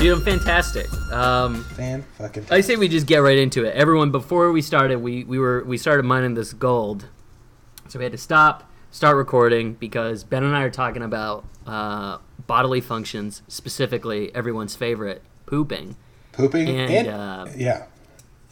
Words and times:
Dude, 0.00 0.14
I'm 0.14 0.22
fantastic. 0.22 0.90
Um, 1.12 1.62
Fan 1.62 2.02
fucking. 2.16 2.46
I 2.50 2.62
say 2.62 2.76
we 2.76 2.88
just 2.88 3.06
get 3.06 3.18
right 3.18 3.36
into 3.36 3.66
it. 3.66 3.76
Everyone, 3.76 4.10
before 4.10 4.50
we 4.50 4.62
started, 4.62 5.02
we, 5.02 5.24
we 5.24 5.38
were 5.38 5.62
we 5.64 5.76
started 5.76 6.04
mining 6.04 6.32
this 6.32 6.54
gold, 6.54 7.08
so 7.86 7.98
we 7.98 8.06
had 8.06 8.12
to 8.12 8.18
stop, 8.18 8.72
start 8.90 9.18
recording 9.18 9.74
because 9.74 10.24
Ben 10.24 10.42
and 10.42 10.56
I 10.56 10.62
are 10.62 10.70
talking 10.70 11.02
about 11.02 11.44
uh, 11.66 12.16
bodily 12.46 12.80
functions, 12.80 13.42
specifically 13.46 14.34
everyone's 14.34 14.74
favorite, 14.74 15.20
pooping. 15.44 15.96
Pooping 16.32 16.66
and, 16.66 16.90
and, 16.90 17.08
uh, 17.08 17.46
yeah, 17.54 17.84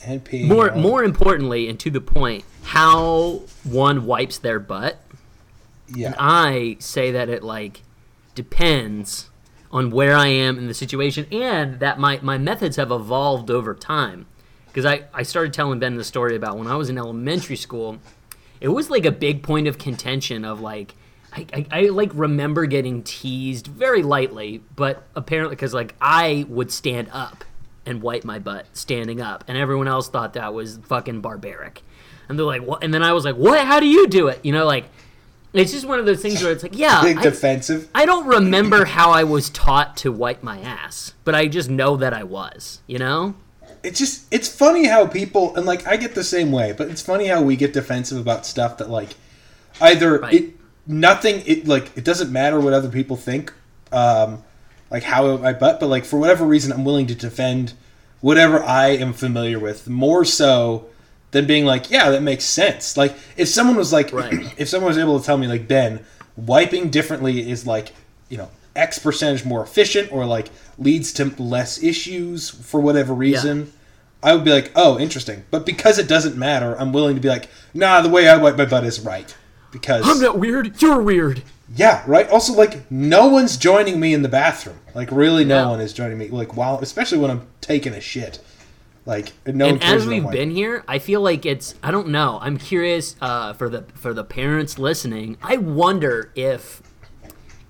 and 0.04 0.22
peeing. 0.22 0.48
More 0.48 0.66
and 0.66 0.82
more 0.82 1.02
importantly, 1.02 1.66
and 1.70 1.80
to 1.80 1.88
the 1.88 2.02
point, 2.02 2.44
how 2.62 3.40
one 3.64 4.04
wipes 4.04 4.36
their 4.36 4.60
butt. 4.60 5.02
Yeah. 5.94 6.14
I 6.18 6.76
say 6.78 7.10
that 7.12 7.30
it 7.30 7.42
like 7.42 7.84
depends 8.34 9.30
on 9.70 9.90
where 9.90 10.16
I 10.16 10.28
am 10.28 10.58
in 10.58 10.66
the 10.66 10.74
situation 10.74 11.26
and 11.30 11.80
that 11.80 11.98
my, 11.98 12.18
my 12.22 12.38
methods 12.38 12.76
have 12.76 12.90
evolved 12.90 13.50
over 13.50 13.74
time. 13.74 14.26
Because 14.66 14.84
I, 14.86 15.04
I 15.12 15.22
started 15.22 15.52
telling 15.52 15.78
Ben 15.78 15.96
the 15.96 16.04
story 16.04 16.36
about 16.36 16.58
when 16.58 16.66
I 16.66 16.76
was 16.76 16.88
in 16.88 16.98
elementary 16.98 17.56
school, 17.56 17.98
it 18.60 18.68
was 18.68 18.90
like 18.90 19.04
a 19.04 19.12
big 19.12 19.42
point 19.42 19.66
of 19.66 19.78
contention 19.78 20.44
of 20.44 20.60
like, 20.60 20.94
I, 21.32 21.46
I, 21.52 21.66
I 21.70 21.80
like 21.88 22.10
remember 22.14 22.66
getting 22.66 23.02
teased 23.02 23.66
very 23.66 24.02
lightly, 24.02 24.62
but 24.76 25.06
apparently 25.14 25.56
because 25.56 25.74
like 25.74 25.94
I 26.00 26.46
would 26.48 26.70
stand 26.70 27.08
up 27.12 27.44
and 27.84 28.02
wipe 28.02 28.24
my 28.24 28.38
butt 28.38 28.66
standing 28.74 29.20
up, 29.20 29.44
and 29.48 29.56
everyone 29.56 29.88
else 29.88 30.08
thought 30.08 30.34
that 30.34 30.52
was 30.52 30.78
fucking 30.84 31.22
barbaric. 31.22 31.82
And 32.28 32.38
they're 32.38 32.44
like, 32.44 32.62
what? 32.62 32.84
And 32.84 32.92
then 32.92 33.02
I 33.02 33.14
was 33.14 33.24
like, 33.24 33.36
what? 33.36 33.66
How 33.66 33.80
do 33.80 33.86
you 33.86 34.06
do 34.06 34.28
it? 34.28 34.40
You 34.44 34.52
know, 34.52 34.66
like, 34.66 34.84
it's 35.52 35.72
just 35.72 35.86
one 35.86 35.98
of 35.98 36.06
those 36.06 36.20
things 36.20 36.42
where 36.42 36.52
it's 36.52 36.62
like, 36.62 36.76
yeah, 36.76 37.00
I- 37.02 37.14
defensive. 37.14 37.88
I 37.94 38.04
don't 38.06 38.26
remember 38.26 38.84
how 38.84 39.10
I 39.10 39.24
was 39.24 39.50
taught 39.50 39.96
to 39.98 40.12
wipe 40.12 40.42
my 40.42 40.60
ass, 40.60 41.14
but 41.24 41.34
I 41.34 41.46
just 41.48 41.70
know 41.70 41.96
that 41.96 42.12
I 42.14 42.22
was, 42.24 42.80
you 42.86 42.98
know? 42.98 43.34
It's 43.82 43.98
just 43.98 44.26
it's 44.32 44.48
funny 44.48 44.86
how 44.86 45.06
people 45.06 45.54
and 45.54 45.64
like 45.64 45.86
I 45.86 45.96
get 45.96 46.14
the 46.16 46.24
same 46.24 46.50
way, 46.50 46.72
but 46.76 46.88
it's 46.88 47.00
funny 47.02 47.26
how 47.28 47.42
we 47.42 47.54
get 47.54 47.72
defensive 47.72 48.18
about 48.18 48.44
stuff 48.44 48.78
that 48.78 48.90
like 48.90 49.10
either 49.80 50.18
Right. 50.18 50.34
it 50.34 50.50
nothing 50.86 51.42
it 51.46 51.68
like 51.68 51.96
it 51.96 52.04
doesn't 52.04 52.32
matter 52.32 52.58
what 52.58 52.72
other 52.72 52.88
people 52.88 53.16
think, 53.16 53.52
um, 53.92 54.42
like 54.90 55.04
how 55.04 55.38
I 55.44 55.52
butt, 55.52 55.78
but 55.78 55.86
like 55.86 56.04
for 56.04 56.18
whatever 56.18 56.44
reason 56.44 56.72
I'm 56.72 56.84
willing 56.84 57.06
to 57.06 57.14
defend 57.14 57.74
whatever 58.20 58.60
I 58.64 58.88
am 58.88 59.12
familiar 59.12 59.60
with 59.60 59.88
more 59.88 60.24
so 60.24 60.86
than 61.30 61.46
being 61.46 61.64
like, 61.64 61.90
yeah, 61.90 62.10
that 62.10 62.22
makes 62.22 62.44
sense. 62.44 62.96
Like 62.96 63.14
if 63.36 63.48
someone 63.48 63.76
was 63.76 63.92
like, 63.92 64.12
Right. 64.12 64.32
if 64.58 64.68
someone 64.68 64.88
was 64.88 64.98
able 64.98 65.18
to 65.20 65.24
tell 65.26 65.38
me 65.38 65.46
like 65.46 65.68
Ben, 65.68 66.04
wiping 66.36 66.90
differently 66.90 67.50
is 67.50 67.66
like, 67.66 67.92
you 68.28 68.38
know, 68.38 68.50
X 68.76 68.98
percentage 68.98 69.44
more 69.44 69.62
efficient 69.62 70.12
or 70.12 70.24
like 70.24 70.48
leads 70.78 71.12
to 71.14 71.24
less 71.42 71.82
issues 71.82 72.48
for 72.50 72.80
whatever 72.80 73.12
reason. 73.14 73.72
I 74.22 74.34
would 74.34 74.44
be 74.44 74.50
like, 74.52 74.72
oh, 74.74 74.98
interesting. 74.98 75.44
But 75.50 75.64
because 75.64 75.98
it 75.98 76.08
doesn't 76.08 76.36
matter, 76.36 76.74
I'm 76.80 76.92
willing 76.92 77.14
to 77.14 77.20
be 77.20 77.28
like, 77.28 77.48
nah, 77.72 78.00
the 78.00 78.08
way 78.08 78.28
I 78.28 78.36
wipe 78.36 78.56
my 78.56 78.64
butt 78.64 78.84
is 78.84 78.98
right. 79.00 79.36
Because 79.70 80.02
I'm 80.08 80.20
not 80.20 80.38
weird. 80.38 80.80
You're 80.82 81.00
weird. 81.02 81.42
yeah, 81.76 82.02
right. 82.06 82.28
Also, 82.30 82.52
like, 82.54 82.90
no 82.90 83.28
one's 83.28 83.56
joining 83.56 84.00
me 84.00 84.14
in 84.14 84.22
the 84.22 84.28
bathroom. 84.28 84.78
Like, 84.94 85.10
really, 85.12 85.44
no 85.44 85.56
Yeah. 85.58 85.68
one 85.68 85.80
is 85.80 85.92
joining 85.92 86.18
me. 86.18 86.28
Like, 86.28 86.56
while 86.56 86.78
especially 86.80 87.18
when 87.18 87.30
I'm 87.30 87.46
taking 87.60 87.92
a 87.92 88.00
shit. 88.00 88.40
Like, 89.08 89.32
no 89.46 89.64
one 89.64 89.74
and 89.76 89.82
as 89.82 90.06
we've 90.06 90.30
been 90.30 90.50
here, 90.50 90.84
I 90.86 90.98
feel 90.98 91.22
like 91.22 91.46
it's 91.46 91.74
I 91.82 91.90
don't 91.90 92.08
know. 92.08 92.38
I'm 92.42 92.58
curious 92.58 93.16
uh, 93.22 93.54
for 93.54 93.70
the 93.70 93.84
for 93.94 94.12
the 94.12 94.22
parents 94.22 94.78
listening. 94.78 95.38
I 95.42 95.56
wonder 95.56 96.30
if 96.34 96.82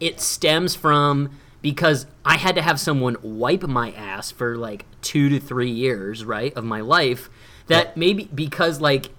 it 0.01 0.21
stems 0.21 0.75
from 0.75 1.31
because 1.63 2.07
I 2.25 2.39
had 2.39 2.57
to 2.57 2.63
have 2.63 2.81
someone 2.81 3.17
wipe 3.23 3.63
my 3.63 3.93
ass 3.93 4.33
for 4.33 4.57
like 4.57 4.85
2 5.03 5.29
to 5.29 5.39
3 5.39 5.71
years, 5.71 6.25
right, 6.25 6.53
of 6.57 6.65
my 6.65 6.81
life 6.81 7.31
that 7.69 7.97
maybe 7.97 8.29
because 8.35 8.81
like 8.81 9.11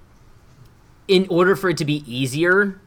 in 1.07 1.25
order 1.29 1.55
for 1.55 1.69
it 1.69 1.77
to 1.77 1.85
be 1.85 2.03
easier, 2.05 2.81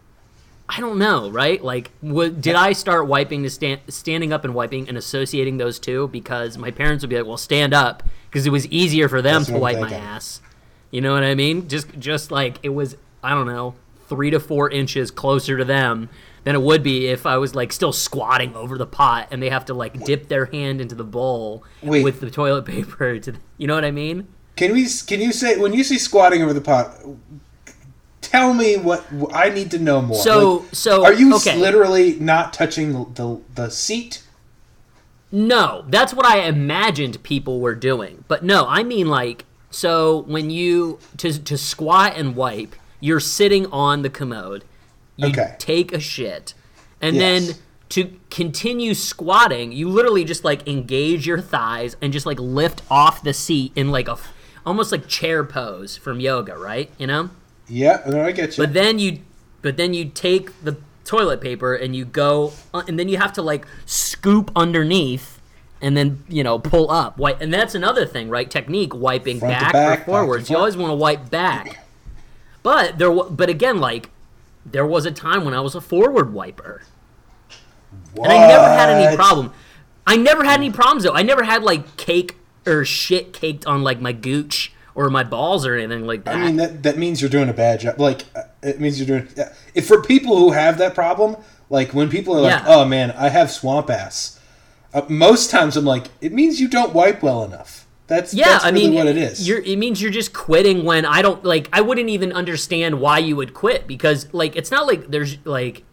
I 0.69 0.81
don't 0.81 0.99
know, 0.99 1.31
right? 1.31 1.62
Like, 1.62 1.91
what, 2.03 2.41
did 2.41 2.54
I 2.54 2.72
start 2.72 3.06
wiping 3.06 3.43
to 3.43 3.50
stand, 3.50 3.81
standing 3.88 4.32
up 4.32 4.44
and 4.44 4.54
wiping 4.54 4.88
and 4.88 4.97
associating 4.99 5.56
those 5.56 5.78
two 5.78 6.09
because 6.09 6.56
my 6.59 6.70
parents 6.70 7.03
would 7.03 7.10
be 7.10 7.16
like, 7.16 7.26
"Well, 7.26 7.37
stand 7.37 7.75
up," 7.75 8.03
because 8.32 8.47
it 8.47 8.50
was 8.50 8.66
easier 8.69 9.10
for 9.10 9.20
them 9.20 9.41
That's 9.43 9.50
to 9.50 9.59
wipe 9.59 9.78
my 9.78 9.93
ass. 9.93 10.41
You 10.91 11.03
know 11.03 11.12
what 11.12 11.22
I 11.22 11.34
mean? 11.34 11.69
Just, 11.69 11.98
just 11.98 12.31
like 12.31 12.56
it 12.62 12.70
was, 12.70 12.97
I 13.22 13.31
don't 13.31 13.47
know, 13.47 13.75
three 14.09 14.31
to 14.31 14.41
four 14.41 14.70
inches 14.70 15.10
closer 15.10 15.59
to 15.59 15.66
them 15.66 16.09
than 16.44 16.54
it 16.54 16.62
would 16.62 16.82
be 16.82 17.09
if 17.09 17.26
I 17.26 17.37
was 17.37 17.54
like 17.54 17.72
still 17.72 17.93
squatting 17.93 18.56
over 18.56 18.78
the 18.78 18.87
pot 18.87 19.28
and 19.31 19.43
they 19.43 19.50
have 19.50 19.66
to 19.66 19.75
like 19.75 20.03
dip 20.04 20.28
their 20.28 20.47
hand 20.47 20.81
into 20.81 20.94
the 20.94 21.04
bowl 21.04 21.62
Wait. 21.82 22.03
with 22.03 22.20
the 22.20 22.31
toilet 22.31 22.65
paper. 22.66 23.19
To, 23.19 23.34
you 23.59 23.66
know 23.66 23.75
what 23.75 23.84
I 23.84 23.91
mean? 23.91 24.28
Can 24.56 24.72
we? 24.72 24.87
Can 25.06 25.20
you 25.20 25.32
say 25.32 25.59
when 25.59 25.75
you 25.75 25.84
see 25.84 25.99
squatting 25.99 26.43
over 26.43 26.54
the 26.54 26.60
pot? 26.60 26.99
Tell 28.22 28.54
me 28.54 28.76
what 28.78 29.04
I 29.34 29.50
need 29.50 29.70
to 29.72 29.78
know 29.78 30.00
more. 30.00 30.22
So, 30.22 30.56
Like, 30.56 30.75
so 30.75 31.04
are 31.04 31.12
you 31.12 31.34
okay. 31.37 31.59
literally 31.59 32.19
not 32.19 32.54
touching 32.54 33.14
the 33.14 33.41
the 33.54 33.69
seat? 33.69 34.21
No, 35.32 35.84
that's 35.88 36.12
what 36.12 36.26
I 36.26 36.41
imagined 36.43 37.22
people 37.22 37.60
were 37.60 37.75
doing. 37.75 38.25
But 38.28 38.44
no, 38.44 38.66
I 38.69 38.82
mean 38.82 39.09
like 39.09 39.47
so 39.70 40.25
when 40.28 40.50
you 40.50 40.98
to 41.16 41.43
to 41.43 41.56
squat 41.56 42.12
and 42.16 42.37
wipe, 42.37 42.76
you're 43.00 43.20
sitting 43.20 43.66
on 43.72 44.03
the 44.03 44.10
commode. 44.10 44.65
You 45.16 45.28
Okay. 45.28 45.54
take 45.59 45.93
a 45.93 46.00
shit. 46.00 46.53
And 47.00 47.16
Yes. 47.16 47.47
then 47.47 47.56
to 47.91 48.10
continue 48.31 48.94
squatting, 48.94 49.72
you 49.72 49.88
literally 49.88 50.25
just 50.25 50.44
like 50.44 50.66
engage 50.69 51.26
your 51.26 51.41
thighs 51.41 51.97
and 52.03 52.12
just 52.12 52.26
like 52.26 52.38
lift 52.38 52.82
off 52.91 53.22
the 53.22 53.32
seat 53.32 53.72
in 53.75 53.91
like 53.91 54.09
a 54.09 54.16
almost 54.64 54.93
like 54.93 55.09
chair 55.09 55.43
pose 55.44 55.97
from 55.97 56.20
yoga, 56.20 56.56
right? 56.56 56.91
You 56.99 57.06
know? 57.06 57.31
Yeah, 57.69 58.00
I 58.06 58.32
get 58.32 58.56
you. 58.56 58.64
But 58.64 58.75
then 58.75 58.99
you, 58.99 59.20
but 59.62 59.76
then 59.76 59.93
you 59.94 60.04
take 60.06 60.62
the 60.62 60.76
toilet 61.04 61.40
paper 61.40 61.74
and 61.74 61.94
you 61.94 62.04
go, 62.04 62.52
uh, 62.72 62.82
and 62.88 62.98
then 62.98 63.08
you 63.08 63.18
have 63.18 63.32
to 63.34 63.42
like 63.42 63.66
scoop 63.86 64.50
underneath, 64.56 65.40
and 65.80 65.96
then 65.96 66.24
you 66.28 66.42
know 66.42 66.58
pull 66.58 66.90
up. 66.90 67.18
Wipe, 67.18 67.40
and 67.40 67.52
that's 67.52 67.74
another 67.74 68.06
thing, 68.06 68.28
right? 68.28 68.50
Technique: 68.50 68.94
wiping 68.94 69.38
back, 69.38 69.72
back, 69.72 69.72
back 69.72 70.00
or 70.00 70.04
forwards. 70.04 70.50
You 70.50 70.56
always 70.56 70.76
want 70.76 70.90
to 70.90 70.96
wipe 70.96 71.30
back. 71.30 71.84
But 72.62 72.98
there, 72.98 73.12
but 73.12 73.48
again, 73.48 73.78
like 73.78 74.10
there 74.64 74.86
was 74.86 75.06
a 75.06 75.10
time 75.10 75.44
when 75.44 75.54
I 75.54 75.60
was 75.60 75.74
a 75.74 75.80
forward 75.80 76.32
wiper, 76.32 76.82
and 78.16 78.26
I 78.26 78.46
never 78.46 78.69
had 78.69 78.90
any 78.90 79.16
problem. 79.16 79.52
I 80.06 80.16
never 80.16 80.44
had 80.44 80.60
any 80.60 80.70
problems 80.70 81.04
though. 81.04 81.14
I 81.14 81.22
never 81.22 81.44
had 81.44 81.62
like 81.62 81.96
cake 81.96 82.36
or 82.66 82.84
shit 82.84 83.32
caked 83.32 83.66
on 83.66 83.82
like 83.82 84.00
my 84.00 84.12
gooch 84.12 84.71
or 84.94 85.08
my 85.10 85.25
balls 85.25 85.66
or 85.66 85.75
anything 85.76 86.06
like 86.06 86.25
that. 86.25 86.34
I 86.36 86.44
mean 86.44 86.56
that 86.56 86.82
that 86.82 86.98
means 86.98 87.20
you're 87.20 87.30
doing 87.30 87.48
a 87.48 87.53
bad 87.54 87.80
job. 87.80 87.98
Like 88.00 88.25
uh, 88.36 88.42
it 88.62 88.80
means 88.80 88.98
you're 89.00 89.19
doing. 89.20 89.28
If 89.75 89.86
for 89.86 90.03
people 90.03 90.36
who 90.36 90.53
have 90.53 90.78
that 90.78 90.94
problem, 90.94 91.36
like 91.70 91.92
when 91.94 92.08
people 92.10 92.36
are 92.36 92.41
like, 92.42 92.50
Yeah. 92.50 92.64
"Oh 92.66 92.84
man, 92.84 93.10
I 93.12 93.28
have 93.31 93.50
swamp 93.50 93.91
ass," 93.91 94.38
uh, 94.94 95.02
most 95.08 95.50
times 95.50 95.76
I'm 95.76 95.84
like, 95.84 96.06
it 96.20 96.32
means 96.32 96.60
you 96.60 96.69
don't 96.69 96.92
wipe 96.92 97.22
well 97.22 97.44
enough. 97.44 97.86
That's 98.08 98.34
Yeah, 98.34 98.48
that's 98.50 98.64
I 98.64 98.70
really 98.70 98.88
mean, 98.88 98.94
what 98.99 99.06
it 99.06 99.16
is. 99.16 99.49
You're, 99.49 99.61
it 99.62 99.76
means 99.78 100.02
you're 100.02 100.11
just 100.11 100.34
quitting 100.34 100.84
when 100.84 101.06
I 101.06 101.22
don't 101.22 101.43
like. 101.44 101.69
I 101.72 101.81
wouldn't 101.81 102.11
even 102.11 102.32
understand 102.32 103.00
why 103.00 103.19
you 103.19 103.37
would 103.37 103.55
quit 103.55 103.87
because 103.87 104.32
like 104.34 104.55
it's 104.56 104.70
not 104.70 104.87
like 104.87 105.08
there's 105.08 105.38
like 105.46 105.84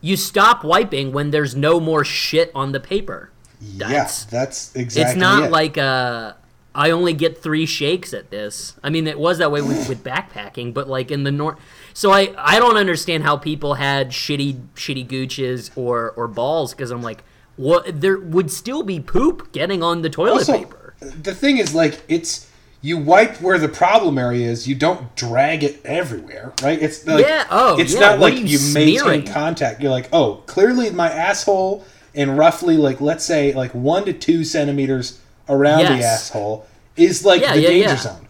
you 0.00 0.16
stop 0.16 0.64
wiping 0.64 1.12
when 1.12 1.30
there's 1.30 1.54
no 1.54 1.78
more 1.78 2.04
shit 2.04 2.50
on 2.54 2.72
the 2.72 2.80
paper. 2.80 3.30
yeah, 3.60 3.88
That's 3.88 4.24
that's 4.24 4.74
exactly. 4.74 5.10
it's 5.12 5.20
not 5.20 5.44
it. 5.44 5.50
like 5.50 5.76
uh 5.76 6.32
I 6.74 6.90
only 6.90 7.12
get 7.12 7.42
three 7.42 7.66
shakes 7.66 8.14
at 8.14 8.30
this. 8.30 8.74
I 8.82 8.90
mean, 8.90 9.06
it 9.06 9.18
was 9.18 9.38
that 9.38 9.52
way 9.52 9.60
with, 9.60 9.88
with 9.88 10.02
backpacking, 10.02 10.72
but 10.72 10.88
like 10.88 11.10
in 11.10 11.24
the 11.24 11.30
north. 11.32 11.58
So 11.94 12.10
I 12.12 12.34
I 12.38 12.58
don't 12.58 12.76
understand 12.76 13.24
how 13.24 13.36
people 13.36 13.74
had 13.74 14.10
shitty 14.10 14.68
shitty 14.74 15.06
gooches 15.06 15.70
or 15.76 16.12
or 16.12 16.28
balls 16.28 16.72
because 16.72 16.90
I'm 16.90 17.02
like, 17.02 17.22
what? 17.56 18.00
There 18.00 18.18
would 18.18 18.50
still 18.50 18.82
be 18.82 19.00
poop 19.00 19.52
getting 19.52 19.82
on 19.82 20.02
the 20.02 20.10
toilet 20.10 20.32
Also, 20.48 20.58
paper. 20.58 20.94
the 21.00 21.34
thing 21.34 21.58
is, 21.58 21.74
like, 21.74 22.00
it's 22.08 22.48
you 22.80 22.98
wipe 22.98 23.40
where 23.40 23.58
the 23.58 23.68
problem 23.68 24.18
area 24.18 24.48
is. 24.48 24.66
You 24.66 24.74
don't 24.74 25.14
drag 25.14 25.62
it 25.62 25.80
everywhere, 25.84 26.52
right? 26.62 26.80
It's 26.82 27.06
like, 27.06 27.24
Yeah, 27.24 27.46
oh, 27.50 27.78
it's 27.78 27.92
yeah, 27.94 28.00
not 28.00 28.18
what 28.18 28.32
like 28.32 28.42
you, 28.42 28.58
you 28.58 28.74
maintain 28.74 29.26
contact. 29.26 29.80
You're 29.82 29.92
like, 29.92 30.08
oh, 30.12 30.42
clearly 30.46 30.90
my 30.90 31.08
asshole 31.10 31.84
and 32.14 32.36
roughly 32.36 32.76
like 32.76 33.00
let's 33.00 33.24
say 33.24 33.52
like 33.54 33.72
one 33.72 34.04
to 34.04 34.12
two 34.12 34.44
centimeters 34.44 35.18
around 35.52 35.80
the 35.84 36.04
asshole 36.04 36.66
is 36.96 37.24
like 37.24 37.40
Yeah, 37.42 37.54
the 37.54 37.60
yeah, 37.62 37.68
danger 37.68 37.88
yeah. 37.90 37.96
zone. 37.96 38.26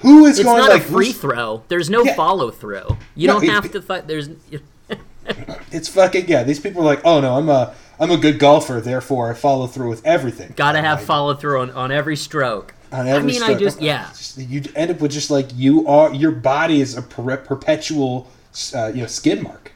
Who 0.00 0.26
is 0.26 0.38
It's 0.38 0.44
going 0.44 0.58
not 0.60 0.70
like 0.70 0.82
a 0.82 0.84
free 0.84 1.12
throw. 1.12 1.62
There's 1.68 1.88
no 1.90 2.04
follow 2.14 2.50
through. 2.50 2.96
You 3.14 3.28
No, 3.28 3.34
don't 3.34 3.44
it- 3.44 3.50
have 3.50 3.70
to 3.72 3.82
fight. 3.82 4.06
There's 4.06 4.28
It's 5.72 5.88
fucking 5.88 6.28
yeah. 6.28 6.42
These 6.44 6.60
people 6.60 6.82
are 6.82 6.84
like, 6.84 7.00
oh 7.04 7.20
no, 7.20 7.34
I'm 7.36 7.48
a 7.48 7.74
I'm 7.98 8.10
a 8.10 8.16
good 8.16 8.38
golfer, 8.38 8.80
therefore 8.80 9.30
I 9.30 9.34
follow 9.34 9.66
through 9.66 9.88
with 9.88 10.04
everything. 10.06 10.52
gotta 10.56 10.80
have 10.80 10.98
Like, 10.98 11.06
follow 11.06 11.34
through 11.34 11.62
on, 11.62 11.70
on 11.70 11.90
every 11.90 12.14
stroke. 12.16 12.74
on 12.92 13.08
every 13.08 13.22
I 13.22 13.26
mean, 13.26 13.42
I 13.42 13.46
stroke. 13.46 13.58
just 13.60 13.80
yeah. 13.80 14.10
You 14.36 14.62
end 14.76 14.90
up 14.92 15.00
with 15.00 15.10
just 15.12 15.30
like 15.30 15.48
you 15.54 15.86
are. 15.88 16.14
Your 16.14 16.30
body 16.30 16.80
is 16.80 16.96
a 16.96 17.02
per- 17.02 17.38
perpetual, 17.38 18.30
uh, 18.74 18.88
you 18.94 19.00
know, 19.00 19.06
skid 19.06 19.42
mark. 19.42 19.72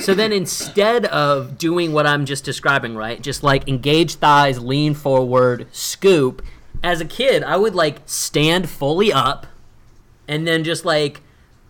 So 0.00 0.14
then 0.14 0.32
instead 0.32 1.06
of 1.06 1.58
doing 1.58 1.92
what 1.92 2.06
I'm 2.06 2.24
just 2.26 2.44
describing, 2.44 2.94
right? 2.94 3.20
Just 3.20 3.42
like 3.42 3.66
engage 3.68 4.16
thighs, 4.16 4.58
lean 4.60 4.94
forward, 4.94 5.66
scoop. 5.72 6.42
As 6.82 7.00
a 7.00 7.04
kid, 7.04 7.42
I 7.42 7.56
would 7.56 7.74
like 7.74 8.00
stand 8.06 8.68
fully 8.68 9.12
up 9.12 9.46
and 10.28 10.46
then 10.46 10.62
just 10.64 10.84
like 10.84 11.22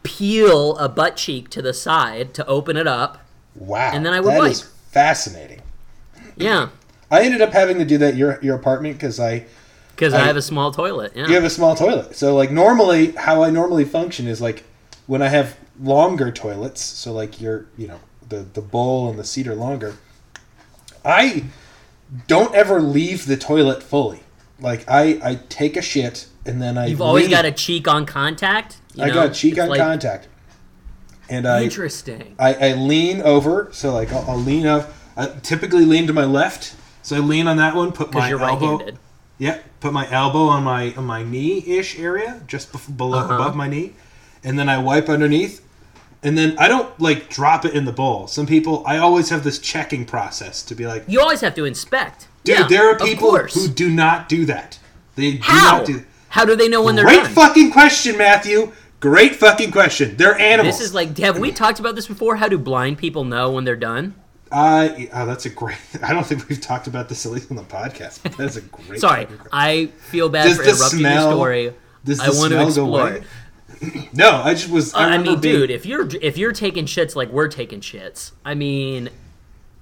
peel 0.03 0.77
a 0.79 0.89
butt 0.89 1.17
cheek 1.17 1.49
to 1.51 1.63
the 1.63 1.73
side 1.73 2.35
to 2.35 2.47
open 2.47 2.77
it 2.77 2.87
up. 2.87 3.19
Wow. 3.55 3.91
And 3.93 4.05
then 4.05 4.13
I 4.13 4.21
would 4.21 4.33
that 4.33 4.39
wipe. 4.41 4.51
is 4.53 4.63
fascinating. 4.63 5.63
Yeah. 6.37 6.69
I 7.11 7.23
ended 7.23 7.41
up 7.41 7.53
having 7.53 7.79
to 7.79 7.85
do 7.85 7.99
that 7.99 8.09
at 8.13 8.17
your 8.17 8.39
your 8.43 8.57
apartment 8.57 8.97
because 8.97 9.19
I 9.19 9.47
Because 9.95 10.13
I, 10.13 10.21
I- 10.23 10.27
have 10.27 10.37
a 10.37 10.43
small 10.43 10.71
toilet. 10.73 11.13
Yeah. 11.15 11.27
you 11.29 11.35
have 11.35 11.45
a 11.45 11.51
small 11.51 11.75
toilet. 11.75 12.15
So 12.17 12.35
like 12.37 12.51
normally 12.51 13.13
how 13.13 13.43
I 13.43 13.51
normally 13.51 13.85
function 13.85 14.27
is 14.27 14.41
like 14.41 14.65
when 15.07 15.23
I 15.23 15.29
have 15.29 15.57
longer 15.81 16.31
toilets, 16.31 16.83
so 16.83 17.13
like 17.13 17.41
your 17.41 17.67
you 17.79 17.89
know, 17.89 17.99
the 18.29 18.39
the 18.53 18.61
bowl 18.61 19.09
and 19.11 19.19
the 19.19 19.25
seat 19.25 19.47
are 19.47 19.55
longer, 19.55 19.97
I 21.05 21.45
don't 22.27 22.55
ever 22.55 22.81
leave 22.81 23.27
the 23.27 23.37
toilet 23.37 23.83
fully. 23.83 24.21
Like 24.61 24.85
I 24.89 25.21
I 25.23 25.35
take 25.49 25.77
a 25.77 25.83
shit 25.83 26.27
and 26.47 26.61
then 26.61 26.77
I 26.79 26.87
You've 26.87 27.01
always 27.03 27.25
leave- 27.25 27.31
got 27.33 27.45
a 27.45 27.53
cheek 27.53 27.87
on 27.87 28.07
contact. 28.07 28.79
you 28.95 29.05
I 29.05 29.09
know? 29.09 29.15
got 29.15 29.35
cheek 29.35 29.53
It's 29.53 29.61
on 29.61 29.69
like- 29.69 29.81
contact. 29.81 30.29
And 31.31 31.47
I 31.47 31.63
Interesting. 31.65 32.35
I, 32.39 32.55
I 32.55 32.73
lean 32.73 33.21
over, 33.21 33.69
so 33.73 33.93
like 33.93 34.11
I'll, 34.13 34.25
I'll 34.31 34.39
lean 34.39 34.67
up. 34.67 34.95
I 35.15 35.27
typically 35.43 35.85
lean 35.85 36.07
to 36.07 36.15
my 36.15 36.25
left, 36.25 36.75
so 37.03 37.17
I 37.17 37.19
lean 37.19 37.47
on 37.47 37.59
that 37.59 37.75
one. 37.75 37.93
Put 37.93 38.15
my 38.15 38.31
elbow. 38.31 38.81
Yeah, 39.37 39.59
put 39.81 39.93
my 39.93 40.11
elbow 40.11 40.45
on 40.47 40.65
my 40.65 40.95
on 40.97 41.05
my 41.05 41.23
knee 41.23 41.63
ish 41.67 41.99
area, 41.99 42.41
just 42.47 42.73
bef- 42.73 42.97
below 42.97 43.19
Uh-huh. 43.19 43.35
above 43.35 43.55
my 43.57 43.69
knee, 43.69 43.93
and 44.43 44.59
then 44.59 44.71
I 44.71 44.79
wipe 44.79 45.11
underneath. 45.11 45.61
And 46.23 46.37
then 46.37 46.57
I 46.59 46.67
don't 46.69 46.99
like 47.01 47.29
drop 47.29 47.65
it 47.65 47.75
in 47.75 47.85
the 47.85 47.93
bowl. 47.93 48.27
Some 48.27 48.47
people, 48.47 48.83
I 48.87 48.99
always 48.99 49.31
have 49.31 49.45
this 49.45 49.59
checking 49.59 50.05
process 50.05 50.63
to 50.65 50.75
be 50.75 50.87
like, 50.87 51.05
You 51.07 51.21
always 51.21 51.41
have 51.43 51.55
to 51.55 51.65
inspect. 51.65 52.27
dude, 52.45 52.59
yeah, 52.59 52.67
there 52.67 52.91
are 52.91 52.99
people 52.99 53.37
who 53.37 53.69
do 53.69 53.89
not 53.89 54.29
do 54.29 54.45
that. 54.47 54.79
They 55.15 55.33
do 55.33 55.39
How? 55.43 55.79
not 55.79 55.87
do. 55.87 56.05
How 56.31 56.45
do 56.45 56.57
they 56.57 56.69
know 56.69 56.83
when 56.83 56.95
they're 56.95 57.07
done? 57.07 57.23
Great 57.23 57.29
fucking 57.29 57.71
question, 57.71 58.17
Matthew. 58.17 58.73
Great 59.01 59.37
fucking 59.37 59.71
question. 59.71 60.17
They're 60.17 60.39
animals. 60.39 60.79
This 60.79 60.89
is 60.89 60.95
like, 60.95 61.17
have 61.19 61.39
we 61.39 61.53
talked 61.53 61.79
about 61.79 61.95
this 61.95 62.07
before? 62.09 62.37
How 62.37 62.49
do 62.49 62.59
blind 62.59 62.99
people 62.99 63.25
know 63.25 63.53
when 63.53 63.65
they're 63.65 63.77
done? 63.77 64.15
I 64.51 65.09
oh, 65.13 65.27
that's 65.27 65.47
a 65.47 65.51
great. 65.51 65.79
I 66.03 66.13
don't 66.13 66.27
think 66.27 66.49
we've 66.49 66.61
talked 66.61 66.87
about 66.87 67.09
this 67.09 67.27
at 67.27 67.33
least 67.33 67.51
on 67.51 67.57
the 67.57 67.63
podcast. 67.63 68.23
But 68.23 68.37
that's 68.37 68.57
a 68.57 68.63
great. 68.63 69.01
Sorry. 69.01 69.27
I 69.53 69.87
feel 69.87 70.29
bad 70.29 70.45
Does 70.45 70.57
for 70.57 70.63
interrupting 70.65 70.99
smell- 71.01 71.25
your 71.29 71.33
story. 71.33 71.75
I 72.21 72.31
want 72.31 72.53
to 72.53 72.63
explore. 72.63 73.21
No, 74.13 74.43
I 74.43 74.55
just 74.55 74.71
was. 74.71 74.95
I, 74.95 75.11
I, 75.15 75.19
mean, 75.19 75.41
being, 75.41 75.41
dude, 75.41 75.71
if 75.71 75.87
you're 75.87 76.09
if 76.21 76.37
you're 76.37 76.53
taking 76.53 76.87
shits 76.87 77.15
like 77.15 77.31
we're 77.31 77.49
taking 77.49 77.81
shits, 77.81 78.33
I 78.45 78.55
mean, 78.55 79.11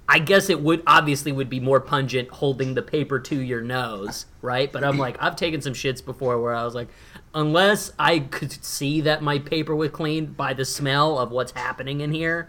I 0.09 0.19
guess 0.19 0.51
it 0.51 0.61
would 0.61 0.83
obviously 0.87 1.33
would 1.33 1.49
be 1.49 1.61
more 1.61 1.81
pungent 1.81 2.29
holding 2.29 2.75
the 2.75 2.83
paper 2.83 3.19
to 3.21 3.41
your 3.41 3.61
nose, 3.61 4.27
right? 4.43 4.71
But 4.71 4.85
I'm 4.85 4.99
like, 4.99 5.17
I've 5.21 5.37
taken 5.37 5.61
some 5.61 5.73
shits 5.73 6.05
before 6.05 6.41
where 6.41 6.55
I 6.55 6.65
was 6.65 6.75
like, 6.75 6.89
unless 7.35 7.93
I 7.99 8.21
could 8.21 8.53
see 8.65 9.01
that 9.03 9.23
my 9.23 9.39
paper 9.39 9.75
was 9.75 9.91
clean 9.91 10.27
by 10.27 10.55
the 10.55 10.65
smell 10.65 11.19
of 11.19 11.31
what's 11.31 11.53
happening 11.53 12.01
in 12.03 12.13
here, 12.13 12.49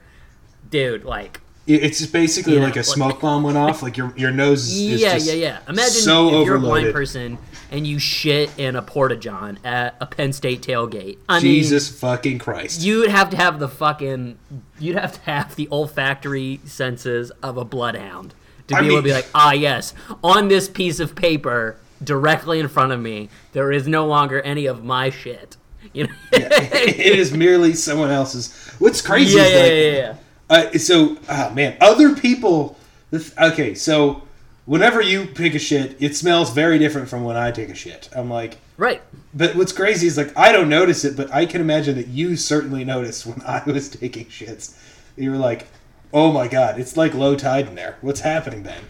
dude, 0.69 1.03
like, 1.03 1.41
it's 1.65 1.99
just 1.99 2.13
basically 2.13 2.55
Yeah, 2.55 2.63
like 2.63 2.75
a 2.75 2.79
like- 2.79 2.85
smoke 2.85 3.21
bomb 3.21 3.43
went 3.43 3.57
off. 3.57 3.81
Like 3.83 3.97
your 3.97 4.13
your 4.15 4.31
nose 4.31 4.69
is, 4.71 5.01
yeah, 5.01 5.13
just 5.15 5.27
yeah, 5.27 5.33
yeah. 5.33 5.59
Imagine 5.67 5.91
so 5.91 6.41
if 6.41 6.45
you're 6.45 6.55
a 6.55 6.59
blind 6.59 6.93
person 6.93 7.37
and 7.71 7.85
you 7.85 7.99
shit 7.99 8.49
in 8.57 8.75
a 8.75 8.81
porta 8.81 9.15
john 9.15 9.59
at 9.63 9.95
a 9.99 10.05
Penn 10.05 10.33
State 10.33 10.61
tailgate. 10.61 11.17
I 11.27 11.35
mean, 11.35 11.41
Jesus 11.41 11.89
fucking 11.99 12.39
Christ! 12.39 12.81
you'd 12.81 13.09
have 13.09 13.29
to 13.31 13.37
have 13.37 13.59
the 13.59 13.67
fucking 13.69 14.37
you'd 14.79 14.97
have 14.97 15.13
to 15.13 15.21
have 15.21 15.55
the 15.55 15.67
olfactory 15.71 16.59
senses 16.65 17.31
of 17.43 17.57
a 17.57 17.65
bloodhound 17.65 18.33
to 18.67 18.75
be 18.75 18.81
I 18.81 18.85
able 18.85 18.97
to 18.97 19.01
be 19.01 19.13
like 19.13 19.27
ah 19.33 19.51
yes 19.53 19.93
on 20.23 20.47
this 20.47 20.67
piece 20.69 20.99
of 20.99 21.15
paper 21.15 21.77
directly 22.03 22.59
in 22.59 22.67
front 22.67 22.91
of 22.91 22.99
me 22.99 23.29
there 23.53 23.71
is 23.71 23.87
no 23.87 24.05
longer 24.05 24.41
any 24.41 24.65
of 24.65 24.83
my 24.83 25.09
shit 25.09 25.57
you 25.93 26.05
know 26.05 26.13
it 26.33 27.17
is 27.17 27.31
merely 27.31 27.73
someone 27.73 28.11
else's. 28.11 28.53
What's 28.79 29.01
crazy 29.01 29.37
yeah, 29.37 29.43
is 29.43 29.51
yeah, 29.51 29.61
like 29.61 29.71
yeah, 29.71 29.91
yeah. 29.91 30.15
Uh, 30.49 30.77
so, 30.77 31.17
oh 31.29 31.53
man, 31.53 31.77
other 31.81 32.15
people. 32.15 32.77
this- 33.11 33.33
Okay, 33.39 33.73
so 33.73 34.23
whenever 34.67 35.01
you 35.01 35.25
take 35.25 35.55
a 35.55 35.59
shit, 35.59 35.97
it 35.99 36.15
smells 36.15 36.53
very 36.53 36.77
different 36.77 37.09
from 37.09 37.23
when 37.23 37.35
I 37.35 37.49
take 37.49 37.69
a 37.69 37.75
shit. 37.75 38.09
I'm 38.15 38.29
like, 38.29 38.59
right 38.77 39.01
but 39.33 39.55
what's 39.55 39.71
crazy 39.71 40.07
is 40.07 40.17
like 40.17 40.35
I 40.37 40.51
don't 40.51 40.69
notice 40.69 41.05
it, 41.05 41.15
but 41.15 41.33
I 41.33 41.45
can 41.45 41.61
imagine 41.61 41.95
that 41.95 42.07
you 42.07 42.35
certainly 42.35 42.83
noticed 42.83 43.25
when 43.25 43.41
I 43.43 43.63
was 43.65 43.89
taking 43.89 44.25
shits. 44.25 44.77
You 45.15 45.31
were 45.31 45.37
like, 45.37 45.67
"Oh 46.13 46.31
my 46.31 46.47
god, 46.47 46.79
it's 46.79 46.97
like 46.97 47.13
low 47.13 47.35
tide 47.35 47.67
in 47.67 47.75
there. 47.75 47.97
What's 48.01 48.21
happening 48.21 48.63
then?" 48.63 48.83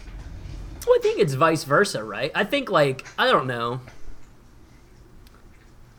well 0.86 0.96
i 0.98 1.02
think 1.02 1.20
it's 1.20 1.34
vice 1.34 1.64
versa 1.64 2.02
right 2.02 2.30
i 2.34 2.42
think 2.44 2.70
like 2.70 3.04
i 3.18 3.26
don't 3.26 3.46
know 3.46 3.80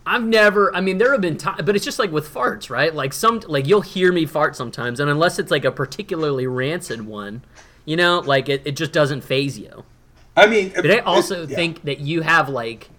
I've 0.05 0.23
never. 0.23 0.75
I 0.75 0.81
mean, 0.81 0.97
there 0.97 1.11
have 1.11 1.21
been 1.21 1.37
times, 1.37 1.61
but 1.63 1.75
it's 1.75 1.85
just 1.85 1.99
like 1.99 2.11
with 2.11 2.33
farts, 2.33 2.71
right? 2.71 2.95
Like 2.95 3.13
some, 3.13 3.41
like 3.47 3.67
you'll 3.67 3.81
hear 3.81 4.11
me 4.11 4.25
fart 4.25 4.55
sometimes, 4.55 4.99
and 4.99 5.07
unless 5.07 5.37
it's 5.37 5.51
like 5.51 5.65
a 5.65 5.71
particularly 5.71 6.47
rancid 6.47 7.05
one, 7.05 7.43
you 7.89 7.95
know, 7.97 8.19
like 8.19 8.49
it, 8.49 8.61
it 8.65 8.75
just 8.75 8.91
doesn't 8.91 9.21
phase 9.23 9.57
you. 9.57 9.83
I 10.37 10.45
mean, 10.45 10.71
But 10.75 10.91
I 10.91 10.99
also 10.99 11.43
it- 11.43 11.49
yeah. 11.49 11.55
think 11.55 11.81
that 11.85 11.99
you 11.99 12.21
have 12.21 12.47
like 12.47 12.89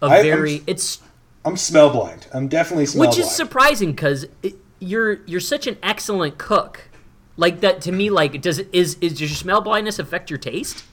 a 0.00 0.06
I- 0.06 0.18
I'm 0.18 0.22
very 0.22 0.54
s- 0.58 0.62
it's 0.68 1.00
I'm 1.44 1.56
smell 1.56 1.90
blind. 1.90 2.28
I'm 2.32 2.46
definitely 2.46 2.86
smell 2.86 3.08
which 3.08 3.18
is 3.18 3.28
surprising 3.30 3.90
because 3.90 4.26
you're 4.78 5.14
you're 5.26 5.40
such 5.40 5.66
an 5.66 5.76
excellent 5.82 6.38
cook. 6.38 6.88
Like 7.36 7.60
that 7.60 7.80
to 7.82 7.92
me, 7.92 8.08
like 8.08 8.40
does 8.40 8.60
it 8.60 8.68
is 8.72 8.96
is 9.00 9.12
does 9.14 9.20
your 9.22 9.28
smell 9.30 9.60
blindness 9.60 9.98
affect 9.98 10.30
your 10.30 10.38
taste? 10.38 10.84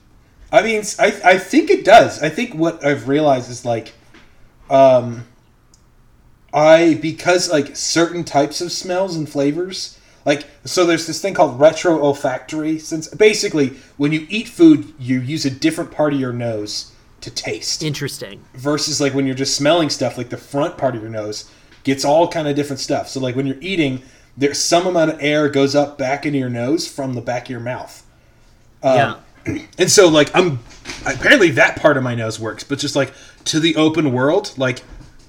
I 0.52 0.64
mean, 0.64 0.82
I 0.98 1.08
I 1.24 1.38
think 1.38 1.70
it 1.70 1.86
does. 1.86 2.22
I 2.24 2.30
think 2.30 2.56
what 2.56 2.84
I've 2.84 3.08
realized 3.08 3.50
is 3.52 3.64
like, 3.66 3.94
um, 4.70 5.26
I 6.54 6.98
because 7.02 7.52
like 7.52 7.76
certain 7.76 8.24
types 8.24 8.62
of 8.62 8.72
smells 8.72 9.16
and 9.16 9.28
flavors, 9.30 9.98
like 10.26 10.46
so 10.66 10.86
there's 10.86 11.06
this 11.08 11.22
thing 11.22 11.34
called 11.34 11.60
retro 11.60 12.02
olfactory. 12.02 12.80
Since 12.80 13.08
basically 13.10 13.70
when 13.98 14.12
you 14.12 14.26
eat 14.30 14.48
food, 14.48 14.94
you 15.00 15.20
use 15.20 15.46
a 15.46 15.50
different 15.52 15.92
part 15.92 16.14
of 16.14 16.20
your 16.20 16.34
nose 16.34 16.92
to 17.22 17.32
taste, 17.32 17.84
Interesting. 17.84 18.44
versus 18.54 19.00
like 19.00 19.14
when 19.14 19.26
you're 19.26 19.36
just 19.36 19.56
smelling 19.56 19.90
stuff, 19.90 20.18
like 20.18 20.30
the 20.30 20.38
front 20.38 20.78
part 20.78 20.96
of 20.96 21.02
your 21.02 21.12
nose 21.12 21.50
gets 21.84 22.04
all 22.04 22.28
kind 22.28 22.48
of 22.48 22.56
different 22.56 22.80
stuff. 22.80 23.08
So 23.08 23.20
like 23.20 23.36
when 23.36 23.46
you're 23.48 23.62
eating, 23.62 24.02
there's 24.36 24.60
some 24.60 24.88
amount 24.88 25.12
of 25.12 25.18
air 25.22 25.48
goes 25.50 25.76
up 25.76 25.98
back 25.98 26.26
into 26.26 26.40
your 26.40 26.50
nose 26.50 26.88
from 26.88 27.14
the 27.14 27.22
back 27.22 27.44
of 27.44 27.50
your 27.50 27.60
mouth. 27.60 28.06
Uh, 28.82 29.16
yeah. 29.46 29.60
And 29.78 29.92
so, 29.92 30.08
like, 30.08 30.34
I'm 30.34 30.60
apparently 31.06 31.52
that 31.52 31.76
part 31.76 31.98
of 31.98 32.04
my 32.04 32.16
nose 32.16 32.40
works, 32.40 32.64
but 32.64 32.80
just 32.80 32.96
like 32.96 33.14
to 33.46 33.60
the 33.60 33.76
open 33.76 34.14
world, 34.14 34.54
like 34.58 34.84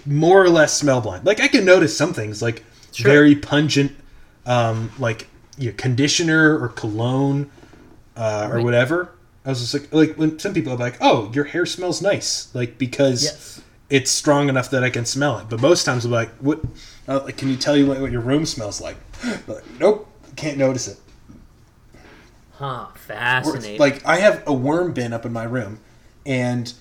more 0.07 0.41
or 0.41 0.49
less 0.49 0.77
smell 0.77 1.01
blind. 1.01 1.25
Like, 1.27 1.41
I 1.41 1.49
can 1.49 1.65
notice 1.65 1.97
some 1.97 2.13
things, 2.13 2.41
like 2.41 2.63
Sure. 2.93 3.11
very 3.11 3.35
pungent, 3.35 3.91
um, 4.47 4.91
like 4.99 5.29
your 5.59 5.73
conditioner 5.75 6.59
or 6.63 6.69
cologne 6.69 7.51
uh, 8.17 8.49
or 8.51 8.57
Right. 8.57 8.65
whatever. 8.65 9.11
I 9.47 9.51
was 9.51 9.61
just 9.61 9.75
like, 9.75 9.93
like 9.93 10.17
when 10.17 10.39
some 10.39 10.55
people 10.55 10.73
are 10.73 10.77
like, 10.79 10.97
"Oh, 11.01 11.31
your 11.35 11.45
hair 11.45 11.67
smells 11.67 12.01
nice," 12.01 12.49
like 12.55 12.79
because 12.79 13.25
Yes. 13.25 13.61
it's 13.91 14.11
strong 14.11 14.49
enough 14.49 14.71
that 14.71 14.83
I 14.83 14.89
can 14.91 15.05
smell 15.05 15.39
it. 15.39 15.49
But 15.51 15.61
most 15.61 15.85
times, 15.85 16.05
I'm 16.07 16.11
like, 16.11 16.31
"What? 16.39 16.61
Uh, 17.07 17.21
like, 17.25 17.37
can 17.37 17.49
you 17.51 17.57
tell 17.57 17.77
you 17.77 17.87
what, 17.87 18.01
what 18.01 18.11
your 18.11 18.23
room 18.23 18.47
smells 18.47 18.81
like?" 18.81 18.97
Like, 19.47 19.65
nope, 19.79 20.09
can't 20.37 20.57
notice 20.59 20.89
it. 20.89 20.99
Huh. 22.53 22.87
Or 22.93 22.99
Fascinating. 22.99 23.79
Like 23.79 24.05
I 24.07 24.17
have 24.19 24.43
a 24.47 24.53
worm 24.53 24.93
bin 24.93 25.13
up 25.13 25.27
in 25.27 25.33
my 25.33 25.45
room, 25.45 25.81
and 26.25 26.73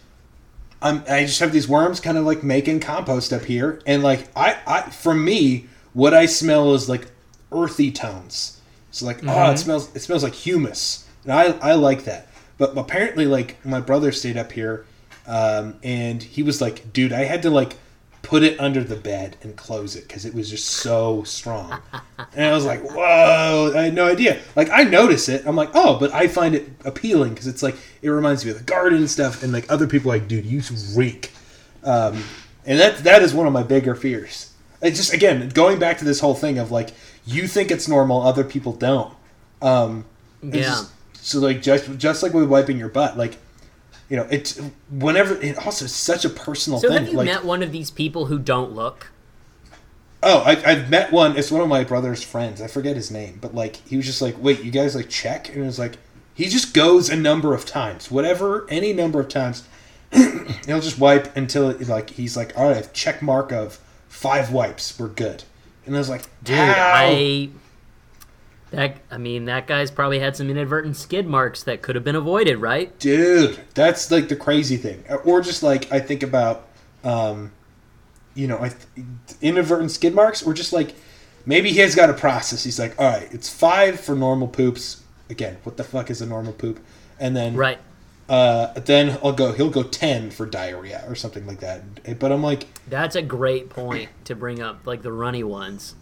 I'm 0.81 1.03
I 1.09 1.21
just 1.25 1.39
have 1.39 1.51
these 1.51 1.67
worms 1.67 1.99
kind 1.99 2.17
of 2.17 2.25
like 2.25 2.43
making 2.43 2.79
compost 2.79 3.33
up 3.33 3.43
here, 3.45 3.81
and 3.85 4.03
like 4.03 4.27
I 4.35 4.57
I 4.67 4.81
for 4.91 5.13
me 5.15 5.65
what 5.93 6.13
I 6.13 6.27
smell 6.27 6.73
is 6.75 6.87
like 6.87 7.07
earthy 7.53 7.91
tones. 7.91 8.61
So 8.91 9.05
like 9.05 9.19
oh 9.27 9.51
it 9.51 9.57
smells 9.57 9.95
it 9.95 9.99
smells 9.99 10.23
like 10.23 10.33
humus, 10.33 11.07
and 11.23 11.33
I 11.33 11.45
I 11.59 11.73
like 11.73 12.05
that. 12.05 12.27
But 12.57 12.77
apparently 12.77 13.25
like 13.25 13.63
my 13.65 13.79
brother 13.79 14.11
stayed 14.11 14.37
up 14.37 14.51
here, 14.51 14.85
um, 15.27 15.75
and 15.83 16.21
he 16.21 16.43
was 16.43 16.61
like, 16.61 16.93
dude, 16.93 17.13
I 17.13 17.23
had 17.23 17.41
to 17.43 17.49
like 17.49 17.75
put 18.23 18.41
it 18.41 18.59
under 18.59 18.83
the 18.83 18.95
bed 18.95 19.35
and 19.41 19.55
close 19.55 19.95
it 19.95 20.07
because 20.07 20.25
it 20.25 20.33
was 20.33 20.49
just 20.49 20.65
so 20.65 21.23
strong. 21.23 21.79
And 22.35 22.45
I 22.45 22.53
was 22.53 22.65
like, 22.65 22.81
whoa, 22.81 23.73
I 23.75 23.83
had 23.83 23.93
no 23.93 24.07
idea. 24.07 24.41
Like, 24.55 24.69
I 24.69 24.83
notice 24.83 25.27
it. 25.27 25.45
I'm 25.45 25.57
like, 25.57 25.71
oh, 25.73 25.99
but 25.99 26.11
I 26.13 26.27
find 26.29 26.55
it 26.55 26.69
appealing 26.85 27.33
because 27.33 27.47
it's 27.47 27.61
like, 27.61 27.75
it 28.01 28.09
reminds 28.09 28.45
me 28.45 28.51
of 28.51 28.57
the 28.57 28.63
garden 28.63 28.99
and 28.99 29.09
stuff. 29.09 29.43
And 29.43 29.51
like, 29.51 29.69
other 29.69 29.87
people 29.87 30.09
are 30.09 30.17
like, 30.17 30.29
dude, 30.29 30.45
you 30.45 30.61
reek. 30.95 31.31
Um, 31.83 32.23
and 32.65 32.79
that 32.79 32.99
that 32.99 33.21
is 33.21 33.33
one 33.33 33.45
of 33.45 33.51
my 33.51 33.61
bigger 33.61 33.93
fears. 33.93 34.53
It's 34.81 34.97
just, 34.97 35.13
again, 35.13 35.49
going 35.49 35.77
back 35.77 35.97
to 35.97 36.05
this 36.05 36.21
whole 36.21 36.33
thing 36.33 36.59
of 36.59 36.71
like, 36.71 36.91
you 37.25 37.47
think 37.47 37.71
it's 37.71 37.87
normal, 37.87 38.21
other 38.21 38.43
people 38.43 38.73
don't. 38.73 39.13
Um, 39.61 40.05
Yeah. 40.41 40.61
just- 40.61 40.89
so, 41.21 41.39
like, 41.39 41.61
just, 41.61 41.97
just 41.97 42.21
like 42.21 42.33
with 42.33 42.49
wiping 42.49 42.77
your 42.77 42.89
butt, 42.89 43.17
like, 43.17 43.37
you 44.09 44.17
know, 44.17 44.27
it's 44.29 44.59
whenever, 44.91 45.35
it 45.41 45.57
also 45.65 45.85
is 45.85 45.93
such 45.95 46.25
a 46.25 46.29
personal 46.29 46.79
so 46.79 46.89
thing. 46.89 46.97
have 46.99 47.07
you 47.07 47.17
like, 47.17 47.25
met 47.25 47.45
one 47.45 47.63
of 47.63 47.71
these 47.71 47.89
people 47.89 48.25
who 48.25 48.37
don't 48.37 48.73
look? 48.73 49.07
Oh, 50.21 50.39
I, 50.45 50.51
I've 50.65 50.89
met 50.89 51.11
one. 51.11 51.35
It's 51.37 51.51
one 51.51 51.61
of 51.61 51.67
my 51.67 51.83
brother's 51.83 52.23
friends. 52.23 52.61
I 52.61 52.67
forget 52.67 52.95
his 52.95 53.11
name, 53.11 53.39
but 53.41 53.53
like 53.53 53.77
he 53.87 53.97
was 53.97 54.05
just 54.05 54.21
like, 54.21 54.35
"Wait, 54.41 54.63
you 54.63 54.71
guys 54.71 54.95
like 54.95 55.09
check?" 55.09 55.49
And 55.49 55.63
it 55.63 55.65
was 55.65 55.77
like 55.79 55.97
he 56.33 56.45
just 56.47 56.73
goes 56.73 57.09
a 57.09 57.15
number 57.15 57.53
of 57.53 57.65
times, 57.65 58.09
whatever, 58.09 58.65
any 58.69 58.93
number 58.93 59.19
of 59.19 59.27
times. 59.27 59.63
he'll 60.11 60.79
just 60.79 60.97
wipe 60.99 61.35
until 61.35 61.69
it, 61.69 61.87
like 61.89 62.11
he's 62.11 62.37
like, 62.37 62.57
"All 62.57 62.69
right, 62.69 62.87
check 62.93 63.21
mark 63.21 63.51
of 63.51 63.79
five 64.07 64.51
wipes. 64.51 64.97
We're 64.97 65.07
good." 65.09 65.43
And 65.85 65.95
I 65.95 65.99
was 65.99 66.09
like, 66.09 66.23
Dude? 66.43 66.57
I 66.59 67.49
that 68.71 68.97
I 69.11 69.17
mean 69.17 69.45
that 69.45 69.67
guy's 69.67 69.91
probably 69.91 70.19
had 70.19 70.35
some 70.35 70.49
inadvertent 70.49 70.95
skid 70.97 71.27
marks 71.27 71.63
that 71.63 71.81
could 71.81 71.95
have 71.95 72.03
been 72.03 72.15
avoided, 72.15 72.57
right? 72.57 72.97
dude 72.99 73.59
that's 73.75 74.09
like 74.09 74.29
the 74.29 74.35
crazy 74.35 74.77
thing 74.77 75.03
or 75.25 75.41
just 75.41 75.61
like 75.61 75.91
i 75.91 75.99
think 75.99 76.23
about 76.23 76.67
um 77.03 77.51
you 78.33 78.47
know 78.47 78.57
I 78.59 78.69
th- 78.69 79.07
inadvertent 79.41 79.91
skid 79.91 80.15
marks 80.15 80.41
or 80.41 80.53
just 80.53 80.73
like 80.73 80.95
maybe 81.45 81.69
he 81.69 81.77
has 81.79 81.93
got 81.93 82.09
a 82.09 82.13
process 82.13 82.63
he's 82.63 82.79
like 82.79 82.99
all 82.99 83.07
right 83.07 83.27
it's 83.31 83.47
five 83.47 83.99
for 83.99 84.15
normal 84.15 84.47
poops 84.47 85.03
again 85.29 85.57
what 85.63 85.77
the 85.77 85.83
fuck 85.83 86.09
is 86.09 86.21
a 86.21 86.25
normal 86.25 86.53
poop 86.53 86.79
and 87.19 87.35
then 87.35 87.55
Right. 87.55 87.77
Uh 88.29 88.73
then 88.81 89.17
i'll 89.23 89.33
go 89.33 89.51
he'll 89.51 89.69
go 89.69 89.83
10 89.83 90.31
for 90.31 90.45
diarrhea 90.45 91.03
or 91.07 91.15
something 91.15 91.45
like 91.45 91.59
that 91.59 91.81
but 92.19 92.31
i'm 92.31 92.41
like 92.41 92.65
That's 92.87 93.15
a 93.15 93.21
great 93.21 93.69
point 93.69 94.09
to 94.25 94.35
bring 94.35 94.61
up, 94.61 94.85
like 94.87 95.01
the 95.01 95.11
runny 95.11 95.43
ones, 95.43 95.95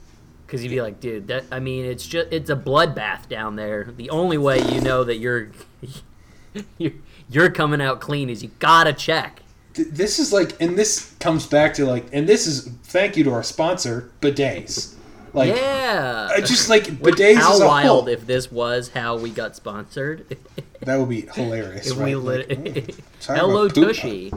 because 0.45 0.63
you'd 0.63 0.69
be 0.71 0.81
like, 0.81 0.99
dude, 0.99 1.27
that 1.27 1.45
I 1.51 1.59
mean, 1.59 1.85
it's 1.85 2.05
just 2.05 2.27
it's 2.31 2.49
a 2.49 2.55
bloodbath 2.55 3.27
down 3.29 3.55
there. 3.55 3.89
The 3.95 4.09
only 4.09 4.37
way 4.37 4.59
you 4.61 4.81
know 4.81 5.03
that 5.03 5.17
you're 5.17 5.49
you're, 6.77 6.91
you're 7.29 7.49
coming 7.51 7.81
out 7.81 8.01
clean 8.01 8.29
is 8.29 8.43
you 8.43 8.51
gotta 8.59 8.93
check. 8.93 9.41
this 9.73 10.19
is 10.19 10.33
like 10.33 10.59
and 10.61 10.77
this 10.77 11.15
comes 11.19 11.45
back 11.47 11.73
to 11.75 11.85
like 11.85 12.05
and 12.11 12.27
this 12.27 12.45
is 12.47 12.67
thank 12.83 13.15
you 13.15 13.23
to 13.23 13.31
our 13.31 13.43
sponsor 13.43 14.11
bidets 14.21 14.95
like 15.33 15.55
yeah. 15.55 16.29
I 16.31 16.41
just 16.41 16.69
like 16.69 16.85
bidets 16.85 17.35
how 17.35 17.59
wild 17.65 17.85
whole. 17.85 18.07
if 18.07 18.25
this 18.27 18.51
was 18.51 18.89
how 18.89 19.17
we 19.17 19.29
got 19.29 19.55
sponsored. 19.55 20.37
That 20.83 20.97
would 20.97 21.09
be 21.09 21.21
hilarious. 21.35 21.91
if 21.91 21.97
right? 21.99 22.05
we 22.07 22.15
Like, 22.15 22.47
lit 22.49 22.95
talk 23.21 23.37
Hello. 23.37 23.69
Tushy. 23.69 24.33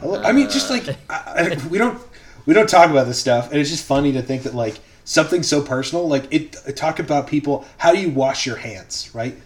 Hello- 0.00 0.22
I 0.22 0.32
mean, 0.32 0.48
just 0.48 0.70
like 0.70 0.88
uh. 0.88 0.94
I, 1.10 1.50
I- 1.60 1.66
we 1.68 1.76
don't 1.76 2.00
we 2.46 2.54
don't 2.54 2.68
talk 2.68 2.90
about 2.90 3.06
this 3.06 3.18
stuff, 3.18 3.50
and 3.50 3.60
it's 3.60 3.68
just 3.68 3.84
funny 3.84 4.10
to 4.12 4.22
think 4.22 4.44
that 4.44 4.54
like 4.54 4.78
something 5.04 5.42
so 5.42 5.60
personal, 5.60 6.08
like 6.08 6.32
it. 6.32 6.56
Talk 6.74 7.00
about 7.00 7.26
people. 7.26 7.66
How 7.76 7.92
do 7.92 8.00
you 8.00 8.08
wash 8.08 8.46
your 8.46 8.56
hands? 8.56 9.10
Right? 9.12 9.36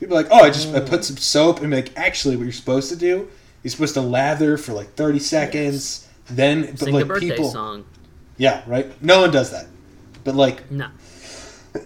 People 0.00 0.16
are 0.16 0.22
like, 0.22 0.32
oh, 0.32 0.40
I 0.42 0.48
just 0.50 0.74
I 0.74 0.80
put 0.80 1.04
some 1.04 1.16
soap, 1.18 1.60
and 1.60 1.72
like 1.72 1.92
actually, 1.96 2.34
what 2.36 2.42
you're 2.42 2.52
supposed 2.52 2.88
to 2.90 2.96
do, 2.96 3.28
you're 3.62 3.70
supposed 3.70 3.94
to 3.94 4.00
lather 4.00 4.56
for 4.56 4.72
like 4.72 4.92
30 4.94 5.20
seconds. 5.20 6.08
Then, 6.28 6.62
but 6.66 6.78
Sing 6.80 6.94
like 6.94 7.02
the 7.04 7.06
birthday 7.06 7.30
people, 7.30 7.50
song. 7.52 7.84
yeah, 8.38 8.64
right. 8.66 8.90
No 9.00 9.20
one 9.20 9.30
does 9.30 9.52
that. 9.52 9.66
But 10.26 10.34
like, 10.34 10.70
No. 10.70 10.88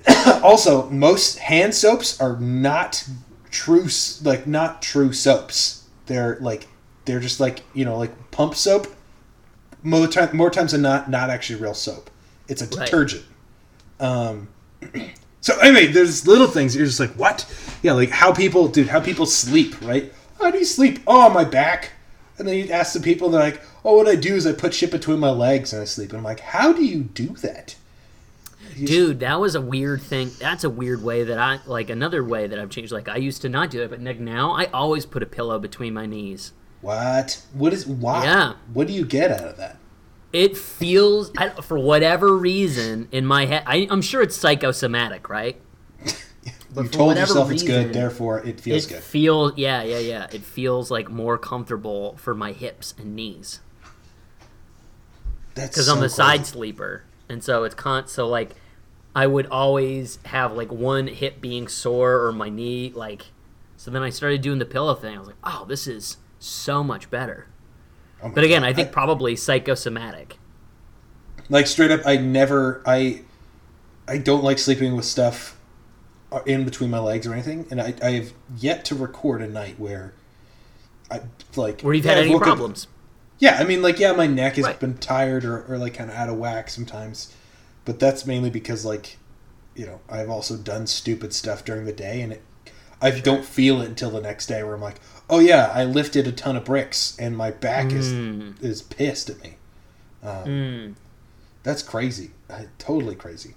also 0.43 0.89
most 0.91 1.39
hand 1.39 1.75
soaps 1.75 2.21
are 2.21 2.37
not 2.39 3.05
true 3.51 3.89
like 4.23 4.47
not 4.47 4.83
true 4.83 5.13
soaps. 5.13 5.85
They're 6.07 6.39
like 6.41 6.67
they're 7.05 7.21
just 7.21 7.39
like 7.41 7.63
you 7.75 7.85
know 7.85 7.97
like 7.99 8.31
pump 8.33 8.55
soap. 8.55 8.87
More, 9.83 10.07
time, 10.07 10.37
more 10.37 10.51
times 10.51 10.73
than 10.73 10.83
not 10.83 11.09
not 11.11 11.31
actually 11.31 11.61
real 11.61 11.75
soap. 11.75 12.11
It's 12.49 12.63
a 12.63 12.67
Right. 12.67 12.85
detergent. 12.87 13.25
Um 13.99 14.49
so 15.41 15.59
anyway 15.61 15.87
there's 15.89 16.27
little 16.27 16.47
things 16.47 16.75
you're 16.77 16.87
just 16.87 17.01
like 17.01 17.13
what? 17.13 17.47
Yeah 17.83 17.93
like 17.93 18.11
how 18.11 18.33
people 18.33 18.69
dude 18.69 18.89
how 18.89 19.01
people 19.01 19.27
sleep 19.27 19.81
right? 19.83 20.13
How 20.39 20.51
do 20.51 20.59
you 20.59 20.65
sleep. 20.65 21.01
Oh 21.07 21.29
my 21.31 21.45
back. 21.45 21.93
And 22.39 22.47
then 22.49 22.57
you 22.57 22.71
ask 22.71 22.93
the 22.95 23.01
people 23.01 23.29
they're 23.29 23.41
like 23.43 23.61
oh 23.85 23.97
what 23.97 24.07
i 24.09 24.15
do 24.15 24.35
is 24.35 24.47
i 24.47 24.53
put 24.53 24.73
shit 24.73 24.91
between 24.91 25.19
my 25.19 25.31
legs 25.31 25.73
and 25.73 25.83
i 25.83 25.85
sleep. 25.85 26.11
And 26.11 26.19
i'm 26.19 26.25
like 26.25 26.41
how 26.41 26.73
do 26.73 26.85
you 26.85 27.03
do 27.03 27.29
that 27.43 27.75
Dude, 28.77 29.21
that 29.21 29.41
was 29.41 29.55
a 29.55 29.61
weird 29.61 30.03
thing. 30.03 30.31
That's 30.39 30.65
a 30.65 30.71
weird 30.71 31.03
way 31.03 31.25
that 31.25 31.39
I 31.39 31.61
like 31.67 31.91
another 31.91 32.25
way 32.25 32.47
that 32.47 32.59
I've 32.59 32.71
changed. 32.71 32.93
Like 32.93 33.09
I 33.09 33.17
used 33.17 33.43
to 33.43 33.49
not 33.49 33.71
do 33.71 33.83
it, 33.83 33.91
but 33.91 34.00
Nick, 34.00 34.21
now 34.21 34.53
I 34.53 34.67
always 34.67 35.07
put 35.07 35.23
a 35.23 35.27
pillow 35.27 35.59
between 35.59 35.95
my 35.95 36.07
knees. 36.07 36.53
What? 36.81 37.43
What 37.53 37.73
is 37.73 37.87
why? 37.87 38.25
Yeah. 38.25 38.55
What 38.73 38.87
do 38.87 38.93
you 38.93 39.05
get 39.05 39.31
out 39.31 39.47
of 39.49 39.57
that? 39.59 39.77
It 40.33 40.57
feels, 40.57 41.33
I, 41.37 41.49
for 41.49 41.77
whatever 41.79 42.37
reason, 42.37 43.09
in 43.11 43.27
my 43.27 43.47
head. 43.47 43.65
I, 43.67 43.89
I'm 43.91 44.00
sure 44.00 44.23
it's 44.23 44.37
psychosomatic, 44.37 45.29
right? 45.29 45.61
You 46.77 46.87
told 46.87 47.17
yourself 47.17 47.50
it's 47.50 47.62
reason, 47.65 47.87
good, 47.87 47.93
therefore 47.93 48.47
it 48.47 48.61
feels 48.61 48.87
it 48.87 48.91
good. 48.91 49.03
feels, 49.03 49.53
yeah, 49.59 49.83
yeah, 49.83 49.99
yeah. 49.99 50.29
It 50.33 50.43
feels 50.43 50.89
like 50.89 51.11
more 51.11 51.37
comfortable 51.37 52.17
for 52.17 52.33
my 52.33 52.53
hips 52.53 52.95
and 52.97 53.17
knees 53.17 53.59
That's 55.55 55.71
because 55.71 55.87
so 55.87 55.93
I'm 55.95 55.99
a 55.99 56.03
crazy. 56.03 56.15
side 56.15 56.47
sleeper, 56.47 57.03
and 57.31 57.43
so 57.45 57.65
it's 57.65 57.75
con. 57.75 58.07
So 58.09 58.29
like, 58.29 58.57
I 59.15 59.27
would 59.27 59.47
always 59.47 60.19
have 60.27 60.53
like 60.53 60.71
one 60.73 61.07
hip 61.09 61.41
being 61.41 61.69
sore 61.69 62.25
or 62.25 62.33
my 62.33 62.49
knee 62.51 62.93
like. 62.95 63.27
So 63.77 63.91
then 63.91 64.03
I 64.03 64.11
started 64.11 64.43
doing 64.43 64.59
the 64.59 64.67
pillow 64.67 64.95
thing. 64.95 65.17
I 65.17 65.19
was 65.19 65.29
like, 65.29 65.39
oh, 65.45 65.65
this 65.67 65.87
is 65.87 66.19
so 66.39 66.85
much 66.85 67.11
better. 67.11 67.47
Oh 68.23 68.29
But 68.29 68.45
again, 68.45 68.63
God. 68.63 68.69
I 68.69 68.73
think 68.75 68.93
probably 68.93 69.37
psychosomatic. 69.37 70.39
like 71.49 71.67
straight 71.67 71.91
up, 71.91 72.01
I 72.07 72.17
never, 72.17 72.83
I, 72.87 73.23
I 74.09 74.19
don't 74.19 74.45
like 74.45 74.59
sleeping 74.59 74.95
with 74.97 75.05
stuff 75.05 75.59
uh, 76.33 76.41
in 76.47 76.65
between 76.65 76.91
my 76.91 76.99
legs 76.99 77.27
or 77.27 77.33
anything, 77.33 77.67
and 77.71 77.81
I, 77.81 77.95
I 78.03 78.11
have 78.13 78.33
yet 78.57 78.85
to 78.87 78.95
record 78.95 79.43
a 79.43 79.49
night 79.49 79.79
where, 79.79 80.15
I 81.11 81.23
like 81.57 81.83
Where 81.83 81.95
you've 81.95 82.05
yeah, 82.05 82.13
had 82.15 82.25
I've 82.25 82.31
any 82.31 82.39
problems. 82.39 82.87
Yeah, 83.41 83.57
I 83.59 83.65
mean, 83.65 83.83
like, 83.83 83.99
yeah, 83.99 84.13
my 84.13 84.27
neck 84.29 84.55
has 84.57 84.67
Right. 84.67 84.79
been 84.79 84.99
tired 84.99 85.45
or, 85.45 85.65
or 85.65 85.77
like 85.79 85.95
kind 85.95 86.09
of 86.11 86.15
out 86.17 86.29
of 86.29 86.37
whack 86.37 86.71
sometimes, 86.71 87.35
but 87.85 87.99
that's 87.99 88.25
mainly 88.27 88.51
because 88.51 88.85
like, 88.85 89.17
you 89.75 89.87
know, 89.87 90.01
I've 90.09 90.31
also 90.31 90.57
done 90.57 90.87
stupid 90.87 91.33
stuff 91.33 91.65
during 91.65 91.87
the 91.87 91.93
day, 91.93 92.21
and 92.21 92.35
it, 92.35 92.43
I 93.01 93.11
don't 93.19 93.45
feel 93.45 93.81
it 93.81 93.89
until 93.89 94.11
the 94.11 94.21
next 94.21 94.47
day 94.47 94.63
where 94.63 94.75
I'm 94.75 94.81
like, 94.83 95.01
oh 95.31 95.39
yeah, 95.39 95.73
I 95.75 95.85
lifted 95.85 96.27
a 96.27 96.33
ton 96.33 96.55
of 96.57 96.65
bricks 96.65 97.17
and 97.19 97.35
my 97.37 97.51
back 97.51 97.87
Mm. 97.87 97.97
is 97.97 98.63
is 98.63 98.83
pissed 98.83 99.31
at 99.31 99.43
me. 99.43 99.57
Um, 100.23 100.45
Mm. 100.45 100.95
That's 101.63 101.83
crazy, 101.83 102.31
uh, 102.51 102.65
totally 102.79 103.15
crazy. 103.15 103.55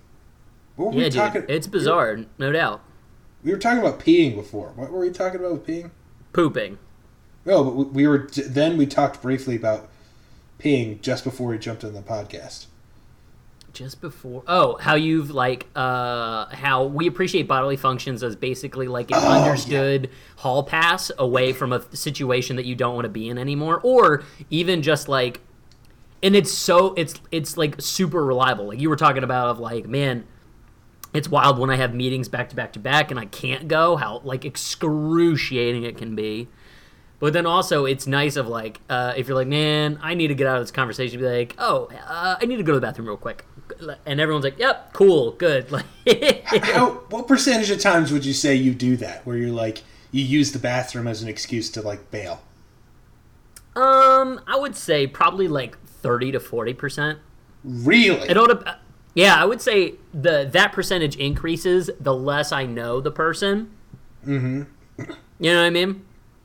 What 0.77 0.93
were 0.93 0.99
Yeah, 0.99 1.05
we 1.05 1.09
dude, 1.09 1.13
talking? 1.19 1.43
it's 1.49 1.67
bizarre, 1.67 2.19
no 2.37 2.51
doubt. 2.51 2.81
We 3.43 3.51
were 3.51 3.57
talking 3.59 3.79
about 3.79 3.99
peeing 3.99 4.35
before. 4.35 4.71
What 4.75 4.91
were 4.91 4.99
we 5.01 5.09
talking 5.09 5.39
about 5.41 5.51
with 5.51 5.67
peeing? 5.67 5.91
Pooping. 6.31 6.77
No, 7.45 7.63
but 7.63 7.75
we- 7.75 7.83
we 7.85 8.07
were 8.07 8.27
then 8.47 8.77
we 8.77 8.85
talked 8.85 9.21
briefly 9.21 9.55
about 9.55 9.89
peeing 10.59 11.01
just 11.01 11.23
before 11.23 11.49
we 11.49 11.57
jumped 11.57 11.83
in 11.83 11.93
the 11.93 12.01
podcast. 12.01 12.67
just 13.73 13.99
before 14.01 14.43
oh 14.47 14.77
how 14.77 14.93
you've 14.93 15.31
like 15.31 15.65
uh 15.75 16.45
how 16.55 16.83
we 16.83 17.07
appreciate 17.07 17.47
bodily 17.47 17.75
functions 17.75 18.21
as 18.21 18.35
basically 18.35 18.87
like 18.87 19.09
an 19.09 19.17
Oh, 19.19 19.41
understood 19.41 20.11
hall 20.37 20.61
pass 20.61 21.09
away 21.17 21.53
from 21.53 21.73
a 21.73 21.81
situation 21.95 22.55
that 22.57 22.65
you 22.65 22.75
don't 22.75 22.93
want 22.93 23.05
to 23.05 23.09
be 23.09 23.27
in 23.27 23.39
anymore 23.39 23.79
or 23.81 24.21
even 24.51 24.83
just 24.83 25.07
like 25.09 25.41
and 26.21 26.35
it's 26.35 26.51
so 26.53 26.93
it's 26.93 27.19
it's 27.31 27.57
like 27.57 27.81
super 27.81 28.23
reliable. 28.23 28.67
Like 28.67 28.79
you 28.79 28.89
were 28.91 28.95
talking 28.95 29.23
about 29.23 29.47
of 29.47 29.57
like 29.59 29.87
man 29.87 30.25
it's 31.11 31.27
wild 31.29 31.57
when 31.57 31.71
i 31.71 31.75
have 31.75 31.95
meetings 31.95 32.27
back 32.29 32.49
to 32.49 32.55
back 32.55 32.73
to 32.73 32.79
back 32.79 33.09
and 33.11 33.19
i 33.19 33.25
can't 33.25 33.67
go 33.67 33.95
how 33.95 34.19
like 34.23 34.45
excruciating 34.45 35.83
it 35.83 35.97
can 35.97 36.15
be 36.15 36.47
but 37.23 37.31
then 37.31 37.45
also, 37.45 37.85
it's 37.85 38.05
nice 38.05 38.35
of 38.35 38.49
like, 38.49 38.81
uh, 38.89 39.13
if 39.15 39.29
you're 39.29 39.37
like, 39.37 39.47
man, 39.47 39.97
I 40.01 40.13
need 40.13 40.27
to 40.27 40.35
get 40.35 40.45
out 40.45 40.57
of 40.57 40.63
this 40.63 40.71
conversation, 40.71 41.21
be 41.21 41.25
like, 41.25 41.55
oh, 41.57 41.89
uh, 42.05 42.35
I 42.37 42.45
need 42.45 42.57
to 42.57 42.63
go 42.63 42.73
to 42.73 42.81
the 42.81 42.85
bathroom 42.85 43.07
real 43.07 43.15
quick. 43.15 43.45
And 44.05 44.19
everyone's 44.19 44.43
like, 44.43 44.59
yep, 44.59 44.91
cool, 44.91 45.31
good. 45.31 45.71
Like, 46.05 46.43
How, 46.65 46.89
what 47.11 47.29
percentage 47.29 47.69
of 47.69 47.79
times 47.79 48.11
would 48.11 48.25
you 48.25 48.33
say 48.33 48.55
you 48.55 48.73
do 48.73 48.97
that, 48.97 49.25
where 49.25 49.37
you're 49.37 49.51
like 49.51 49.83
you 50.11 50.21
use 50.21 50.51
the 50.51 50.59
bathroom 50.59 51.07
as 51.07 51.23
an 51.23 51.29
excuse 51.29 51.71
to 51.71 51.81
like 51.81 52.11
bail? 52.11 52.41
um, 53.77 54.41
I 54.45 54.57
would 54.57 54.75
say 54.75 55.07
probably 55.07 55.47
like 55.47 55.81
30 55.81 56.33
to 56.33 56.41
40%. 56.41 57.19
Really? 57.63 58.29
It 58.29 58.35
all 58.35 58.47
dep- 58.47 58.81
yeah, 59.13 59.41
I 59.41 59.45
would 59.45 59.61
say 59.61 59.93
the 60.13 60.49
that 60.51 60.73
percentage 60.73 61.15
increases 61.15 61.89
the 62.01 62.13
less 62.13 62.51
I 62.51 62.65
know 62.65 62.99
the 62.99 63.11
person. 63.11 63.71
Mm-hmm. 64.25 64.63
You 65.39 65.53
know 65.53 65.61
what 65.61 65.67
I 65.67 65.69
mean? 65.69 66.03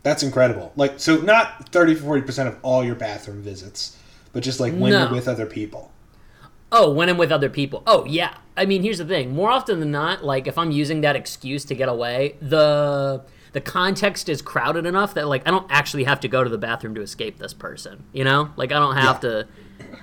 That's 0.08 0.22
incredible. 0.22 0.72
Like, 0.74 0.94
so 0.98 1.16
not 1.18 1.68
30 1.68 1.96
40 1.96 2.22
percent 2.22 2.48
of 2.48 2.56
all 2.62 2.82
your 2.82 2.94
bathroom 2.94 3.42
visits, 3.42 3.94
but 4.32 4.42
just 4.42 4.58
like 4.58 4.72
when 4.72 4.90
No. 4.92 5.02
you're 5.04 5.12
with 5.12 5.28
other 5.28 5.44
people. 5.44 5.92
Oh, 6.72 6.90
when 6.90 7.10
I'm 7.10 7.18
with 7.18 7.30
other 7.30 7.50
people. 7.50 7.82
Oh, 7.86 8.06
yeah. 8.06 8.32
I 8.56 8.64
mean, 8.64 8.82
here's 8.82 8.96
the 8.98 9.04
thing. 9.04 9.34
More 9.34 9.50
often 9.50 9.80
than 9.80 9.90
not, 9.90 10.24
like 10.24 10.46
if 10.46 10.56
I'm 10.56 10.70
using 10.70 11.02
that 11.02 11.14
excuse 11.14 11.62
to 11.66 11.74
get 11.74 11.90
away, 11.90 12.36
the 12.40 13.20
the 13.52 13.60
context 13.60 14.30
is 14.30 14.40
crowded 14.40 14.86
enough 14.86 15.12
that 15.12 15.28
like 15.28 15.46
I 15.46 15.50
don't 15.50 15.66
actually 15.70 16.04
have 16.04 16.20
to 16.20 16.28
go 16.28 16.42
to 16.42 16.48
the 16.48 16.56
bathroom 16.58 16.94
to 16.94 17.02
escape 17.02 17.38
this 17.38 17.52
person. 17.52 18.04
You 18.14 18.24
know? 18.24 18.48
Like 18.56 18.72
I 18.72 18.78
don't 18.78 18.96
have 18.96 19.16
Yeah. 19.22 19.30
to 19.30 19.46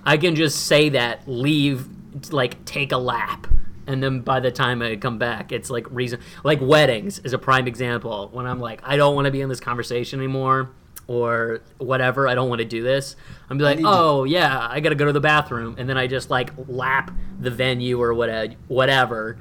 I 0.05 0.17
can 0.17 0.35
just 0.35 0.67
say 0.67 0.89
that, 0.89 1.27
leave, 1.27 1.87
like 2.31 2.63
take 2.65 2.91
a 2.91 2.97
lap. 2.99 3.47
And 3.87 4.01
then 4.01 4.21
by 4.21 4.39
the 4.39 4.51
time 4.51 4.81
I 4.81 4.95
come 4.95 5.17
back, 5.19 5.51
it's 5.51 5.69
like 5.69 5.85
reason 5.91 6.19
like 6.43 6.59
weddings 6.61 7.19
is 7.19 7.33
a 7.33 7.37
prime 7.37 7.67
example. 7.67 8.29
When 8.33 8.45
I'm 8.47 8.59
like, 8.59 8.81
I 8.83 8.97
don't 8.97 9.13
want 9.15 9.25
to 9.25 9.31
be 9.31 9.41
in 9.41 9.49
this 9.49 9.59
conversation 9.59 10.19
anymore. 10.19 10.69
or 11.07 11.61
whatever. 11.77 12.27
I 12.27 12.33
don't 12.33 12.49
want 12.49 12.59
to 12.61 12.65
do 12.65 12.81
this. 12.81 13.15
I'm 13.47 13.59
be 13.59 13.63
like, 13.63 13.77
need 13.77 13.83
to- 13.83 13.89
oh 13.89 14.23
yeah, 14.23 14.67
I 14.67 14.79
gotta 14.79 14.95
go 14.95 15.05
to 15.05 15.11
the 15.13 15.19
bathroom, 15.21 15.75
and 15.77 15.87
then 15.87 15.97
I 15.99 16.07
just 16.07 16.31
like 16.31 16.49
lap 16.67 17.11
the 17.39 17.51
venue 17.51 18.01
or 18.01 18.11
whatever. 18.15 18.55
Whatever. 18.67 19.37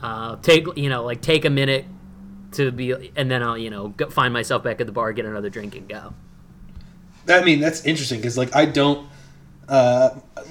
Uh, 0.00 0.36
take 0.36 0.66
you 0.76 0.88
know 0.88 1.02
like 1.04 1.20
take 1.20 1.44
a 1.44 1.50
minute 1.50 1.84
to 2.52 2.70
be, 2.70 3.10
and 3.16 3.28
then 3.28 3.42
I'll 3.42 3.58
you 3.58 3.70
know 3.70 3.88
go, 3.88 4.08
find 4.08 4.32
myself 4.32 4.62
back 4.62 4.80
at 4.80 4.86
the 4.86 4.92
bar, 4.92 5.12
get 5.12 5.24
another 5.24 5.50
drink, 5.50 5.74
and 5.74 5.88
go. 5.88 6.14
I 7.28 7.42
mean, 7.42 7.58
that's 7.58 7.84
interesting 7.84 8.20
because 8.20 8.38
like 8.38 8.54
I 8.54 8.64
don't. 8.66 9.08
Uh, 9.68 10.10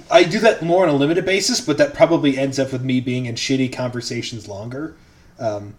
I 0.10 0.24
do 0.24 0.40
that 0.40 0.62
more 0.64 0.84
on 0.84 0.90
a 0.90 0.94
limited 0.96 1.26
basis, 1.26 1.62
but 1.62 1.78
that 1.78 1.94
probably 1.94 2.38
ends 2.38 2.60
up 2.60 2.72
with 2.72 2.84
me 2.84 3.00
being 3.02 3.26
in 3.26 3.36
shitty 3.36 3.72
conversations 3.74 4.48
longer. 4.48 4.96
Um, 5.40 5.76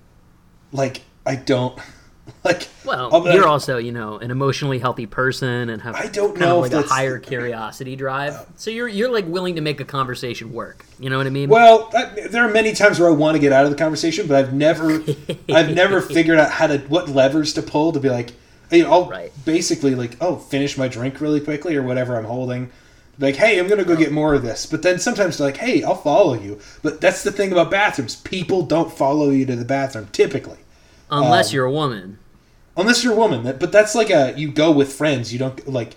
like 0.73 1.03
I 1.27 1.37
don't 1.37 1.79
like. 2.45 2.69
Well, 2.85 3.11
I'll 3.13 3.25
you're 3.25 3.43
like, 3.43 3.47
also, 3.47 3.79
you 3.79 3.93
know, 3.93 4.19
an 4.19 4.31
emotionally 4.31 4.79
healthy 4.79 5.07
person 5.07 5.71
and 5.71 5.81
have 5.83 5.95
I 5.95 6.07
don't 6.07 6.31
kind 6.31 6.41
know 6.41 6.65
of 6.65 6.73
like 6.73 6.85
a 6.85 6.87
higher 6.87 7.19
curiosity 7.19 7.97
drive. 7.97 8.47
So 8.57 8.71
you're 8.71 8.89
you're 8.89 9.11
like 9.11 9.27
willing 9.27 9.57
to 9.57 9.61
make 9.61 9.81
a 9.81 9.85
conversation 9.85 10.53
work. 10.53 10.85
You 10.99 11.11
know 11.11 11.19
what 11.19 11.27
I 11.27 11.31
mean? 11.31 11.49
Well, 11.49 11.91
I, 11.95 12.29
there 12.29 12.47
are 12.47 12.51
many 12.53 12.73
times 12.73 13.01
where 13.01 13.09
I 13.09 13.13
want 13.13 13.35
to 13.37 13.39
get 13.41 13.53
out 13.53 13.65
of 13.65 13.71
the 13.71 13.77
conversation, 13.77 14.27
but 14.27 14.37
I've 14.37 14.53
never, 14.53 15.03
I've 15.53 15.75
never 15.75 16.01
figured 16.01 16.39
out 16.39 16.51
how 16.51 16.67
to 16.67 16.79
what 16.79 17.09
levers 17.09 17.53
to 17.55 17.63
pull 17.63 17.93
to 17.93 18.01
be 18.01 18.11
like, 18.11 18.33
you 18.71 18.85
know, 18.85 18.91
I'll 18.93 19.09
Right. 19.09 19.33
basically 19.45 19.95
like, 19.95 20.17
oh, 20.21 20.37
finish 20.37 20.77
my 20.79 20.89
drink 20.89 21.21
really 21.21 21.41
quickly 21.41 21.77
or 21.77 21.83
whatever 21.83 22.17
I'm 22.17 22.25
holding. 22.25 22.71
Like, 23.19 23.37
hey, 23.37 23.59
I'm 23.59 23.69
gonna 23.69 23.85
go 23.85 23.97
get 23.97 24.13
more 24.13 24.35
of 24.35 24.43
this. 24.43 24.67
But 24.67 24.83
then 24.83 24.99
sometimes 24.99 25.39
they're 25.39 25.47
like, 25.49 25.57
hey, 25.59 25.83
I'll 25.85 25.95
follow 25.95 26.35
you. 26.35 26.59
But 26.83 27.01
that's 27.01 27.23
the 27.23 27.31
thing 27.33 27.53
about 27.53 27.71
bathrooms: 27.71 28.17
people 28.17 28.63
don't 28.63 28.93
follow 28.93 29.31
you 29.31 29.47
to 29.47 29.57
the 29.57 29.65
bathroom 29.65 30.09
typically, 30.13 30.59
Unless 31.11 31.51
um, 31.51 31.55
you're 31.55 31.65
a 31.67 31.73
woman. 31.73 32.19
unless 32.77 33.05
you're 33.05 33.13
a 33.13 33.17
woman. 33.17 33.57
But 33.59 33.71
that's 33.73 33.95
like 33.95 34.11
a 34.11 34.35
you 34.37 34.51
go 34.51 34.71
with 34.73 34.93
friends. 34.93 35.33
You 35.33 35.39
don't 35.39 35.69
like. 35.69 35.95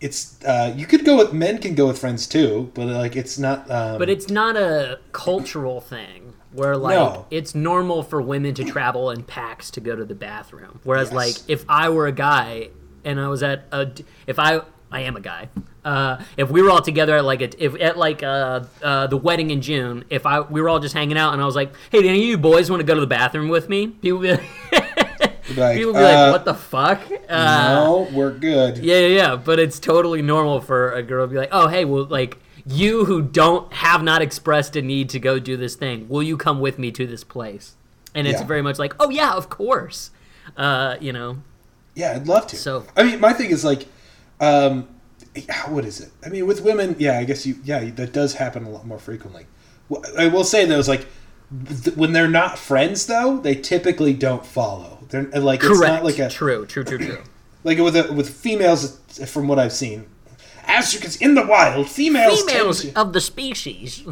It's 0.00 0.42
uh, 0.44 0.74
you 0.76 0.84
could 0.84 1.04
go 1.04 1.16
with 1.16 1.32
men 1.32 1.58
can 1.58 1.74
go 1.76 1.86
with 1.86 1.98
friends 1.98 2.26
too, 2.26 2.70
but 2.74 2.86
like 2.86 3.14
it's 3.16 3.38
not. 3.38 3.70
Um, 3.70 3.98
But 3.98 4.10
it's 4.10 4.28
not 4.28 4.56
a 4.56 4.98
cultural 5.12 5.80
thing 5.80 6.34
where 6.52 6.76
like 6.76 6.96
No. 6.98 7.24
it's 7.30 7.54
normal 7.54 8.02
for 8.02 8.20
women 8.20 8.52
to 8.54 8.64
travel 8.64 9.10
in 9.10 9.22
packs 9.22 9.70
to 9.70 9.80
go 9.80 9.94
to 9.96 10.04
the 10.04 10.14
bathroom. 10.16 10.80
Whereas 10.84 11.08
Yes. 11.08 11.14
like 11.14 11.36
if 11.48 11.64
I 11.68 11.88
were 11.88 12.06
a 12.08 12.12
guy 12.12 12.68
and 13.04 13.18
I 13.20 13.28
was 13.28 13.42
at 13.44 13.64
a 13.72 13.90
if 14.26 14.38
I 14.40 14.60
I 14.90 15.00
am 15.02 15.16
a 15.16 15.20
guy. 15.20 15.48
Uh, 15.84 16.22
if 16.36 16.48
we 16.48 16.62
were 16.62 16.70
all 16.70 16.80
together 16.80 17.16
at 17.16 17.24
like 17.24 17.40
a, 17.42 17.64
if 17.64 17.74
at 17.80 17.98
like 17.98 18.22
uh, 18.22 18.60
uh, 18.82 19.06
the 19.08 19.16
wedding 19.16 19.50
in 19.50 19.60
June, 19.60 20.04
if 20.10 20.24
I 20.26 20.40
we 20.40 20.60
were 20.60 20.68
all 20.68 20.78
just 20.78 20.94
hanging 20.94 21.18
out 21.18 21.32
and 21.32 21.42
I 21.42 21.44
was 21.46 21.56
like, 21.56 21.72
"Hey, 21.90 22.02
do 22.02 22.08
any 22.08 22.20
of 22.22 22.28
you 22.28 22.38
boys 22.38 22.70
want 22.70 22.80
to 22.80 22.84
go 22.86 22.94
to 22.94 23.00
the 23.00 23.06
bathroom 23.06 23.48
with 23.48 23.68
me?" 23.68 23.88
People 23.88 24.18
would 24.20 24.22
be 24.22 24.32
like, 24.32 24.42
like, 25.56 25.76
people 25.76 25.92
would 25.92 25.98
be 25.98 26.04
uh, 26.04 26.22
like 26.26 26.32
"What 26.32 26.44
the 26.44 26.54
fuck?" 26.54 27.00
Uh, 27.28 27.74
no, 27.74 28.08
we're 28.12 28.30
good. 28.30 28.78
yeah, 28.78 28.98
yeah, 28.98 29.06
yeah. 29.08 29.36
But 29.36 29.58
it's 29.58 29.80
totally 29.80 30.22
normal 30.22 30.60
for 30.60 30.92
a 30.92 31.02
girl 31.02 31.26
to 31.26 31.32
be 31.32 31.38
like, 31.38 31.48
"Oh, 31.50 31.66
hey, 31.68 31.84
well, 31.84 32.04
like 32.04 32.38
you 32.64 33.04
who 33.06 33.20
don't 33.20 33.72
have 33.72 34.04
not 34.04 34.22
expressed 34.22 34.76
a 34.76 34.82
need 34.82 35.08
to 35.08 35.18
go 35.18 35.40
do 35.40 35.56
this 35.56 35.74
thing, 35.74 36.08
will 36.08 36.22
you 36.22 36.36
come 36.36 36.60
with 36.60 36.78
me 36.78 36.92
to 36.92 37.06
this 37.08 37.24
place?" 37.24 37.74
And 38.14 38.28
it's 38.28 38.40
Yeah. 38.40 38.46
very 38.46 38.62
much 38.62 38.78
like, 38.78 38.94
"Oh 39.00 39.10
yeah, 39.10 39.32
of 39.34 39.48
course." 39.50 40.10
Uh, 40.56 40.94
you 41.00 41.12
know, 41.12 41.38
Yeah, 41.96 42.12
I'd 42.14 42.26
love 42.28 42.46
to. 42.48 42.56
So- 42.56 42.84
I 42.96 43.02
mean, 43.02 43.18
my 43.20 43.32
thing 43.32 43.50
is 43.50 43.64
like, 43.64 43.86
um, 44.40 44.86
what 45.68 45.84
is 45.84 46.00
it? 46.00 46.10
I 46.24 46.28
mean, 46.28 46.46
with 46.46 46.62
women, 46.62 46.96
yeah, 46.98 47.18
I 47.18 47.24
guess 47.24 47.46
you, 47.46 47.56
yeah, 47.64 47.90
that 47.90 48.12
does 48.12 48.34
happen 48.34 48.64
a 48.64 48.70
lot 48.70 48.86
more 48.86 48.98
frequently. 48.98 49.46
I 50.16 50.28
will 50.28 50.44
say 50.44 50.64
though, 50.64 50.78
is 50.78 50.88
like 50.88 51.06
when 51.96 52.12
they're 52.12 52.28
not 52.28 52.58
friends, 52.58 53.06
though, 53.06 53.38
they 53.38 53.54
typically 53.54 54.14
don't 54.14 54.44
follow. 54.44 54.98
They're 55.08 55.24
like 55.24 55.60
it's 55.62 55.80
not 55.80 56.04
like 56.04 56.18
a 56.18 56.28
true, 56.28 56.66
true, 56.66 56.84
true, 56.84 56.98
true. 56.98 57.22
like 57.64 57.78
with 57.78 57.96
a, 57.96 58.12
with 58.12 58.28
females, 58.30 58.98
from 59.26 59.48
what 59.48 59.58
I've 59.58 59.72
seen. 59.72 60.06
As 60.64 60.94
you 60.94 61.00
can 61.00 61.10
see 61.10 61.24
in 61.24 61.34
the 61.34 61.44
wild, 61.44 61.88
females, 61.88 62.42
Females 62.44 62.82
to- 62.82 63.00
of 63.00 63.12
the 63.12 63.20
species. 63.20 64.06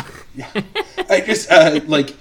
I 1.08 1.22
just 1.24 1.50
uh, 1.50 1.80
like, 1.86 2.14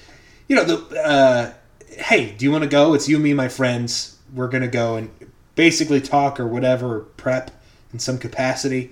you 0.47 0.55
know, 0.55 0.63
the 0.63 1.01
uh, 1.01 1.53
hey, 1.87 2.31
do 2.31 2.45
you 2.45 2.51
want 2.51 2.63
to 2.63 2.69
go? 2.69 2.93
It's 2.93 3.09
you, 3.09 3.19
me, 3.19 3.33
my 3.33 3.49
friends. 3.49 4.17
We're 4.33 4.47
gonna 4.47 4.67
go 4.67 4.95
and 4.95 5.09
basically 5.55 5.99
talk 5.99 6.39
or 6.39 6.47
whatever, 6.47 7.01
prep 7.17 7.51
in 7.93 7.99
some 7.99 8.17
capacity. 8.17 8.91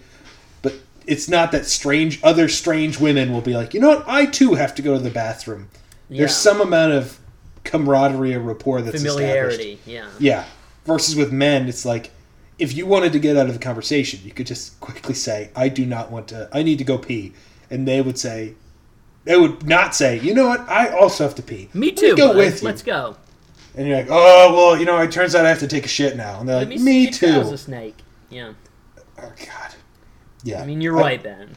But 0.61 0.75
it's 1.05 1.27
not 1.27 1.51
that 1.51 1.65
strange. 1.65 2.21
Other 2.23 2.47
strange 2.47 2.99
women 2.99 3.31
will 3.31 3.41
be 3.41 3.53
like, 3.55 3.73
you 3.73 3.79
know 3.79 3.89
what? 3.89 4.05
I 4.07 4.25
too 4.25 4.55
have 4.55 4.75
to 4.75 4.81
go 4.81 4.93
to 4.93 4.99
the 4.99 5.09
bathroom. 5.09 5.69
Yeah. 6.09 6.19
There's 6.19 6.35
some 6.35 6.61
amount 6.61 6.93
of 6.93 7.19
camaraderie 7.63 8.33
or 8.33 8.39
rapport 8.39 8.81
that's. 8.81 9.03
Familiarity. 9.03 9.79
Yeah. 9.85 10.07
Yeah. 10.19 10.45
Versus 10.85 11.15
with 11.15 11.31
men, 11.33 11.67
it's 11.67 11.83
like 11.85 12.11
if 12.59 12.75
you 12.75 12.85
wanted 12.85 13.11
to 13.13 13.19
get 13.19 13.37
out 13.37 13.47
of 13.47 13.53
the 13.53 13.59
conversation, 13.59 14.21
you 14.23 14.31
could 14.31 14.47
just 14.47 14.79
quickly 14.79 15.13
say, 15.13 15.49
"I 15.55 15.69
do 15.69 15.85
not 15.85 16.11
want 16.11 16.29
to. 16.29 16.49
I 16.53 16.63
need 16.63 16.77
to 16.77 16.83
go 16.85 16.97
pee," 16.97 17.33
and 17.69 17.87
they 17.87 18.01
would 18.01 18.17
say, 18.17 18.53
they 19.25 19.37
would 19.37 19.67
not 19.67 19.93
say, 19.93 20.17
"You 20.19 20.33
know 20.33 20.47
what? 20.47 20.61
I 20.61 20.87
also 20.89 21.25
have 21.25 21.35
to 21.35 21.41
pee." 21.43 21.69
Me 21.73 21.87
Let 21.87 21.95
me 22.01 22.09
too. 22.09 22.15
go 22.15 22.27
bud. 22.29 22.37
with 22.37 22.61
you. 22.61 22.67
Let's 22.69 22.81
go. 22.81 23.17
And 23.75 23.85
you're 23.87 23.97
like, 23.97 24.07
"Oh 24.09 24.53
well, 24.55 24.79
you 24.79 24.85
know, 24.85 24.97
it 24.99 25.11
turns 25.11 25.35
out 25.35 25.45
I 25.45 25.49
have 25.49 25.59
to 25.59 25.67
take 25.67 25.85
a 25.85 25.89
shit 25.89 26.15
now." 26.15 26.39
And 26.39 26.47
they're 26.47 26.59
Let 26.59 26.69
like, 26.69 26.79
me, 26.79 26.83
"Me, 26.83 27.11
see 27.11 27.25
if 27.27 27.37
was 27.37 27.49
too." 27.49 27.53
a 27.53 27.57
snake. 27.57 27.97
Yeah. 28.29 28.53
Oh 29.17 29.31
God. 29.37 29.75
Yeah. 30.43 30.61
I 30.61 30.65
mean, 30.65 30.81
you're 30.81 30.93
right, 30.93 31.21
Ben. 31.21 31.55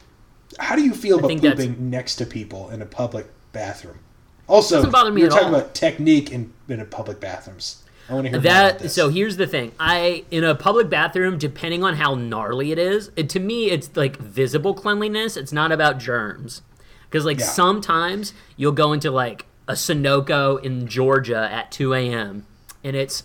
How 0.59 0.75
do 0.75 0.81
you 0.83 0.93
feel 0.93 1.19
about 1.19 1.27
think 1.27 1.41
that's- 1.41 1.65
pooping 1.65 1.89
next 1.89 2.15
to 2.17 2.25
people 2.25 2.69
in 2.69 2.81
a 2.81 2.85
public 2.85 3.27
bathroom? 3.53 3.99
Also, 4.47 4.75
Doesn't 4.77 4.91
bother 4.91 5.11
me 5.11 5.21
you're 5.21 5.29
at 5.29 5.33
talking 5.33 5.49
all. 5.53 5.61
about 5.61 5.73
technique 5.73 6.31
in, 6.31 6.51
in 6.67 6.79
a 6.81 6.85
public 6.85 7.19
bathrooms. 7.21 7.83
I 8.09 8.13
want 8.15 8.25
to 8.25 8.31
hear 8.31 8.39
more 8.41 8.51
about 8.51 8.53
That 8.73 8.79
this. 8.79 8.93
so 8.93 9.07
here's 9.09 9.37
the 9.37 9.47
thing. 9.47 9.71
I 9.79 10.25
in 10.29 10.43
a 10.43 10.55
public 10.55 10.89
bathroom, 10.89 11.37
depending 11.37 11.83
on 11.83 11.95
how 11.95 12.15
gnarly 12.15 12.71
it 12.73 12.79
is, 12.79 13.11
it, 13.15 13.29
to 13.29 13.39
me 13.39 13.69
it's 13.71 13.95
like 13.95 14.17
visible 14.17 14.73
cleanliness. 14.73 15.37
It's 15.37 15.53
not 15.53 15.71
about 15.71 15.99
germs, 15.99 16.63
because 17.09 17.23
like 17.23 17.39
Yeah. 17.39 17.45
sometimes 17.45 18.33
you'll 18.57 18.73
go 18.73 18.91
into 18.91 19.09
like 19.11 19.45
a 19.69 19.73
Sunoco 19.73 20.61
in 20.61 20.87
Georgia 20.87 21.47
at 21.49 21.71
2 21.71 21.93
a.m. 21.93 22.45
and 22.83 22.95
it's 22.97 23.23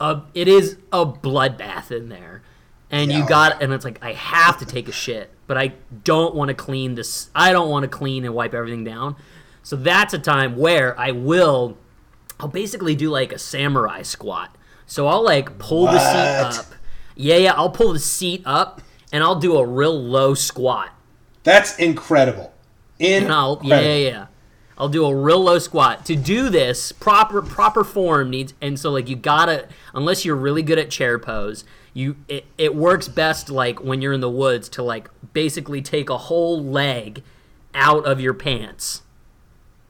a 0.00 0.20
it 0.34 0.48
is 0.48 0.76
a 0.92 1.06
bloodbath 1.06 1.90
in 1.90 2.10
there, 2.10 2.42
and 2.90 3.12
you 3.12 3.26
got 3.26 3.62
and 3.62 3.72
it's 3.72 3.84
like 3.84 4.02
I 4.02 4.12
have 4.12 4.58
to 4.58 4.66
take 4.66 4.88
a 4.88 4.92
shit, 4.92 5.30
but 5.46 5.58
I 5.58 5.74
don't 6.04 6.34
want 6.34 6.48
to 6.48 6.54
clean 6.54 6.94
this. 6.94 7.30
I 7.34 7.52
don't 7.52 7.68
want 7.68 7.84
to 7.84 7.88
clean 7.88 8.24
and 8.24 8.34
wipe 8.34 8.54
everything 8.54 8.84
down. 8.84 9.16
So 9.62 9.76
that's 9.76 10.14
a 10.14 10.18
time 10.18 10.56
where 10.56 10.98
I 10.98 11.10
will 11.10 11.76
I'll 12.40 12.48
basically 12.48 12.94
do 12.94 13.10
like 13.10 13.32
a 13.32 13.38
samurai 13.38 14.02
squat. 14.02 14.56
So 14.86 15.06
I'll 15.06 15.24
like 15.24 15.58
pull 15.58 15.86
the 15.86 15.98
seat 15.98 16.60
up. 16.60 16.66
Yeah, 17.14 17.36
yeah, 17.36 17.52
I'll 17.54 17.70
pull 17.70 17.92
the 17.92 17.98
seat 17.98 18.42
up 18.46 18.80
and 19.12 19.22
I'll 19.22 19.40
do 19.40 19.56
a 19.56 19.66
real 19.66 20.00
low 20.00 20.34
squat. 20.34 20.90
That's 21.42 21.76
incredible. 21.78 22.54
Incredible. 22.98 23.60
yeah, 23.64 23.80
yeah, 23.80 24.08
yeah. 24.08 24.26
I'll 24.78 24.88
do 24.88 25.04
a 25.04 25.14
real 25.14 25.42
low 25.42 25.58
squat. 25.58 26.06
To 26.06 26.14
do 26.14 26.48
this, 26.48 26.92
proper 26.92 27.42
proper 27.42 27.82
form 27.84 28.30
needs 28.30 28.54
and 28.60 28.78
so 28.78 28.90
like 28.90 29.08
you 29.08 29.16
gotta 29.16 29.68
unless 29.92 30.24
you're 30.24 30.36
really 30.36 30.62
good 30.62 30.78
at 30.78 30.90
chair 30.90 31.18
pose, 31.18 31.64
you 31.94 32.16
it, 32.28 32.44
it 32.56 32.74
works 32.74 33.08
best 33.08 33.50
like 33.50 33.82
when 33.82 34.00
you're 34.02 34.12
in 34.12 34.20
the 34.20 34.30
woods 34.30 34.68
to 34.70 34.82
like 34.82 35.10
basically 35.32 35.82
take 35.82 36.08
a 36.10 36.18
whole 36.18 36.62
leg 36.62 37.22
out 37.74 38.04
of 38.06 38.20
your 38.20 38.34
pants. 38.34 39.02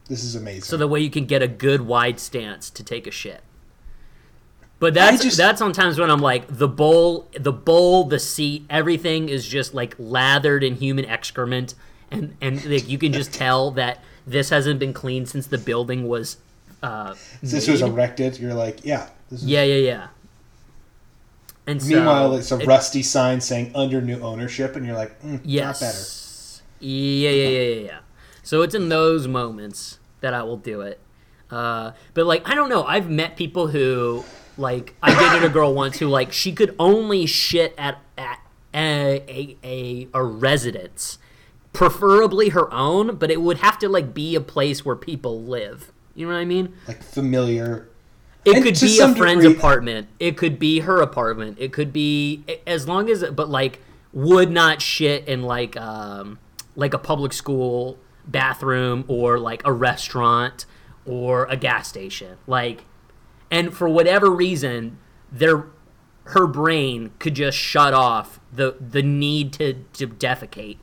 This 0.08 0.24
is 0.24 0.34
amazing. 0.34 0.62
so 0.62 0.76
that 0.78 0.88
way 0.88 1.00
you 1.00 1.10
can 1.10 1.26
get 1.26 1.42
a 1.42 1.48
good 1.48 1.82
wide 1.82 2.18
stance 2.18 2.70
to 2.70 2.82
take 2.82 3.06
a 3.06 3.10
shit. 3.10 3.42
But 4.80 4.94
that's 4.94 5.22
just- 5.22 5.36
that's 5.36 5.60
on 5.60 5.72
times 5.72 5.98
when 5.98 6.10
I'm 6.10 6.20
like 6.20 6.44
the 6.48 6.68
bowl, 6.68 7.28
the 7.38 7.52
bowl, 7.52 8.04
the 8.04 8.18
seat, 8.18 8.64
everything 8.70 9.28
is 9.28 9.46
just 9.46 9.74
like 9.74 9.94
lathered 9.98 10.62
in 10.62 10.76
human 10.76 11.04
excrement, 11.04 11.74
and 12.10 12.36
and 12.40 12.64
like 12.64 12.88
you 12.88 12.96
can 12.96 13.12
just 13.12 13.32
tell 13.34 13.72
that 13.72 14.02
this 14.26 14.50
hasn't 14.50 14.78
been 14.78 14.92
cleaned 14.92 15.28
since 15.28 15.46
the 15.48 15.58
building 15.58 16.06
was. 16.06 16.36
Uh, 16.80 17.14
this 17.42 17.66
was 17.66 17.82
erected. 17.82 18.38
You're 18.38 18.54
like, 18.54 18.84
yeah. 18.84 19.08
This 19.30 19.42
is, 19.42 19.48
yeah, 19.48 19.64
yeah, 19.64 19.74
yeah. 19.76 20.06
And 21.68 21.82
so, 21.82 21.88
Meanwhile, 21.96 22.34
it's 22.36 22.50
a 22.50 22.58
it- 22.58 22.66
rusty 22.66 23.02
sign 23.02 23.40
saying 23.40 23.72
under 23.74 24.00
new 24.00 24.20
ownership, 24.22 24.74
and 24.74 24.84
you're 24.86 24.96
like, 24.96 25.20
mm, 25.22 25.40
Yes. 25.44 25.80
not 25.80 25.86
better. 25.86 26.84
Yeah, 26.84 27.30
yeah, 27.30 27.48
yeah, 27.48 27.60
yeah, 27.74 27.80
yeah. 27.86 27.98
So 28.42 28.62
it's 28.62 28.74
in 28.74 28.88
those 28.88 29.28
moments 29.28 29.98
that 30.20 30.32
I 30.34 30.42
will 30.42 30.56
do 30.56 30.80
it. 30.80 30.98
Uh, 31.50 31.92
but 32.14 32.26
like, 32.26 32.48
I 32.48 32.54
don't 32.54 32.68
know. 32.68 32.84
I've 32.84 33.08
met 33.10 33.36
people 33.36 33.68
who, 33.68 34.24
like, 34.56 34.94
I 35.02 35.12
dated 35.32 35.48
a 35.50 35.52
girl 35.52 35.74
once 35.74 35.98
who, 35.98 36.06
like, 36.08 36.32
she 36.32 36.52
could 36.52 36.74
only 36.78 37.26
shit 37.26 37.74
at 37.78 37.98
at 38.16 38.40
a 38.74 39.22
a, 39.28 39.56
a, 39.64 40.08
a 40.14 40.22
residence, 40.24 41.18
preferably 41.72 42.50
her 42.50 42.72
own, 42.72 43.16
but 43.16 43.30
it 43.30 43.40
would 43.40 43.58
have 43.58 43.78
to 43.78 43.88
like 43.88 44.12
be 44.14 44.34
a 44.34 44.40
place 44.40 44.84
where 44.84 44.96
people 44.96 45.42
live. 45.42 45.92
You 46.14 46.26
know 46.26 46.32
what 46.32 46.38
I 46.40 46.44
mean? 46.44 46.74
Like 46.86 47.02
familiar. 47.02 47.87
It 48.48 48.56
And 48.56 48.64
could 48.64 48.80
be 48.80 48.98
a 49.00 49.14
friend's 49.14 49.42
degree- 49.44 49.56
apartment. 49.58 50.08
It 50.18 50.36
could 50.36 50.58
be 50.58 50.80
her 50.80 51.00
apartment. 51.00 51.58
It 51.60 51.72
could 51.72 51.92
be 51.92 52.44
as 52.66 52.88
long 52.88 53.08
as 53.10 53.22
but 53.24 53.48
like 53.48 53.80
would 54.12 54.50
not 54.50 54.80
shit 54.82 55.26
in 55.28 55.42
like 55.42 55.76
um 55.76 56.38
like 56.76 56.94
a 56.94 56.98
public 56.98 57.32
school 57.32 57.98
bathroom 58.26 59.04
or 59.08 59.38
like 59.38 59.62
a 59.66 59.72
restaurant 59.72 60.64
or 61.04 61.44
a 61.46 61.56
gas 61.56 61.88
station. 61.88 62.36
Like 62.46 62.84
and 63.50 63.74
for 63.74 63.88
whatever 63.88 64.30
reason, 64.30 64.98
their 65.32 65.66
her 66.24 66.46
brain 66.46 67.10
could 67.18 67.34
just 67.34 67.56
shut 67.56 67.94
off 67.94 68.38
the 68.52 68.76
the 68.80 69.02
need 69.02 69.52
to 69.54 69.74
to 69.94 70.06
defecate 70.06 70.78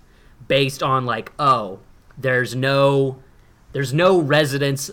based 0.47 0.82
on 0.84 1.06
like 1.06 1.32
oh 1.39 1.80
there's 2.17 2.56
no 2.56 3.17
there's 3.71 3.93
no 3.93 4.19
residence 4.19 4.89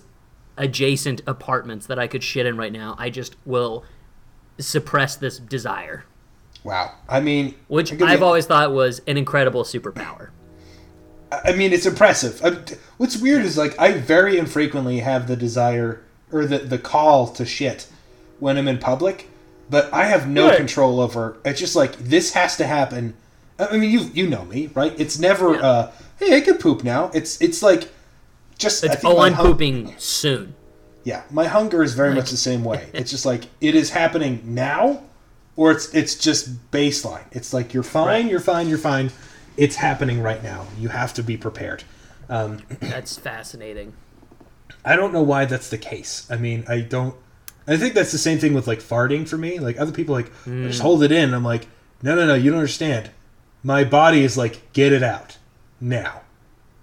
adjacent 0.56 1.22
apartments 1.26 1.86
that 1.86 1.98
I 1.98 2.06
could 2.06 2.22
shit 2.22 2.46
in 2.46 2.56
right 2.56 2.72
now. 2.72 2.94
I 2.98 3.10
just 3.10 3.36
will 3.46 3.84
suppress 4.58 5.16
this 5.16 5.38
desire, 5.38 6.04
Wow. 6.64 6.92
I 7.08 7.18
mean, 7.20 7.54
which 7.66 7.92
I've 8.00 8.22
always 8.22 8.46
thought 8.46 8.72
was 8.72 9.00
an 9.08 9.16
incredible 9.16 9.64
superpower. 9.64 10.28
I 11.32 11.52
mean, 11.54 11.72
it's 11.72 11.86
impressive. 11.86 12.40
What's 12.98 13.16
weird 13.16 13.44
is 13.44 13.56
like 13.56 13.76
I 13.80 13.92
very 13.92 14.38
infrequently 14.38 15.00
have 15.00 15.26
the 15.26 15.34
desire 15.34 16.02
or 16.30 16.44
the 16.46 16.58
the 16.58 16.78
call 16.78 17.26
to 17.28 17.44
shit 17.44 17.88
when 18.38 18.58
I'm 18.58 18.68
in 18.68 18.78
public, 18.78 19.28
but 19.70 19.92
I 19.92 20.04
have 20.04 20.28
no 20.28 20.54
control 20.56 21.00
over. 21.00 21.36
It's 21.44 21.58
just 21.58 21.74
like 21.74 21.96
this 21.96 22.34
has 22.34 22.56
to 22.58 22.66
happen. 22.66 23.14
I 23.58 23.66
I 23.68 23.76
mean, 23.78 23.90
you 23.90 24.10
you 24.12 24.28
know 24.28 24.44
me, 24.44 24.70
right? 24.74 24.94
It's 25.00 25.18
never 25.18 25.54
Yeah. 25.54 25.60
uh, 25.62 25.92
hey, 26.18 26.36
I 26.36 26.40
can 26.42 26.58
poop 26.58 26.84
now. 26.84 27.10
It's 27.14 27.40
it's 27.40 27.62
like 27.62 27.88
just 28.62 28.82
I 28.84 28.88
It's 28.92 29.02
think 29.02 29.14
oh, 29.14 29.20
I'm 29.20 29.32
hung- 29.34 29.46
pooping 29.46 29.94
soon. 29.98 30.54
Yeah, 31.04 31.22
my 31.30 31.46
hunger 31.46 31.82
is 31.82 31.94
very 31.94 32.10
Like- 32.10 32.18
much 32.18 32.30
the 32.30 32.36
same 32.36 32.64
way. 32.64 32.88
It's 32.94 33.10
just 33.10 33.26
like 33.26 33.44
it 33.60 33.74
is 33.74 33.90
happening 33.90 34.40
now, 34.44 35.02
or 35.56 35.70
it's 35.72 35.92
it's 35.94 36.14
just 36.14 36.70
baseline. 36.70 37.24
It's 37.32 37.52
like 37.52 37.74
you're 37.74 37.82
fine, 37.82 38.06
Right. 38.06 38.30
you're 38.30 38.40
fine, 38.40 38.68
you're 38.68 38.78
fine. 38.78 39.10
It's 39.56 39.76
happening 39.76 40.22
right 40.22 40.42
now. 40.42 40.66
You 40.78 40.88
have 40.88 41.12
to 41.14 41.22
be 41.22 41.36
prepared. 41.36 41.84
Um, 42.30 42.60
That's 42.80 43.18
fascinating. 43.18 43.92
I 44.84 44.96
don't 44.96 45.12
know 45.12 45.22
why 45.22 45.44
that's 45.44 45.68
the 45.68 45.76
case. 45.78 46.26
I 46.30 46.36
mean, 46.36 46.64
I 46.68 46.80
don't. 46.80 47.14
I 47.68 47.76
think 47.76 47.94
that's 47.94 48.10
the 48.12 48.18
same 48.18 48.38
thing 48.38 48.54
with 48.54 48.66
like 48.66 48.80
farting 48.80 49.28
for 49.28 49.36
me. 49.36 49.58
Like 49.60 49.78
other 49.78 49.92
people, 49.92 50.14
like 50.14 50.30
just 50.44 50.80
hold 50.80 51.02
it 51.02 51.12
in. 51.12 51.34
I'm 51.34 51.44
like, 51.44 51.66
no, 52.02 52.14
no, 52.14 52.26
no, 52.26 52.34
you 52.34 52.50
don't 52.50 52.58
understand. 52.60 53.10
My 53.62 53.84
body 53.84 54.24
is 54.24 54.36
like, 54.36 54.72
get 54.72 54.92
it 54.92 55.02
out 55.02 55.36
now, 55.80 56.21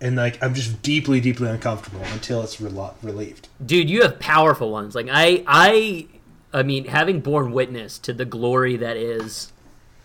and 0.02 0.16
like 0.16 0.42
I'm 0.42 0.54
just 0.54 0.82
deeply, 0.82 1.20
deeply 1.20 1.50
uncomfortable 1.50 2.02
until 2.14 2.42
it's 2.44 2.60
rel- 2.62 2.96
relieved. 3.02 3.50
dude 3.66 3.90
you 3.90 4.02
have 4.02 4.20
powerful 4.20 4.72
ones 4.72 4.96
like 4.96 5.08
i 5.12 5.44
i 5.48 6.08
i 6.54 6.64
mean 6.64 6.86
having 6.86 7.20
borne 7.20 7.52
witness 7.52 8.00
to 8.00 8.14
the 8.14 8.26
glory 8.26 8.78
that 8.78 8.98
is 8.98 9.52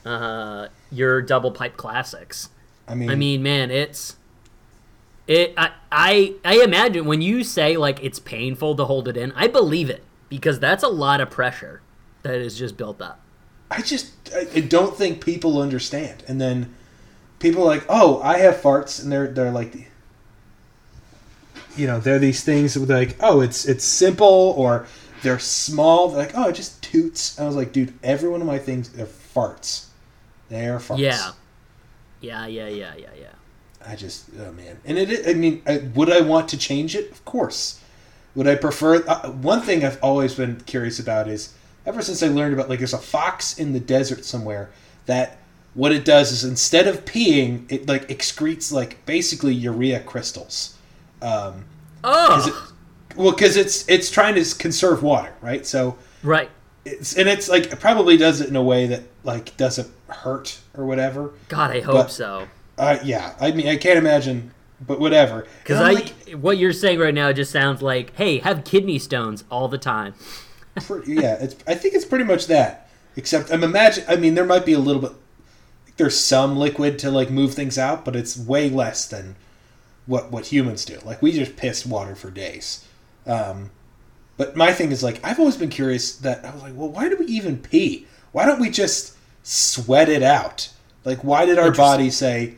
uh 0.04 0.68
your 0.90 1.22
double 1.22 1.50
pipe 1.50 1.76
classics 1.76 2.48
I 2.86 2.94
mean, 2.94 3.10
i 3.10 3.14
mean 3.14 3.42
man 3.42 3.70
it's 3.70 4.16
it 5.26 5.54
I, 5.56 5.70
I 5.90 6.34
i 6.44 6.62
imagine 6.62 7.06
when 7.06 7.22
you 7.22 7.42
say 7.44 7.76
like 7.76 8.02
it's 8.02 8.18
painful 8.18 8.76
to 8.76 8.84
hold 8.84 9.08
it 9.08 9.16
in 9.16 9.32
i 9.32 9.46
believe 9.46 9.88
it 9.88 10.02
because 10.28 10.58
that's 10.60 10.82
a 10.82 10.88
lot 10.88 11.20
of 11.22 11.30
pressure 11.30 11.80
that 12.22 12.34
is 12.34 12.58
just 12.58 12.76
built 12.76 13.00
up 13.00 13.20
I 13.70 13.80
just 13.80 14.12
I, 14.34 14.46
I 14.54 14.60
don't 14.60 14.94
think 14.96 15.24
people 15.24 15.60
understand. 15.60 16.22
And 16.28 16.40
then 16.40 16.74
people 17.44 17.62
are 17.62 17.66
like, 17.66 17.84
oh, 17.90 18.22
I 18.22 18.38
have 18.38 18.56
farts, 18.56 19.02
and 19.02 19.12
they're 19.12 19.26
they're 19.26 19.52
like, 19.52 19.74
you 21.76 21.86
know, 21.86 22.00
they're 22.00 22.18
these 22.18 22.42
things 22.42 22.76
with 22.76 22.90
like, 22.90 23.16
oh, 23.20 23.42
it's 23.42 23.66
it's 23.66 23.84
simple 23.84 24.54
or 24.56 24.86
they're 25.22 25.38
small. 25.38 26.08
They're 26.08 26.24
like, 26.24 26.32
oh, 26.34 26.48
it 26.48 26.54
just 26.54 26.82
toots. 26.82 27.38
I 27.38 27.44
was 27.44 27.54
like, 27.54 27.72
dude, 27.72 27.92
every 28.02 28.30
one 28.30 28.40
of 28.40 28.46
my 28.46 28.58
things 28.58 28.98
are 28.98 29.04
farts. 29.04 29.88
They 30.48 30.66
are 30.68 30.78
farts. 30.78 30.98
yeah 30.98 31.32
yeah 32.22 32.46
yeah 32.46 32.68
yeah 32.68 32.94
yeah 32.96 33.08
yeah 33.20 33.86
I 33.86 33.96
just, 33.96 34.30
oh 34.40 34.50
man. 34.52 34.78
And 34.86 34.96
it, 34.96 35.28
I 35.28 35.34
mean, 35.34 35.60
I, 35.66 35.86
would 35.94 36.10
I 36.10 36.22
want 36.22 36.48
to 36.48 36.56
change 36.56 36.96
it? 36.96 37.10
Of 37.10 37.26
course. 37.26 37.78
Would 38.34 38.48
I 38.48 38.54
prefer? 38.54 39.04
Uh, 39.06 39.30
one 39.32 39.60
thing 39.60 39.84
I've 39.84 40.02
always 40.02 40.34
been 40.34 40.56
curious 40.62 40.98
about 40.98 41.28
is 41.28 41.52
ever 41.84 42.00
since 42.00 42.22
I 42.22 42.28
learned 42.28 42.54
about 42.54 42.70
like 42.70 42.78
there's 42.78 42.94
a 42.94 42.98
fox 42.98 43.58
in 43.58 43.74
the 43.74 43.80
desert 43.80 44.24
somewhere 44.24 44.70
that 45.04 45.36
what 45.74 45.92
it 45.92 46.04
does 46.04 46.32
is 46.32 46.44
instead 46.44 46.86
of 46.86 47.04
peeing, 47.04 47.70
it 47.70 47.88
like 47.88 48.08
excretes 48.08 48.72
like 48.72 49.04
basically 49.06 49.54
urea 49.54 50.00
crystals. 50.00 50.76
Um, 51.20 51.64
oh 52.02 52.44
it, 52.46 53.16
well, 53.16 53.32
because 53.32 53.56
it's 53.56 53.88
it's 53.88 54.10
trying 54.10 54.34
to 54.36 54.58
conserve 54.58 55.02
water, 55.02 55.32
right? 55.40 55.66
So 55.66 55.98
right 56.22 56.50
it's 56.84 57.16
and 57.16 57.28
it's 57.28 57.48
like 57.48 57.72
it 57.72 57.80
probably 57.80 58.16
does 58.16 58.40
it 58.40 58.48
in 58.48 58.56
a 58.56 58.62
way 58.62 58.86
that 58.86 59.02
like 59.22 59.56
doesn't 59.56 59.90
hurt 60.08 60.58
or 60.76 60.84
whatever. 60.84 61.32
god 61.48 61.70
i 61.70 61.80
hope 61.80 61.94
But- 61.94 62.10
so 62.10 62.48
Uh, 62.76 62.98
yeah, 63.04 63.34
I 63.40 63.52
mean, 63.52 63.68
I 63.68 63.76
can't 63.76 63.98
imagine, 63.98 64.50
but 64.84 64.98
whatever. 64.98 65.46
because 65.62 65.80
i 65.80 65.92
like, 65.92 66.08
what 66.32 66.58
you're 66.58 66.72
saying 66.72 66.98
right 66.98 67.14
now 67.14 67.32
just 67.32 67.52
sounds 67.52 67.80
like 67.82 68.14
hey 68.16 68.38
have 68.38 68.64
kidney 68.64 68.98
stones 68.98 69.44
all 69.50 69.68
the 69.68 69.78
time 69.78 70.14
yeah, 71.06 71.34
it's. 71.40 71.56
I 71.66 71.74
think 71.74 71.94
it's 71.94 72.04
pretty 72.04 72.24
much 72.24 72.46
that. 72.48 72.88
Except 73.16 73.52
I'm 73.52 73.62
imagine. 73.62 74.04
I 74.08 74.16
mean, 74.16 74.34
there 74.34 74.44
might 74.44 74.66
be 74.66 74.72
a 74.72 74.78
little 74.78 75.00
bit. 75.02 75.12
There's 75.96 76.18
some 76.18 76.56
liquid 76.56 76.98
to 77.00 77.10
like 77.10 77.30
move 77.30 77.54
things 77.54 77.78
out, 77.78 78.04
but 78.04 78.16
it's 78.16 78.36
way 78.36 78.68
less 78.68 79.06
than 79.06 79.36
what 80.06 80.30
what 80.30 80.46
humans 80.46 80.84
do. 80.84 80.98
Like 81.04 81.22
we 81.22 81.32
just 81.32 81.56
piss 81.56 81.86
water 81.86 82.14
for 82.14 82.30
days. 82.30 82.84
Um, 83.26 83.70
but 84.36 84.56
my 84.56 84.72
thing 84.72 84.90
is 84.90 85.02
like 85.02 85.20
I've 85.24 85.38
always 85.38 85.56
been 85.56 85.70
curious 85.70 86.16
that 86.16 86.44
I 86.44 86.50
was 86.52 86.62
like, 86.62 86.74
well, 86.74 86.88
why 86.88 87.08
do 87.08 87.16
we 87.16 87.26
even 87.26 87.58
pee? 87.58 88.06
Why 88.32 88.46
don't 88.46 88.60
we 88.60 88.70
just 88.70 89.16
sweat 89.42 90.08
it 90.08 90.22
out? 90.22 90.70
Like, 91.04 91.22
why 91.22 91.44
did 91.46 91.58
our 91.58 91.70
body 91.72 92.10
say 92.10 92.56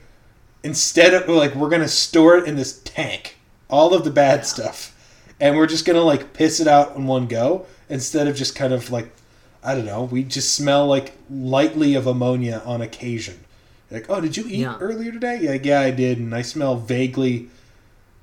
instead 0.63 1.15
of 1.15 1.29
like 1.29 1.55
we're 1.55 1.69
gonna 1.69 1.89
store 1.89 2.39
it 2.39 2.49
in 2.49 2.57
this 2.57 2.81
tank, 2.85 3.37
all 3.69 3.95
of 3.95 4.05
the 4.05 4.11
bad 4.11 4.47
stuff, 4.47 4.97
and 5.41 5.57
we're 5.57 5.67
just 5.67 5.85
gonna 5.85 6.01
like 6.01 6.33
piss 6.33 6.61
it 6.61 6.67
out 6.67 6.97
in 6.97 7.07
one 7.07 7.27
go 7.27 7.67
instead 7.89 8.27
of 8.27 8.37
just 8.37 8.57
kind 8.57 8.73
of 8.73 8.91
like 8.91 9.13
I 9.67 9.75
don't 9.75 9.85
know, 9.85 10.05
we 10.05 10.23
just 10.23 10.55
smell 10.55 10.87
like 10.87 11.13
lightly 11.29 11.95
of 11.97 12.07
ammonia 12.07 12.63
on 12.65 12.81
occasion. 12.81 13.41
Like, 13.91 14.07
oh, 14.09 14.21
did 14.21 14.37
you 14.37 14.45
eat 14.47 14.61
Yeah. 14.61 14.79
earlier 14.81 15.11
today? 15.13 15.39
Yeah, 15.43 15.59
yeah, 15.63 15.81
I 15.81 15.91
did, 15.91 16.19
and 16.19 16.35
I 16.35 16.43
smell 16.43 16.77
vaguely 16.77 17.49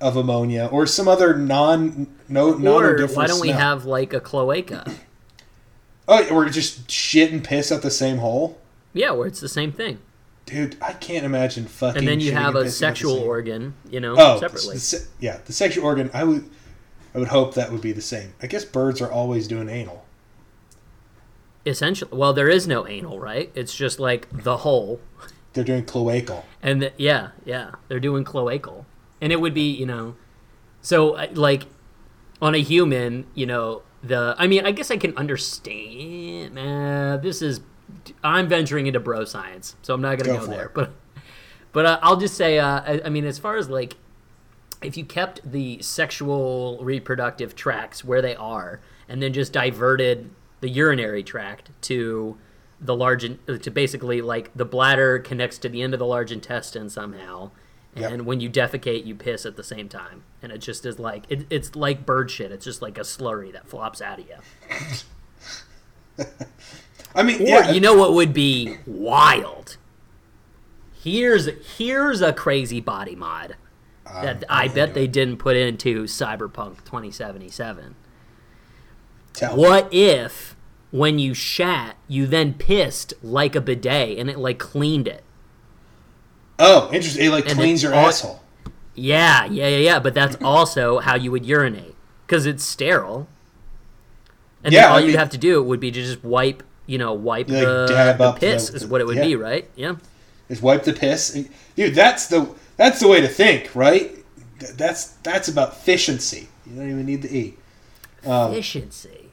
of 0.00 0.16
ammonia 0.16 0.68
or 0.72 0.86
some 0.86 1.06
other 1.06 1.36
non 1.36 2.06
no 2.28 2.54
non 2.54 2.82
or 2.84 3.06
why 3.08 3.26
don't 3.26 3.40
we 3.40 3.50
have 3.50 3.84
like 3.84 4.12
a 4.12 4.20
cloaca 4.20 4.90
Oh, 6.08 6.34
we're 6.34 6.48
just 6.50 6.90
shit 6.90 7.32
and 7.32 7.42
piss 7.42 7.72
at 7.72 7.80
the 7.82 7.90
same 7.90 8.18
hole, 8.18 8.58
yeah 8.92 9.12
where 9.12 9.26
it's 9.26 9.40
the 9.40 9.48
same 9.48 9.70
thing 9.72 9.98
dude. 10.46 10.76
I 10.82 10.92
can't 10.92 11.24
imagine 11.24 11.64
fucking. 11.66 12.00
and 12.00 12.08
then 12.08 12.20
you 12.20 12.32
have 12.32 12.54
a 12.54 12.70
sexual 12.70 13.16
same- 13.16 13.26
organ, 13.26 13.74
you 13.90 14.00
know, 14.00 14.14
Oh, 14.18 14.38
separately. 14.40 14.74
the 14.74 14.80
se- 14.80 15.06
yeah, 15.20 15.38
the 15.46 15.54
sexual 15.54 15.86
organ. 15.86 16.10
I 16.12 16.24
would, 16.24 16.44
I 17.14 17.18
would 17.18 17.28
hope 17.28 17.54
that 17.54 17.72
would 17.72 17.80
be 17.80 17.92
the 17.92 18.02
same. 18.02 18.34
I 18.42 18.46
guess 18.46 18.62
birds 18.62 19.00
are 19.00 19.10
always 19.10 19.48
doing 19.48 19.70
anal. 19.70 20.03
Essentially, 21.66 22.10
well, 22.16 22.32
there 22.34 22.48
is 22.48 22.66
no 22.66 22.86
anal, 22.86 23.18
right? 23.18 23.50
It's 23.54 23.74
just 23.74 23.98
like 23.98 24.28
the 24.44 24.58
hole, 24.58 25.00
They're 25.54 25.64
doing 25.64 25.84
cloacal. 25.84 26.44
and 26.62 26.82
the, 26.82 26.92
yeah, 26.98 27.28
yeah, 27.46 27.72
they're 27.88 28.00
doing 28.00 28.22
cloacal, 28.24 28.84
and 29.20 29.32
it 29.32 29.40
would 29.40 29.54
be, 29.54 29.70
you 29.70 29.86
know, 29.86 30.14
so 30.82 31.14
uh, 31.14 31.28
like 31.32 31.64
on 32.42 32.54
a 32.54 32.58
human, 32.58 33.26
you 33.34 33.46
know, 33.46 33.82
the. 34.02 34.34
I 34.38 34.46
mean, 34.46 34.66
I 34.66 34.72
guess 34.72 34.90
I 34.90 34.98
can 34.98 35.16
understand. 35.16 36.58
Uh, 36.58 37.16
this 37.16 37.40
is, 37.40 37.60
I'm 38.22 38.46
venturing 38.46 38.86
into 38.86 39.00
bro 39.00 39.24
science, 39.24 39.76
so 39.80 39.94
I'm 39.94 40.02
not 40.02 40.18
gonna 40.18 40.38
Go 40.38 40.44
go, 40.44 40.52
there, 40.52 40.66
it. 40.66 40.74
but, 40.74 40.90
but 41.72 41.86
uh, 41.86 41.98
I'll 42.02 42.18
just 42.18 42.34
say, 42.34 42.58
uh, 42.58 42.80
I, 42.84 43.00
I 43.06 43.08
mean, 43.08 43.24
as 43.24 43.38
far 43.38 43.56
as 43.56 43.70
like 43.70 43.96
if 44.82 44.98
you 44.98 45.04
kept 45.06 45.40
the 45.50 45.80
sexual 45.80 46.78
reproductive 46.82 47.56
tracts 47.56 48.04
where 48.04 48.20
they 48.20 48.36
are 48.36 48.80
and 49.08 49.22
then 49.22 49.32
just 49.32 49.50
diverted 49.50 50.28
the 50.64 50.70
urinary 50.70 51.22
tract 51.22 51.68
to 51.82 52.38
the 52.80 52.96
large 52.96 53.22
to 53.46 53.70
basically 53.70 54.22
like 54.22 54.50
the 54.56 54.64
bladder 54.64 55.18
connects 55.18 55.58
to 55.58 55.68
the 55.68 55.82
end 55.82 55.92
of 55.92 55.98
the 55.98 56.06
large 56.06 56.32
intestine 56.32 56.88
somehow 56.88 57.50
Yep. 57.96 58.10
and 58.12 58.26
when 58.26 58.40
you 58.40 58.48
defecate 58.48 59.04
you 59.04 59.14
piss 59.14 59.44
at 59.44 59.56
the 59.56 59.62
same 59.62 59.90
time. 59.90 60.24
And 60.42 60.50
it 60.50 60.58
just 60.58 60.84
is 60.86 60.98
like 60.98 61.26
it, 61.28 61.46
it's 61.50 61.76
like 61.76 62.06
bird 62.06 62.30
shit. 62.30 62.50
It's 62.50 62.64
just 62.64 62.80
like 62.82 62.96
a 62.96 63.02
slurry 63.02 63.52
that 63.52 63.68
flops 63.68 64.00
out 64.00 64.18
of 64.18 64.26
you. 64.26 66.24
I 67.14 67.22
mean, 67.22 67.42
or 67.42 67.46
yeah, 67.46 67.70
you 67.70 67.80
know 67.80 67.94
what 67.94 68.14
would 68.14 68.32
be 68.32 68.78
wild? 68.86 69.76
Here's 71.02 71.46
here's 71.76 72.20
a 72.22 72.32
crazy 72.32 72.80
body 72.80 73.14
mod 73.14 73.56
that 74.06 74.38
Um, 74.38 74.44
I 74.48 74.68
bet 74.68 74.94
they 74.94 75.06
didn't 75.06 75.36
put 75.36 75.56
into 75.56 76.04
Cyberpunk 76.04 76.84
2077. 76.84 77.94
Tell 79.34 79.56
me. 79.56 79.62
What 79.62 79.92
if 79.92 80.56
when 80.90 81.18
you 81.18 81.34
shat, 81.34 81.96
you 82.08 82.26
then 82.26 82.54
pissed 82.54 83.12
like 83.22 83.54
a 83.54 83.60
bidet 83.60 84.18
and 84.18 84.30
it 84.30 84.38
like 84.38 84.58
cleaned 84.58 85.06
it? 85.08 85.22
Oh, 86.58 86.88
interesting. 86.92 87.26
It 87.26 87.30
like 87.30 87.46
And 87.48 87.58
cleans 87.58 87.82
it 87.82 87.88
your 87.88 87.94
all- 87.96 88.06
asshole. 88.08 88.40
Yeah, 88.94 89.44
yeah, 89.46 89.66
yeah, 89.68 89.76
yeah. 89.78 89.98
But 89.98 90.14
that's 90.14 90.36
also 90.42 91.00
how 91.00 91.16
you 91.16 91.30
would 91.32 91.44
urinate 91.44 91.94
because 92.26 92.46
it's 92.46 92.62
sterile. 92.64 93.26
And 94.62 94.72
Yeah, 94.72 94.82
then 94.82 94.90
all 94.92 94.96
I 94.98 95.00
you'd 95.00 95.16
have 95.16 95.30
to 95.30 95.38
do 95.38 95.62
would 95.62 95.80
be 95.80 95.90
to 95.90 96.00
just 96.02 96.22
wipe, 96.24 96.62
you 96.86 96.96
know, 96.96 97.12
wipe 97.12 97.48
like, 97.48 97.60
the, 97.60 97.86
dab 97.88 98.18
the 98.18 98.24
up 98.24 98.34
the- 98.38 98.46
piss 98.46 98.70
is 98.70 98.86
what 98.86 99.00
it 99.00 99.06
would 99.06 99.16
yeah. 99.16 99.24
be, 99.24 99.36
right? 99.36 99.68
Yeah. 99.74 99.96
Is 100.48 100.62
wipe 100.62 100.84
the 100.84 100.92
piss, 100.92 101.36
dude. 101.74 101.94
That's 101.94 102.28
the 102.28 102.54
that's 102.76 103.00
the 103.00 103.08
way 103.08 103.20
to 103.20 103.28
think, 103.28 103.74
right? 103.74 104.14
That's 104.76 105.08
that's 105.24 105.48
about 105.48 105.72
efficiency. 105.72 106.48
You 106.66 106.76
don't 106.76 106.90
even 106.90 107.06
need 107.06 107.22
to 107.22 107.30
eat. 107.30 107.58
Um, 108.26 108.52
Efficiency. 108.52 109.23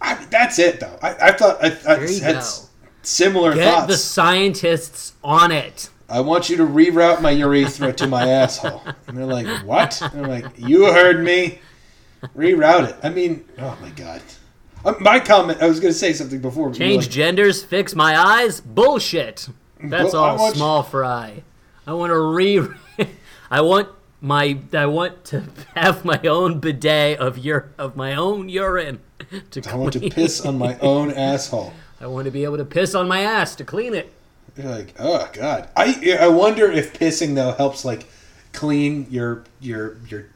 I, 0.00 0.14
that's 0.30 0.58
it 0.58 0.80
though. 0.80 0.98
I, 1.02 1.14
I 1.28 1.32
thought 1.32 1.62
I, 1.64 1.76
I 1.88 2.00
you 2.04 2.20
that's 2.20 2.68
similar 3.02 3.54
Get 3.54 3.64
thoughts. 3.72 3.86
the 3.88 3.96
scientists 3.96 5.14
on 5.24 5.52
it. 5.52 5.90
I 6.08 6.20
want 6.20 6.48
you 6.48 6.56
to 6.58 6.64
reroute 6.64 7.20
my 7.20 7.30
urethra 7.32 7.92
to 7.94 8.06
my 8.06 8.28
asshole. 8.28 8.82
And 9.08 9.16
they're 9.16 9.24
like, 9.26 9.46
what? 9.66 10.00
And 10.02 10.24
I'm 10.24 10.30
like, 10.30 10.46
you 10.56 10.84
heard 10.86 11.24
me. 11.24 11.60
Reroute 12.36 12.90
it. 12.90 12.96
I 13.02 13.08
mean, 13.10 13.44
oh 13.58 13.76
my 13.80 13.90
god. 13.90 14.22
Uh, 14.84 14.94
my 15.00 15.18
comment. 15.18 15.60
I 15.60 15.66
was 15.66 15.80
going 15.80 15.92
to 15.92 15.98
say 15.98 16.12
something 16.12 16.40
before. 16.40 16.70
but 16.70 16.78
you 16.78 16.84
were 16.84 16.90
Change 16.90 17.04
like, 17.06 17.12
genders, 17.12 17.62
fix 17.64 17.94
my 17.94 18.16
eyes. 18.16 18.60
Bullshit. 18.60 19.48
That's 19.82 20.12
Well, 20.12 20.22
all 20.24 20.36
want 20.38 20.54
you- 20.54 20.58
small 20.58 20.82
fry. 20.82 21.42
I 21.86 21.92
want 21.92 22.10
to 22.10 22.18
re. 22.20 22.66
I 23.50 23.60
want 23.60 23.88
my. 24.20 24.58
I 24.72 24.86
want 24.86 25.24
to 25.26 25.44
have 25.74 26.04
my 26.04 26.20
own 26.22 26.60
bidet 26.60 27.18
of 27.18 27.38
your 27.38 27.70
of 27.78 27.96
my 27.96 28.14
own 28.14 28.48
urine. 28.48 29.00
To 29.50 29.62
I 29.68 29.74
want 29.74 29.94
to 29.94 30.10
piss 30.10 30.44
on 30.44 30.58
my 30.58 30.78
own 30.80 31.10
asshole. 31.10 31.72
I 32.00 32.06
want 32.06 32.26
to 32.26 32.30
be 32.30 32.44
able 32.44 32.58
to 32.58 32.64
piss 32.64 32.94
on 32.94 33.08
my 33.08 33.20
ass 33.20 33.56
to 33.56 33.64
clean 33.64 33.94
it. 33.94 34.12
You're 34.56 34.70
like, 34.70 34.94
oh 34.98 35.28
god. 35.32 35.68
I 35.76 36.18
I 36.20 36.28
wonder 36.28 36.70
if 36.70 36.92
pissing 36.92 37.34
though 37.34 37.52
helps 37.52 37.84
like 37.84 38.06
clean 38.52 39.06
your 39.10 39.44
your 39.58 39.96
your 40.08 40.26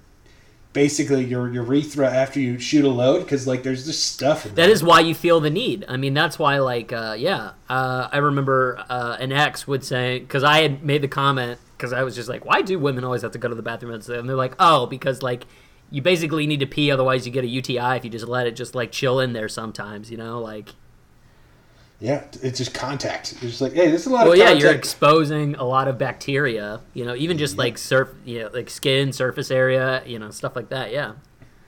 basically 0.72 1.24
your 1.24 1.48
urethra 1.50 2.08
after 2.08 2.38
you 2.38 2.58
shoot 2.58 2.84
a 2.84 2.88
load 2.88 3.20
because 3.20 3.46
like 3.46 3.62
there's 3.62 3.86
just 3.86 4.12
stuff 4.12 4.46
in 4.46 4.54
there. 4.54 4.66
That 4.66 4.72
is 4.72 4.82
why 4.82 5.00
you 5.00 5.14
feel 5.14 5.40
the 5.40 5.50
need. 5.50 5.84
I 5.88 5.96
mean, 5.96 6.14
that's 6.14 6.38
why, 6.38 6.58
like, 6.58 6.92
uh, 6.92 7.16
yeah. 7.18 7.52
Uh, 7.68 8.08
I 8.10 8.18
remember 8.18 8.84
uh, 8.88 9.16
an 9.18 9.32
ex 9.32 9.66
would 9.66 9.84
say, 9.84 10.20
because 10.20 10.44
I 10.44 10.62
had 10.62 10.84
made 10.84 11.02
the 11.02 11.08
comment, 11.08 11.58
because 11.80 11.94
I 11.94 12.02
was 12.02 12.14
just 12.14 12.28
like, 12.28 12.44
why 12.44 12.60
do 12.60 12.78
women 12.78 13.04
always 13.04 13.22
have 13.22 13.32
to 13.32 13.38
go 13.38 13.48
to 13.48 13.54
the 13.54 13.62
bathroom? 13.62 13.94
And 13.94 14.28
they're 14.28 14.36
like, 14.36 14.54
oh, 14.58 14.84
because, 14.86 15.22
like, 15.22 15.44
you 15.90 16.02
basically 16.02 16.46
need 16.46 16.60
to 16.60 16.66
pee, 16.66 16.90
otherwise 16.90 17.26
you 17.26 17.32
get 17.32 17.42
a 17.42 17.48
UTI 17.48 17.96
if 17.96 18.04
you 18.04 18.10
just 18.10 18.28
let 18.28 18.46
it 18.46 18.54
just, 18.54 18.74
like, 18.74 18.92
chill 18.92 19.18
in 19.18 19.32
there 19.32 19.48
sometimes, 19.48 20.10
you 20.10 20.18
know? 20.18 20.40
Like, 20.40 20.74
Yeah, 22.00 22.24
it's 22.42 22.58
just 22.58 22.72
contact. 22.72 23.32
It's 23.32 23.40
just 23.40 23.60
like, 23.60 23.74
hey, 23.74 23.90
this 23.90 24.02
is 24.02 24.06
a 24.06 24.10
lot 24.10 24.24
well, 24.24 24.32
of 24.32 24.38
yeah, 24.38 24.52
you're 24.52 24.72
exposing 24.72 25.54
a 25.56 25.64
lot 25.64 25.86
of 25.86 25.98
bacteria, 25.98 26.80
you 26.94 27.04
know, 27.04 27.14
even 27.14 27.36
just, 27.36 27.52
mm-hmm. 27.52 27.60
like, 27.60 27.78
surf, 27.78 28.08
you 28.24 28.40
know, 28.40 28.50
like 28.52 28.70
skin, 28.70 29.12
surface 29.12 29.50
area, 29.50 30.02
you 30.06 30.18
know, 30.18 30.30
stuff 30.30 30.56
like 30.56 30.70
that, 30.70 30.92
yeah. 30.92 31.12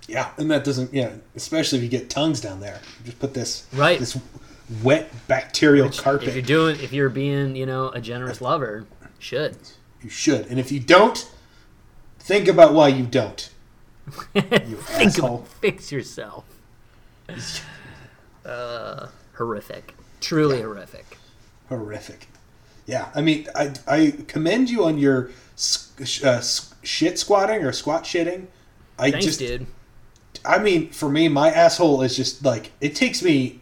yeah, 0.09 0.31
and 0.38 0.51
that 0.51 0.64
doesn't 0.64 0.92
yeah, 0.92 1.12
especially 1.37 1.79
if 1.79 1.85
you 1.85 1.90
get 1.90 2.09
tongues 2.09 2.40
down 2.40 2.61
there. 2.61 2.81
Just 3.05 3.18
put 3.18 3.35
this 3.35 3.66
Right. 3.75 3.98
this 3.98 4.18
wet 4.83 5.12
bacterial 5.29 5.90
carpet. 5.90 6.29
If 6.29 6.35
you're 6.35 6.42
doing, 6.42 6.81
if 6.81 6.92
you're 6.92 7.11
being, 7.11 7.55
you 7.55 7.66
know, 7.66 7.88
a 7.90 8.01
generous 8.01 8.40
lover, 8.40 8.87
should. 9.18 9.57
You 10.03 10.11
should. 10.11 10.47
And 10.47 10.59
if 10.59 10.73
you 10.73 10.81
don't, 10.81 11.31
think 12.19 12.49
about 12.49 12.75
why 12.75 12.88
you 12.88 13.05
don't. 13.05 13.51
You 14.35 14.43
Think 14.43 15.11
asshole. 15.12 15.45
fix 15.61 15.93
yourself. 15.93 16.45
uh, 18.45 19.09
horrific. 19.35 19.95
Truly 20.21 20.61
horrific. 20.61 21.19
horrific. 21.69 22.29
Yeah, 22.87 23.11
I 23.15 23.23
mean, 23.23 23.47
I, 23.55 23.73
I 23.87 24.15
commend 24.27 24.69
you 24.71 24.85
on 24.85 24.99
your 24.99 25.31
uh, 26.25 26.43
shit 26.83 27.19
squatting 27.19 27.65
or 27.65 27.73
squat 27.73 28.05
shitting. 28.05 28.47
I 28.99 29.11
Thanks, 29.12 29.27
just, 29.27 29.38
did. 29.38 29.67
I 30.45 30.59
mean, 30.59 30.91
for 30.91 31.09
me, 31.09 31.29
my 31.29 31.51
asshole 31.51 32.03
is 32.03 32.17
just 32.17 32.45
like 32.45 32.73
it 32.81 32.97
takes 32.97 33.23
me, 33.23 33.61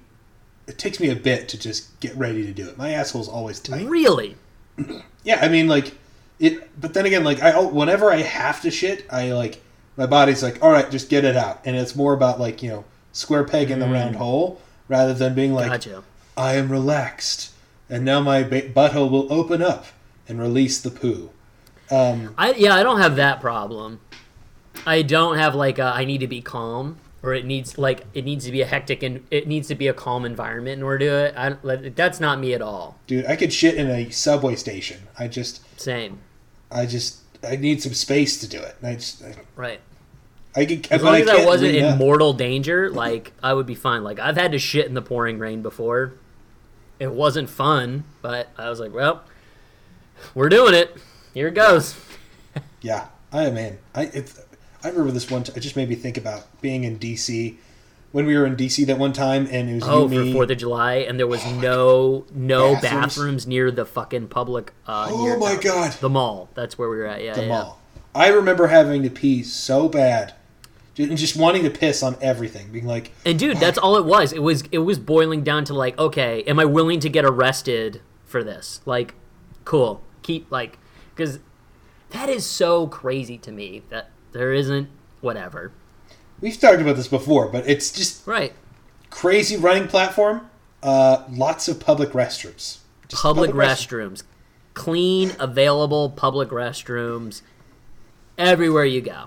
it 0.67 0.79
takes 0.79 0.99
me 1.01 1.11
a 1.11 1.17
bit 1.17 1.49
to 1.51 1.59
just 1.59 1.99
get 2.01 2.17
ready 2.17 2.47
to 2.47 2.53
do 2.53 2.67
it. 2.69 2.79
My 2.79 2.93
asshole's 2.93 3.29
always 3.29 3.61
tight. 3.61 3.87
Really? 3.87 4.37
Yeah, 5.23 5.39
I 5.43 5.49
mean, 5.49 5.69
like 5.69 5.93
it, 6.41 6.81
but 6.81 6.95
then 6.95 7.07
again, 7.07 7.23
like 7.23 7.41
I, 7.41 7.61
whenever 7.61 8.11
I 8.11 8.23
have 8.23 8.63
to 8.63 8.71
shit, 8.71 9.07
I 9.11 9.33
like 9.33 9.63
my 9.97 10.07
body's 10.07 10.43
like, 10.43 10.63
all 10.63 10.71
right, 10.71 10.91
just 10.91 11.09
get 11.09 11.25
it 11.25 11.37
out, 11.37 11.61
and 11.65 11.77
it's 11.77 11.95
more 11.95 12.15
about 12.15 12.41
like 12.41 12.63
you 12.63 12.71
know, 12.71 12.85
square 13.13 13.45
peg 13.45 13.71
in 13.71 13.79
the 13.79 13.87
round 13.87 14.17
hole 14.17 14.61
rather 14.89 15.15
than 15.15 15.35
being 15.35 15.53
like, 15.53 15.71
Gotcha. 15.71 16.03
I 16.37 16.55
am 16.55 16.73
relaxed, 16.73 17.53
and 17.89 18.05
now 18.05 18.21
my 18.21 18.43
ba- 18.43 18.71
butthole 18.71 19.11
will 19.11 19.33
open 19.33 19.63
up 19.63 19.87
and 20.27 20.41
release 20.41 20.81
the 20.81 20.91
poo. 20.91 21.31
Um, 21.91 22.35
I 22.39 22.53
yeah, 22.55 22.75
I 22.75 22.83
don't 22.83 23.01
have 23.01 23.17
that 23.17 23.41
problem. 23.41 24.01
I 24.87 25.03
don't 25.03 25.37
have 25.37 25.55
like 25.55 25.79
a, 25.79 25.93
I 25.95 26.05
need 26.05 26.19
to 26.19 26.27
be 26.27 26.41
calm 26.41 26.97
or 27.23 27.35
it 27.35 27.45
needs 27.45 27.77
like 27.77 28.07
it 28.15 28.25
needs 28.25 28.45
to 28.47 28.53
be 28.53 28.63
a 28.63 28.67
hectic 28.67 29.03
and 29.03 29.27
it 29.31 29.47
needs 29.47 29.69
to 29.69 29.75
be 29.75 29.89
a 29.89 29.93
calm 29.93 30.25
environment 30.25 30.79
in 30.79 30.83
order 30.83 30.99
to 30.99 31.05
do 31.05 31.15
it. 31.17 31.35
I 31.37 31.91
that's 31.91 32.21
not 32.21 32.41
me 32.41 32.55
at 32.55 32.63
all. 32.63 32.99
dude, 33.07 33.27
I 33.27 33.37
could 33.37 33.53
shit 33.53 33.75
in 33.75 33.89
a 33.89 34.11
subway 34.11 34.57
station. 34.57 35.03
I 35.19 35.29
just, 35.29 35.61
Same. 35.79 36.19
I 36.71 36.87
just, 36.87 37.19
I 37.43 37.57
need 37.57 37.83
some 37.83 37.95
space 37.95 38.39
to 38.41 38.49
do 38.49 38.59
it. 38.61 38.77
And 38.81 38.91
I 38.91 38.95
just, 38.95 39.23
I, 39.23 39.35
Right. 39.57 39.81
I 40.57 40.65
could, 40.67 40.91
As 40.91 41.03
long 41.03 41.15
as 41.17 41.29
I 41.29 41.45
wasn't 41.45 41.77
in 41.77 41.85
up. 41.85 41.99
mortal 41.99 42.33
danger, 42.33 42.91
like 42.91 43.33
I 43.43 43.55
would 43.55 43.67
be 43.67 43.77
fine. 43.77 44.03
Like 44.03 44.19
I've 44.19 44.37
had 44.37 44.51
to 44.53 44.59
shit 44.59 44.87
in 44.87 44.95
the 44.95 45.03
pouring 45.03 45.39
rain 45.39 45.63
before. 45.63 46.15
It 46.99 47.13
wasn't 47.13 47.49
fun, 47.49 48.05
but 48.21 48.49
I 48.59 48.69
was 48.69 48.81
like, 48.81 48.93
well, 48.93 49.23
we're 50.35 50.49
doing 50.49 50.75
it. 50.75 50.97
Here 51.35 51.49
it 51.49 51.55
goes. 51.55 51.95
Yeah, 52.83 53.07
I 53.33 53.49
man, 53.51 53.79
I 53.95 54.05
it's, 54.13 54.41
I 54.83 54.89
remember 54.89 55.13
this 55.13 55.31
one. 55.31 55.45
T- 55.45 55.53
it 55.55 55.61
just 55.61 55.77
made 55.77 55.89
me 55.89 55.95
think 55.95 56.17
about 56.19 56.47
being 56.61 56.83
in 56.85 56.99
DC 56.99 57.57
when 58.13 58.27
we 58.27 58.37
were 58.37 58.47
in 58.47 58.57
DC 58.57 58.87
that 58.87 58.99
one 58.99 59.13
time, 59.13 59.47
and 59.51 59.71
it 59.71 59.75
was 59.75 59.85
Oh, 59.87 60.09
you, 60.09 60.27
for. 60.27 60.33
Fourth 60.33 60.51
of 60.51 60.59
July, 60.59 60.95
and 60.97 61.19
there 61.19 61.27
was 61.27 61.45
no 61.53 62.27
no 62.35 62.75
Bathrooms? 62.75 62.83
bathrooms? 62.83 63.47
near 63.47 63.71
the 63.71 63.85
fucking 63.85 64.29
public. 64.29 64.73
Uh, 64.87 65.09
oh 65.11 65.39
my 65.39 65.55
the, 65.55 65.63
god, 65.63 65.93
the 66.01 66.09
mall. 66.09 66.49
That's 66.55 66.77
where 66.79 66.89
we 66.89 66.97
were 66.97 67.07
at. 67.07 67.23
Yeah, 67.23 67.35
the 67.35 67.43
yeah. 67.43 67.49
mall. 67.49 67.81
I 68.15 68.29
remember 68.29 68.67
having 68.67 69.03
to 69.05 69.11
pee 69.11 69.43
so 69.45 69.89
bad, 69.89 70.35
and 70.99 71.17
just 71.17 71.37
wanting 71.37 71.63
to 71.63 71.71
piss 71.71 72.03
on 72.03 72.17
everything, 72.21 72.73
being 72.73 72.87
like, 72.87 73.13
And 73.25 73.39
dude, 73.39 73.59
that's 73.59 73.79
all 73.79 73.97
it 73.97 74.05
was. 74.05 74.33
It 74.33 74.43
was 74.43 74.65
it 74.73 74.79
was 74.79 74.99
boiling 74.99 75.43
down 75.45 75.65
to 75.67 75.75
like, 75.75 75.97
okay, 75.99 76.43
am 76.43 76.59
I 76.59 76.65
willing 76.65 76.99
to 77.01 77.09
get 77.09 77.25
arrested 77.25 78.01
for 78.25 78.43
this? 78.43 78.81
Like, 78.85 79.15
cool. 79.65 80.03
Keep 80.23 80.51
like, 80.51 80.79
because 81.15 81.39
that 82.11 82.29
is 82.29 82.45
so 82.45 82.89
crazy 82.89 83.39
to 83.39 83.53
me 83.53 83.83
that 83.91 84.11
there 84.33 84.53
isn't 84.53 84.89
whatever. 85.21 85.71
We've 86.41 86.59
talked 86.59 86.81
about 86.81 86.97
this 86.97 87.09
before, 87.09 87.49
but 87.49 87.69
it's 87.69 87.91
just 87.93 88.27
Right. 88.27 88.53
crazy 89.11 89.57
running 89.57 89.89
platform. 89.89 90.43
Uh, 90.83 91.25
lots 91.31 91.69
of 91.69 91.79
public 91.81 92.11
restrooms. 92.13 92.79
Just 93.09 93.23
Public, 93.23 93.51
restroom- 93.51 94.13
restrooms, 94.13 94.23
clean, 94.75 95.33
available 95.39 96.11
public 96.11 96.49
restrooms, 96.51 97.43
everywhere 98.39 98.85
you 98.85 99.01
go. 99.01 99.27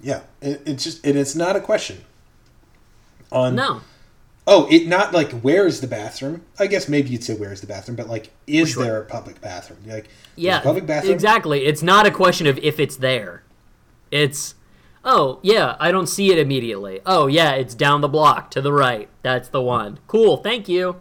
Yeah, 0.00 0.20
it, 0.40 0.62
it's 0.66 0.82
just, 0.84 1.04
and 1.06 1.16
it's 1.16 1.34
not 1.34 1.54
a 1.56 1.60
question. 1.60 2.04
On 3.30 3.54
No. 3.54 3.82
Oh, 4.50 4.66
it 4.70 4.86
not 4.88 5.12
like 5.12 5.30
where 5.42 5.66
is 5.66 5.82
the 5.82 5.86
bathroom? 5.86 6.40
I 6.58 6.66
guess 6.68 6.88
maybe 6.88 7.10
you'd 7.10 7.22
say 7.22 7.34
where 7.34 7.52
is 7.52 7.60
the 7.60 7.66
bathroom, 7.66 7.96
but 7.96 8.08
like 8.08 8.30
is 8.46 8.70
Sure. 8.70 8.82
there 8.84 9.00
a 9.02 9.04
public 9.04 9.40
bathroom? 9.42 9.80
Like 9.86 10.08
Yeah, 10.36 10.60
public 10.60 10.86
bathroom. 10.86 11.12
exactly. 11.12 11.66
It's 11.66 11.82
not 11.82 12.06
a 12.06 12.10
question 12.10 12.46
of 12.46 12.56
if 12.58 12.80
it's 12.80 12.96
there. 12.96 13.42
It's, 14.10 14.54
oh, 15.10 15.38
yeah, 15.42 15.74
I 15.80 15.90
don't 15.90 16.06
see 16.06 16.30
it 16.30 16.38
immediately. 16.38 17.00
Oh, 17.06 17.26
yeah, 17.26 17.52
it's 17.52 17.74
down 17.74 18.02
the 18.02 18.08
block 18.08 18.50
to 18.52 18.60
the 18.60 18.72
right. 18.72 19.08
That's 19.22 19.48
the 19.48 19.62
one. 19.62 19.98
Cool, 20.06 20.36
thank 20.36 20.68
you. 20.68 20.96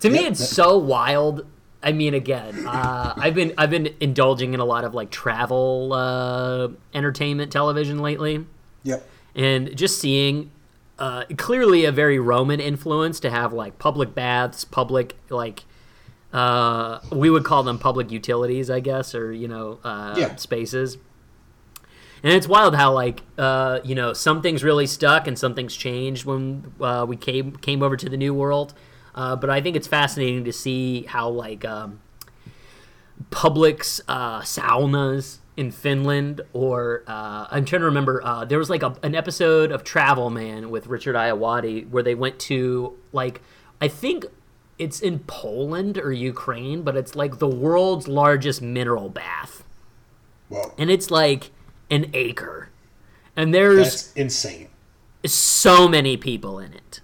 To 0.00 0.10
me, 0.10 0.26
it's 0.26 0.46
so 0.48 0.76
wild. 0.78 1.46
I 1.82 1.92
mean, 1.92 2.12
again, 2.14 2.66
uh, 2.66 3.14
I've 3.16 3.34
been 3.34 3.52
I've 3.56 3.70
been 3.70 3.94
indulging 4.00 4.52
in 4.54 4.60
a 4.60 4.64
lot 4.64 4.84
of 4.84 4.94
like 4.94 5.10
travel 5.10 5.92
uh, 5.92 6.68
entertainment 6.92 7.50
television 7.50 7.98
lately, 8.00 8.44
Yep. 8.82 9.08
and 9.34 9.76
just 9.76 9.98
seeing 10.00 10.50
uh, 10.98 11.24
clearly 11.36 11.84
a 11.84 11.92
very 11.92 12.18
Roman 12.18 12.60
influence 12.60 13.20
to 13.20 13.30
have 13.30 13.52
like 13.52 13.78
public 13.78 14.14
baths, 14.14 14.64
public 14.64 15.16
like 15.30 15.64
uh, 16.32 16.98
we 17.10 17.30
would 17.30 17.44
call 17.44 17.62
them 17.62 17.78
public 17.78 18.10
utilities, 18.12 18.70
I 18.70 18.80
guess, 18.80 19.14
or 19.14 19.32
you 19.32 19.48
know, 19.48 19.78
uh, 19.84 20.14
Yeah. 20.18 20.36
spaces. 20.36 20.98
And 22.22 22.32
it's 22.32 22.48
wild 22.48 22.74
how 22.74 22.92
like 22.92 23.22
uh, 23.36 23.80
you 23.84 23.94
know 23.94 24.12
some 24.12 24.42
things 24.42 24.64
really 24.64 24.86
stuck 24.86 25.26
and 25.26 25.38
some 25.38 25.54
things 25.54 25.76
changed 25.76 26.24
when 26.24 26.72
uh, 26.80 27.06
we 27.08 27.16
came 27.16 27.52
came 27.56 27.82
over 27.82 27.96
to 27.96 28.08
the 28.08 28.16
new 28.16 28.34
world. 28.34 28.74
Uh, 29.14 29.36
but 29.36 29.50
I 29.50 29.60
think 29.60 29.76
it's 29.76 29.88
fascinating 29.88 30.44
to 30.44 30.52
see 30.52 31.02
how 31.02 31.28
like 31.28 31.64
um, 31.64 32.00
Publix 33.30 34.00
uh, 34.08 34.40
saunas 34.42 35.38
in 35.56 35.72
Finland, 35.72 36.40
or 36.52 37.02
uh, 37.08 37.46
I'm 37.50 37.64
trying 37.64 37.80
to 37.80 37.86
remember. 37.86 38.22
Uh, 38.24 38.44
there 38.44 38.58
was 38.58 38.70
like 38.70 38.82
a, 38.82 38.96
an 39.02 39.14
episode 39.14 39.72
of 39.72 39.82
Travel 39.82 40.30
Man 40.30 40.70
with 40.70 40.86
Richard 40.86 41.16
Ayoade 41.16 41.90
where 41.90 42.02
they 42.02 42.14
went 42.14 42.38
to 42.40 42.96
like 43.12 43.42
I 43.80 43.88
think 43.88 44.26
it's 44.78 45.00
in 45.00 45.20
Poland 45.20 45.98
or 45.98 46.12
Ukraine, 46.12 46.82
but 46.82 46.96
it's 46.96 47.16
like 47.16 47.38
the 47.38 47.48
world's 47.48 48.06
largest 48.06 48.62
mineral 48.62 49.08
bath, 49.08 49.64
Whoa. 50.48 50.74
and 50.78 50.90
it's 50.90 51.10
like 51.10 51.50
an 51.90 52.10
acre, 52.14 52.70
and 53.36 53.54
there's 53.54 53.78
That's 53.78 54.12
insane. 54.12 54.68
so 55.24 55.88
many 55.88 56.16
people 56.16 56.58
in 56.58 56.72
it. 56.72 57.00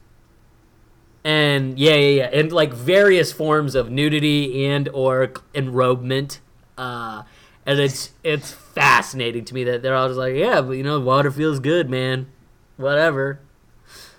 And 1.24 1.78
yeah 1.78 1.94
yeah 1.94 2.24
yeah. 2.24 2.38
And 2.38 2.52
like 2.52 2.72
various 2.74 3.32
forms 3.32 3.74
of 3.74 3.90
nudity 3.90 4.66
and 4.66 4.88
or 4.90 5.32
enrobement 5.54 6.40
uh 6.76 7.22
and 7.64 7.80
it's 7.80 8.10
it's 8.22 8.52
fascinating 8.52 9.44
to 9.46 9.54
me 9.54 9.64
that 9.64 9.80
they're 9.80 9.94
all 9.94 10.08
just 10.08 10.18
like 10.18 10.34
yeah 10.34 10.60
but 10.60 10.72
you 10.72 10.82
know 10.82 11.00
water 11.00 11.30
feels 11.30 11.60
good 11.60 11.88
man. 11.88 12.26
Whatever. 12.76 13.40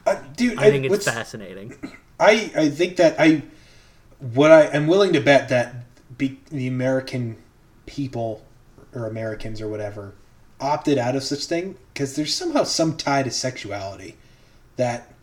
Uh, 0.05 0.21
dude, 0.35 0.57
i 0.57 0.69
think 0.69 0.85
it's 0.85 1.05
fascinating. 1.05 1.75
I 2.19 2.51
I 2.55 2.69
think 2.69 2.97
that 2.97 3.15
I 3.19 3.43
what 4.19 4.51
I 4.51 4.63
am 4.63 4.87
willing 4.87 5.13
to 5.13 5.19
bet 5.19 5.49
that 5.49 5.75
be, 6.17 6.39
the 6.49 6.67
American 6.67 7.37
people 7.85 8.43
or 8.93 9.05
Americans 9.07 9.61
or 9.61 9.67
whatever 9.67 10.13
opted 10.65 10.97
out 10.97 11.15
of 11.15 11.23
such 11.23 11.45
thing 11.45 11.77
because 11.93 12.15
there's 12.15 12.33
somehow 12.33 12.63
some 12.63 12.97
tie 12.97 13.23
to 13.23 13.31
sexuality 13.31 14.17
that 14.75 15.13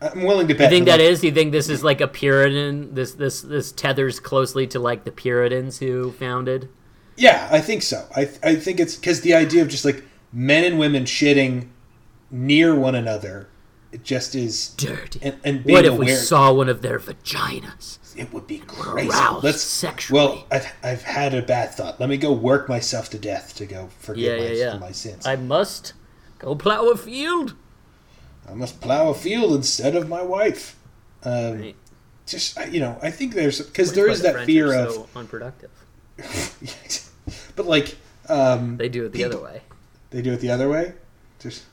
I'm 0.00 0.22
willing 0.22 0.48
to 0.48 0.54
bet. 0.54 0.70
You 0.70 0.76
think 0.76 0.86
that 0.86 1.00
like, 1.00 1.10
is? 1.10 1.24
You 1.24 1.32
think 1.32 1.52
this 1.52 1.68
is 1.68 1.82
like 1.82 2.00
a 2.00 2.08
Puritan? 2.08 2.94
This 2.94 3.12
this 3.12 3.42
this 3.42 3.72
tethers 3.72 4.20
closely 4.20 4.66
to 4.68 4.78
like 4.78 5.04
the 5.04 5.10
Puritans 5.10 5.78
who 5.78 6.12
founded. 6.12 6.68
Yeah, 7.16 7.48
I 7.50 7.60
think 7.60 7.82
so. 7.82 8.06
I 8.14 8.30
I 8.42 8.54
think 8.54 8.78
it's 8.78 8.94
because 8.94 9.22
the 9.22 9.34
idea 9.34 9.62
of 9.62 9.68
just 9.68 9.84
like 9.84 10.04
men 10.32 10.64
and 10.64 10.78
women 10.78 11.04
shitting 11.04 11.68
near 12.30 12.74
one 12.74 12.94
another, 12.94 13.48
it 13.90 14.04
just 14.04 14.34
is 14.34 14.68
Dirty. 14.70 15.18
And, 15.22 15.40
and 15.44 15.64
what 15.64 15.84
if 15.84 15.92
aware, 15.92 16.06
we 16.06 16.14
saw 16.14 16.52
one 16.52 16.68
of 16.68 16.82
their 16.82 17.00
vaginas? 17.00 17.98
It 18.18 18.32
would 18.32 18.46
be 18.46 18.58
crazy. 18.58 19.10
Let's 19.42 19.62
sexually. 19.62 20.20
Well, 20.20 20.46
I've, 20.50 20.66
I've 20.82 21.02
had 21.02 21.34
a 21.34 21.42
bad 21.42 21.72
thought. 21.74 21.98
Let 22.00 22.08
me 22.08 22.16
go 22.16 22.32
work 22.32 22.68
myself 22.68 23.08
to 23.10 23.18
death 23.18 23.54
to 23.56 23.66
go 23.66 23.88
forgive 24.00 24.24
Yeah, 24.24 24.36
my, 24.44 24.52
yeah, 24.52 24.72
yeah. 24.72 24.78
my 24.78 24.90
sins. 24.92 25.26
I 25.26 25.36
must 25.36 25.92
go 26.38 26.54
plow 26.54 26.88
a 26.90 26.96
field. 26.96 27.54
I 28.48 28.54
must 28.54 28.80
plow 28.80 29.10
a 29.10 29.14
field 29.14 29.52
instead 29.54 29.94
of 29.94 30.08
my 30.08 30.22
wife. 30.22 30.76
Um, 31.22 31.60
Right. 31.60 31.76
Just 32.26 32.58
you 32.70 32.80
know, 32.80 32.98
I 33.02 33.10
think 33.10 33.32
there's 33.34 33.60
because 33.60 33.94
there 33.94 34.08
is 34.08 34.20
that 34.22 34.32
French 34.34 34.46
fear 34.46 34.74
of, 34.74 34.92
so 34.92 35.08
unproductive. 35.16 35.70
but 37.56 37.66
like 37.66 37.96
um, 38.28 38.76
They 38.76 38.88
do 38.90 39.06
it 39.06 39.12
the 39.12 39.18
People- 39.22 39.38
other 39.38 39.44
way. 39.44 39.62
they 40.10 40.20
do 40.22 40.32
it 40.34 40.40
the 40.40 40.50
other 40.50 40.68
way. 40.68 40.92
Just 41.38 41.64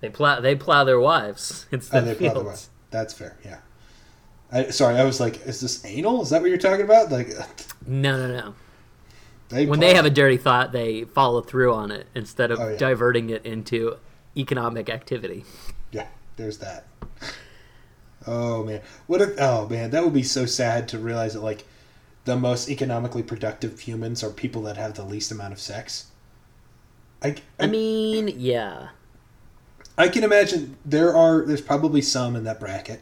They 0.00 0.10
plow. 0.10 0.40
They 0.40 0.54
plow 0.56 0.84
their 0.84 1.00
wives 1.00 1.64
oh, 1.72 1.74
instead 1.76 2.04
they 2.04 2.10
of 2.12 2.18
plow 2.18 2.30
fields. 2.34 2.42
the 2.42 2.48
way. 2.50 2.56
That's 2.90 3.14
fair. 3.14 3.36
Yeah. 3.44 3.58
I, 4.52 4.70
sorry, 4.70 4.96
I 4.96 5.04
was 5.04 5.20
like, 5.20 5.46
is 5.46 5.60
this 5.60 5.84
anal? 5.84 6.22
Is 6.22 6.30
that 6.30 6.40
what 6.40 6.48
you're 6.48 6.58
talking 6.58 6.84
about? 6.84 7.10
Like, 7.10 7.30
No, 7.86 8.16
no, 8.16 8.28
no. 8.28 8.54
they 9.48 9.66
When 9.66 9.80
they 9.80 9.94
have 9.94 10.04
a 10.04 10.10
dirty 10.10 10.36
thought, 10.36 10.72
they 10.72 11.04
follow 11.04 11.40
through 11.42 11.72
on 11.74 11.90
it 11.90 12.06
instead 12.14 12.50
of 12.50 12.60
Oh, 12.60 12.68
yeah. 12.68 12.76
diverting 12.76 13.30
it 13.30 13.44
into 13.44 13.96
economic 14.36 14.88
activity. 14.88 15.44
Yeah, 15.90 16.06
there's 16.36 16.58
that. 16.58 16.86
Oh 18.26 18.64
man, 18.64 18.80
what 19.06 19.20
if? 19.22 19.30
Oh 19.40 19.68
man, 19.68 19.90
that 19.90 20.02
would 20.02 20.12
be 20.14 20.22
so 20.24 20.46
sad 20.46 20.88
to 20.88 20.98
realize 20.98 21.34
that 21.34 21.42
like 21.42 21.64
the 22.24 22.36
most 22.36 22.68
economically 22.68 23.22
productive 23.22 23.78
humans 23.80 24.24
are 24.24 24.30
people 24.30 24.62
that 24.62 24.76
have 24.76 24.94
the 24.94 25.04
least 25.04 25.30
amount 25.30 25.52
of 25.52 25.60
sex. 25.60 26.06
I, 27.22 27.36
I 27.60 27.66
mean, 27.66 28.28
yeah. 28.36 28.88
I 29.96 30.08
can 30.08 30.24
imagine 30.24 30.76
there 30.84 31.14
are 31.16 31.44
there's 31.46 31.60
probably 31.60 32.02
some 32.02 32.34
in 32.36 32.42
that 32.44 32.58
bracket, 32.58 33.00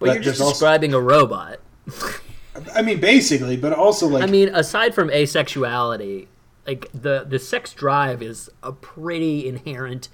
But, 0.00 0.06
But 0.06 0.14
you're 0.14 0.22
just 0.24 0.38
there's 0.38 0.40
also- 0.40 0.52
describing 0.54 0.94
a 0.94 1.00
robot. 1.00 1.60
I 2.74 2.82
mean 2.82 3.00
basically, 3.00 3.56
but 3.56 3.72
also 3.72 4.08
like 4.08 4.22
I 4.24 4.26
mean, 4.26 4.48
aside 4.54 4.94
from 4.94 5.08
asexuality, 5.08 6.26
like 6.66 6.90
the 6.92 7.24
the 7.28 7.38
sex 7.38 7.72
drive 7.72 8.22
is 8.22 8.50
a 8.62 8.72
pretty 8.72 9.46
inherent, 9.46 10.08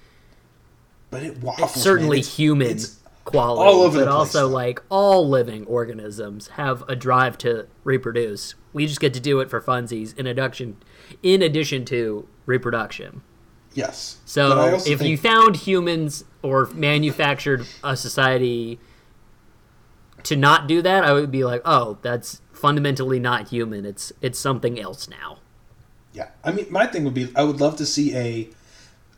but 1.11 1.23
it 1.23 1.39
waffles. 1.43 1.73
certainly 1.83 2.17
man. 2.19 2.21
It's- 2.21 2.37
human 2.37 2.67
it's- 2.67 2.97
quality, 3.25 3.69
all 3.69 3.83
over 3.83 3.99
but 3.99 4.05
the 4.05 4.11
place, 4.11 4.15
also 4.15 4.41
though. 4.49 4.55
like 4.55 4.81
all 4.89 5.29
living 5.29 5.67
organisms 5.67 6.49
have 6.49 6.85
a 6.89 6.95
drive 6.95 7.37
to 7.39 7.67
reproduce. 7.83 8.55
We 8.73 8.87
just 8.87 9.01
get 9.01 9.15
to 9.15 9.21
do 9.21 9.41
it 9.41 9.51
for 9.51 9.61
funsies 9.61 10.17
in 10.17 10.27
addition, 10.29 10.77
in 11.25 11.43
addition 11.43 11.85
to 11.87 12.29
reproduction. 12.45 13.23
yes. 13.75 14.19
So 14.27 14.77
if 14.77 14.85
think- 14.85 15.03
you 15.03 15.17
found 15.17 15.57
humans 15.57 16.25
or 16.43 16.67
manufactured 16.75 17.67
a 17.83 17.97
society 17.97 18.79
to 20.27 20.37
not 20.37 20.67
do 20.67 20.83
that, 20.83 21.05
I 21.05 21.13
would 21.13 21.31
be 21.31 21.45
like, 21.45 21.63
oh, 21.65 21.99
that's 22.03 22.41
fundamentally 22.53 23.19
not 23.21 23.49
human. 23.49 23.87
It's 23.87 24.13
it's 24.21 24.39
something 24.39 24.79
else 24.79 25.09
now. 25.09 25.39
Yeah, 26.13 26.31
I 26.43 26.53
mean, 26.53 26.67
my 26.71 26.87
thing 26.87 27.05
would 27.05 27.15
be, 27.15 27.31
I 27.37 27.45
would 27.45 27.61
love 27.61 27.77
to 27.77 27.87
see 27.87 28.15
a 28.17 28.49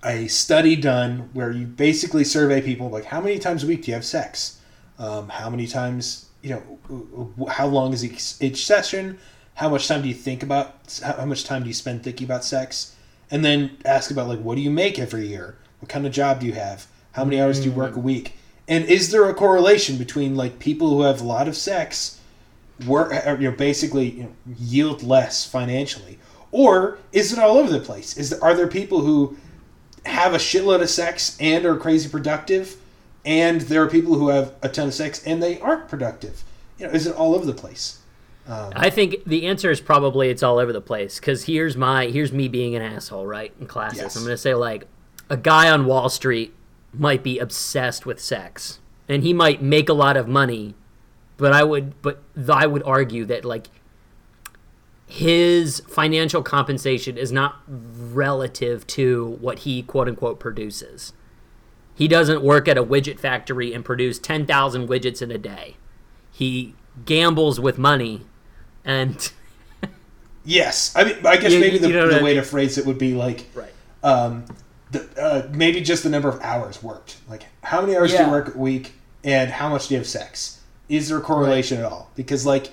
a 0.05 0.29
study 0.29 0.77
done 0.77 1.31
where 1.33 1.51
you 1.51 1.67
basically 1.67 2.23
survey 2.23 2.61
people 2.63 2.89
like 2.89 3.05
how 3.05 3.21
many 3.21 3.37
times 3.39 3.65
a 3.65 3.67
week 3.67 3.83
do 3.83 3.91
you 3.91 3.95
have 3.95 4.05
sex, 4.05 4.61
um, 4.99 5.29
how 5.29 5.51
many 5.51 5.67
times 5.67 6.27
you 6.43 6.51
know, 6.51 7.49
how 7.51 7.67
long 7.67 7.93
is 7.93 8.05
each, 8.05 8.35
each 8.41 8.65
session, 8.65 9.19
how 9.55 9.69
much 9.69 9.89
time 9.89 10.03
do 10.03 10.09
you 10.09 10.15
think 10.15 10.43
about, 10.43 11.01
how 11.05 11.15
how 11.15 11.25
much 11.25 11.45
time 11.45 11.63
do 11.63 11.69
you 11.69 11.75
spend 11.75 12.05
thinking 12.05 12.27
about 12.27 12.45
sex, 12.45 12.95
and 13.31 13.45
then 13.45 13.77
ask 13.85 14.11
about 14.11 14.29
like 14.29 14.41
what 14.41 14.55
do 14.57 14.61
you 14.61 14.71
make 14.71 14.99
every 14.99 15.27
year, 15.27 15.57
what 15.81 15.89
kind 15.89 16.07
of 16.07 16.13
job 16.13 16.41
do 16.41 16.47
you 16.47 16.53
have, 16.53 16.87
how 17.13 17.25
many 17.25 17.41
hours 17.41 17.59
do 17.59 17.67
you 17.67 17.73
work 17.73 17.97
a 17.97 18.01
week, 18.01 18.35
and 18.69 18.85
is 18.85 19.11
there 19.11 19.29
a 19.29 19.35
correlation 19.35 19.97
between 19.97 20.37
like 20.37 20.59
people 20.59 20.91
who 20.91 21.03
have 21.03 21.21
a 21.21 21.25
lot 21.25 21.49
of 21.49 21.57
sex 21.57 22.21
work 22.87 23.13
uh, 23.13 23.37
you 23.41 23.51
know 23.51 23.57
basically 23.57 24.11
you 24.11 24.23
know, 24.25 24.33
yield 24.59 25.03
less 25.03 25.45
financially 25.45 26.19
or 26.53 26.99
is 27.13 27.33
it 27.33 27.39
all 27.39 27.59
over 27.59 27.71
the 27.71 27.81
place 27.81 28.17
is 28.17 28.31
there, 28.31 28.45
are 28.45 28.55
there 28.55 28.69
people 28.69 29.01
who 29.01 29.37
have 30.07 30.33
a 30.33 30.39
shitload 30.39 30.81
of 30.81 30.89
sex 30.89 31.37
and 31.41 31.65
are 31.65 31.77
crazy 31.77 32.09
productive 32.09 32.77
and 33.25 33.63
there 33.63 33.83
are 33.83 33.89
people 33.89 34.15
who 34.15 34.29
have 34.29 34.55
a 34.63 34.69
ton 34.69 34.89
of 34.89 34.95
sex 34.95 35.27
and 35.27 35.43
they 35.43 35.59
aren't 35.61 35.89
productive 35.89 36.45
you 36.79 36.87
know 36.87 36.93
is 36.93 37.07
it 37.07 37.17
all 37.17 37.35
over 37.35 37.45
the 37.45 37.55
place 37.55 37.99
um, 38.47 38.73
I 38.75 38.89
think 38.89 39.25
the 39.27 39.47
answer 39.47 39.71
is 39.71 39.79
probably 39.79 40.31
it's 40.31 40.43
all 40.43 40.59
over 40.59 40.73
the 40.73 40.81
place. 40.81 41.21
Because 41.21 41.45
here's 41.45 41.77
my 41.77 42.07
here's 42.07 42.33
me 42.33 42.49
being 42.49 42.75
an 42.75 42.81
asshole, 42.81 43.27
right? 43.27 43.53
In 43.61 43.67
classes, 43.67 43.99
Yes. 43.99 44.17
I'm 44.17 44.23
gonna 44.23 44.39
say 44.39 44.55
like 44.55 44.87
a 45.29 45.37
guy 45.37 45.71
on 45.71 45.85
Wall 45.85 46.09
Street 46.09 46.55
might 46.93 47.23
be 47.23 47.39
obsessed 47.39 48.07
with 48.07 48.21
sex, 48.21 48.79
and 49.09 49.23
he 49.23 49.33
might 49.33 49.63
make 49.63 49.89
a 49.89 49.93
lot 49.95 50.17
of 50.17 50.29
money, 50.29 50.75
but 51.37 51.53
I 51.53 51.65
would 51.65 52.01
but 52.03 52.23
I 52.49 52.67
would 52.67 52.83
argue 52.85 53.25
that 53.27 53.45
like 53.45 53.69
his 55.07 55.81
financial 55.89 56.43
compensation 56.43 57.17
is 57.17 57.33
not 57.33 57.61
relative 57.67 58.87
to 58.89 59.39
what 59.41 59.61
he 59.61 59.83
quote 59.83 60.09
unquote 60.09 60.39
produces. 60.39 61.13
He 61.95 62.07
doesn't 62.09 62.43
work 62.43 62.69
at 62.69 62.77
a 62.79 62.85
widget 62.85 63.19
factory 63.19 63.73
and 63.73 63.85
produce 63.85 64.19
10,000 64.21 64.87
widgets 64.87 65.21
in 65.21 65.33
a 65.33 65.39
day. 65.39 65.77
He 66.31 66.75
gambles 67.05 67.59
with 67.59 67.79
money 67.79 68.23
and 68.85 69.31
yes 70.45 70.93
i 70.97 71.05
mean 71.05 71.17
i 71.25 71.37
guess 71.37 71.53
You- 71.53 71.61
maybe 71.61 71.79
the, 71.79 71.89
you 71.89 71.95
know 71.95 72.09
the 72.09 72.19
I 72.19 72.23
way 72.23 72.35
to 72.35 72.43
phrase 72.43 72.77
it 72.77 72.87
would 72.87 72.99
be 72.99 73.15
like 73.15 73.47
right. 73.55 73.73
um, 74.03 74.45
the, 74.91 75.09
uh, 75.21 75.49
maybe 75.53 75.81
just 75.81 76.03
the 76.03 76.09
number 76.11 76.29
of 76.29 76.41
hours 76.41 76.83
worked. 76.83 77.17
Like 77.29 77.45
how 77.63 77.81
many 77.81 77.97
hours 77.97 78.13
do 78.13 78.23
you 78.23 78.31
work 78.31 78.55
a 78.55 78.59
week 78.59 78.93
and 79.25 79.51
how 79.51 79.69
much 79.69 79.89
do 79.89 79.95
you 79.95 79.99
have 80.01 80.07
sex? 80.07 80.61
Is 80.89 81.09
there 81.09 81.19
a 81.19 81.21
correlation 81.21 81.79
at 81.79 81.85
all? 81.85 82.11
Because 82.17 82.47
like 82.47 82.71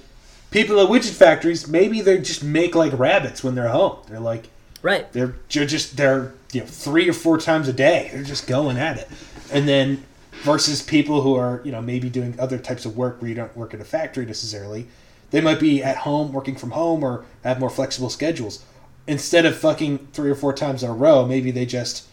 people 0.52 0.80
at 0.80 0.90
widget 0.90 1.14
factories 1.14 1.68
maybe 1.68 2.02
they 2.02 2.18
just 2.20 2.44
make 2.44 2.76
like 2.76 2.98
rabbits 2.98 3.44
when 3.44 3.56
they're 3.56 3.70
home. 3.70 3.98
They're 4.08 4.20
like 4.20 4.48
Right. 4.82 5.12
they're 5.14 5.36
they're 5.52 5.66
just 5.66 5.98
they're 5.98 6.34
you 6.54 6.62
know 6.62 6.68
three 6.68 7.10
or 7.10 7.14
four 7.14 7.38
times 7.40 7.68
a 7.68 7.74
day. 7.74 8.10
They're 8.14 8.24
just 8.24 8.48
going 8.48 8.78
at 8.78 8.98
it. 8.98 9.10
And 9.52 9.68
then 9.68 10.04
versus 10.44 10.82
people 10.82 11.22
who 11.22 11.36
are 11.36 11.62
you 11.66 11.72
know 11.72 11.82
maybe 11.82 12.10
doing 12.10 12.40
other 12.40 12.58
types 12.60 12.86
of 12.86 12.96
work 12.96 13.20
where 13.22 13.30
you 13.30 13.36
don't 13.36 13.56
work 13.58 13.74
at 13.74 13.80
a 13.82 13.86
factory 13.86 14.26
necessarily 14.26 14.86
they 15.32 15.42
might 15.42 15.60
be 15.60 15.82
at 15.82 15.98
home 15.98 16.32
working 16.34 16.56
from 16.56 16.72
home 16.72 17.04
or 17.04 17.26
have 17.44 17.60
more 17.60 17.70
flexible 17.70 18.10
schedules 18.10 18.64
instead 19.08 19.46
of 19.46 19.56
fucking 19.58 20.08
three 20.14 20.30
or 20.32 20.36
four 20.36 20.54
times 20.54 20.84
in 20.84 20.90
a 20.90 20.94
row 20.94 21.26
maybe 21.26 21.52
they 21.52 21.66
just 21.66 22.08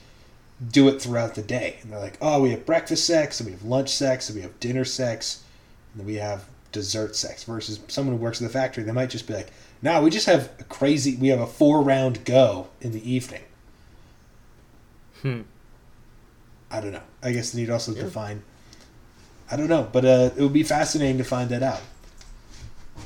do 0.70 0.88
it 0.88 1.02
throughout 1.02 1.34
the 1.34 1.42
day. 1.42 1.78
And 1.82 1.92
they're 1.92 1.98
like 2.00 2.18
oh 2.20 2.40
we 2.42 2.50
have 2.50 2.64
breakfast 2.66 3.06
sex 3.06 3.40
and 3.40 3.46
we 3.46 3.52
have 3.52 3.64
lunch 3.64 3.88
sex 3.90 4.28
and 4.28 4.36
we 4.36 4.42
have 4.42 4.58
dinner 4.60 4.84
sex 4.84 5.42
and 5.92 6.00
then 6.00 6.06
we 6.06 6.16
have 6.16 6.44
dessert 6.70 7.14
sex 7.16 7.44
versus 7.44 7.80
someone 7.88 8.16
who 8.16 8.22
works 8.22 8.40
at 8.40 8.46
the 8.46 8.52
factory. 8.52 8.82
They 8.84 8.92
might 8.92 9.10
just 9.10 9.26
be 9.26 9.34
like 9.34 9.48
no 9.82 10.02
we 10.02 10.10
just 10.10 10.26
have 10.26 10.50
a 10.60 10.64
crazy 10.64 11.16
we 11.16 11.28
have 11.28 11.40
a 11.40 11.46
four 11.46 11.82
round 11.82 12.24
go 12.24 12.68
in 12.80 12.92
the 12.92 13.10
evening. 13.10 13.42
Hmm. 15.22 15.42
i 16.70 16.80
don't 16.80 16.92
know. 16.92 17.02
I 17.22 17.32
guess 17.32 17.54
you'd 17.54 17.70
also 17.70 17.94
define 17.94 18.42
i 19.50 19.56
don't 19.56 19.68
know 19.68 19.88
but 19.92 20.04
uh, 20.04 20.30
it 20.36 20.42
would 20.42 20.52
be 20.52 20.62
fascinating 20.64 21.18
to 21.18 21.24
find 21.24 21.48
that 21.50 21.62
out. 21.62 21.80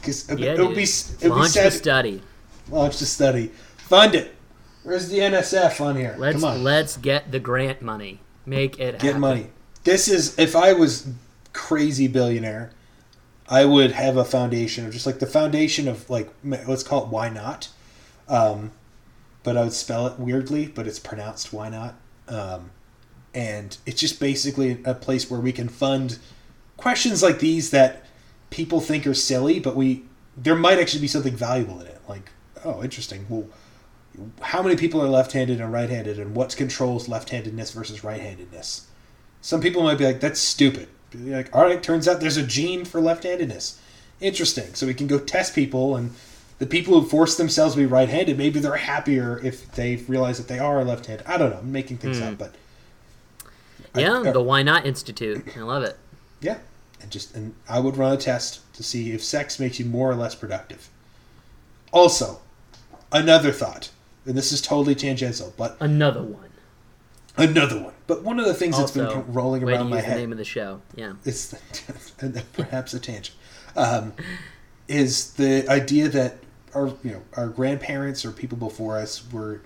Because 0.01 0.29
Yeah, 0.31 0.53
it 0.53 0.59
would 0.59 0.75
be 0.77 0.83
it 0.85 1.15
would 1.23 1.23
be 1.23 1.29
Launch 1.29 1.51
sad 1.53 1.67
the 1.73 1.77
study. 1.77 2.23
launch 2.71 2.99
the 2.99 3.07
study 3.07 3.51
fund 3.89 4.15
it 4.15 4.35
where's 4.83 5.09
the 5.09 5.19
nsf 5.19 5.81
on 5.81 5.97
here 5.97 6.15
Let's 6.19 6.41
come 6.41 6.45
on 6.45 6.65
let's 6.65 6.97
get 6.97 7.33
the 7.33 7.41
grant 7.41 7.83
money. 7.83 8.21
Make 8.47 8.79
it 8.79 8.93
get 8.93 9.03
happen. 9.03 9.21
money. 9.21 9.47
This 9.85 10.09
is 10.09 10.39
if 10.39 10.55
I 10.55 10.73
was 10.73 11.09
crazy 11.53 12.07
billionaire, 12.07 12.71
I 13.49 13.65
would 13.65 13.93
have 13.93 14.17
a 14.17 14.25
foundation 14.25 14.87
of 14.87 14.93
just 14.93 15.07
like 15.07 15.19
the 15.19 15.27
foundation 15.27 15.89
of 15.89 16.09
like 16.09 16.31
let's 16.45 16.85
call 16.85 17.05
it 17.05 17.09
why 17.09 17.29
not, 17.29 17.69
um, 18.29 18.71
but 19.43 19.57
I 19.57 19.65
would 19.65 19.73
spell 19.73 20.07
it 20.07 20.19
weirdly, 20.19 20.67
but 20.67 20.87
it's 20.87 21.01
pronounced 21.01 21.53
why 21.53 21.69
not, 21.69 21.97
um, 22.29 22.71
and 23.35 23.77
it's 23.85 24.01
just 24.01 24.21
basically 24.21 24.81
a 24.85 24.95
place 24.95 25.29
where 25.29 25.41
we 25.41 25.53
can 25.53 25.69
fund 25.69 26.19
questions 26.77 27.23
like 27.23 27.41
these 27.41 27.71
that 27.71 28.05
people 28.51 28.81
think 28.81 29.07
are 29.07 29.15
silly, 29.15 29.59
but 29.59 29.75
we 29.75 30.05
there 30.37 30.55
might 30.55 30.79
actually 30.79 31.01
be 31.01 31.09
something 31.09 31.35
valuable 31.35 31.81
in 31.81 31.89
it. 31.89 32.01
Like, 32.09 32.31
oh, 32.65 32.83
interesting. 32.85 33.27
Well, 33.29 33.47
how 34.41 34.63
many 34.63 34.77
people 34.77 35.03
are 35.03 35.09
left-handed 35.09 35.61
and 35.61 35.73
right-handed, 35.73 36.19
and 36.19 36.35
what 36.35 36.57
controls 36.57 37.09
left-handedness 37.09 37.71
versus 37.73 38.03
right-handedness? 38.05 38.87
Some 39.43 39.61
people 39.61 39.83
might 39.83 39.99
be 39.99 40.05
like, 40.05 40.21
"That's 40.21 40.41
stupid." 40.41 40.89
Like, 41.15 41.55
all 41.55 41.65
right, 41.65 41.83
turns 41.83 42.09
out 42.09 42.21
there's 42.21 42.37
a 42.37 42.43
gene 42.43 42.85
for 42.85 43.01
left-handedness, 43.01 43.79
interesting. 44.21 44.75
So 44.75 44.87
we 44.87 44.95
can 44.95 45.07
go 45.07 45.19
test 45.19 45.55
people 45.55 45.97
and 45.97 46.13
the 46.59 46.67
people 46.67 46.99
who 47.01 47.07
force 47.09 47.37
themselves 47.37 47.75
to 47.75 47.81
be 47.81 47.87
right-handed, 47.87 48.37
maybe 48.39 48.59
they're 48.61 48.77
happier 48.77 49.39
if 49.45 49.71
they 49.73 49.97
realize 50.09 50.39
that 50.39 50.49
they 50.49 50.59
are 50.59 50.83
left-handed. 50.85 51.27
I 51.27 51.37
don't 51.39 51.51
know. 51.51 51.59
I'm 51.59 51.71
making 51.73 51.99
things 51.99 52.21
up, 52.21 52.39
but 52.39 52.55
I- 53.95 54.01
Yeah, 54.01 54.13
uh, 54.21 54.33
the 54.33 54.41
Why 54.43 54.63
Not 54.63 54.87
Institute. 54.87 55.47
I 55.57 55.61
love 55.61 55.83
it. 55.85 55.97
yeah, 56.41 56.59
and 57.01 57.11
just 57.11 57.35
and 57.35 57.55
I 57.69 57.79
would 57.79 57.97
run 57.97 58.13
a 58.13 58.17
test 58.17 58.61
to 58.75 58.83
see 58.83 59.13
if 59.13 59.23
sex 59.23 59.59
makes 59.61 59.79
you 59.79 59.85
more 59.87 60.11
or 60.11 60.15
less 60.17 60.35
productive. 60.35 60.89
Also, 61.93 62.41
another 63.13 63.53
thought, 63.53 63.91
and 64.27 64.37
this 64.37 64.53
is 64.53 64.61
totally 64.61 64.95
tangential, 64.95 65.53
but 65.57 65.77
Another 65.81 66.23
one. 66.23 66.51
another 67.37 67.81
one. 67.81 67.95
But 68.07 68.23
one 68.23 68.39
of 68.39 68.47
the 68.47 68.55
things 68.55 68.79
that's 68.79 68.93
been 68.93 69.33
rolling 69.33 69.63
around 69.65 69.91
my 69.91 70.01
head 70.01 70.19
name 70.19 70.33
of 70.33 70.39
the 70.39 70.45
show. 70.45 70.81
Yeah. 70.95 71.15
It's 71.25 71.55
perhaps 72.53 72.95
a 72.95 73.01
tangent 73.01 73.35
um, 73.77 74.13
is 74.89 75.33
the 75.35 75.69
idea 75.69 76.09
that 76.09 76.39
our 76.75 76.89
you 77.03 77.13
know 77.13 77.23
our 77.35 77.49
grandparents 77.49 78.25
or 78.25 78.33
people 78.33 78.59
before 78.59 78.99
us 78.99 79.31
were 79.33 79.61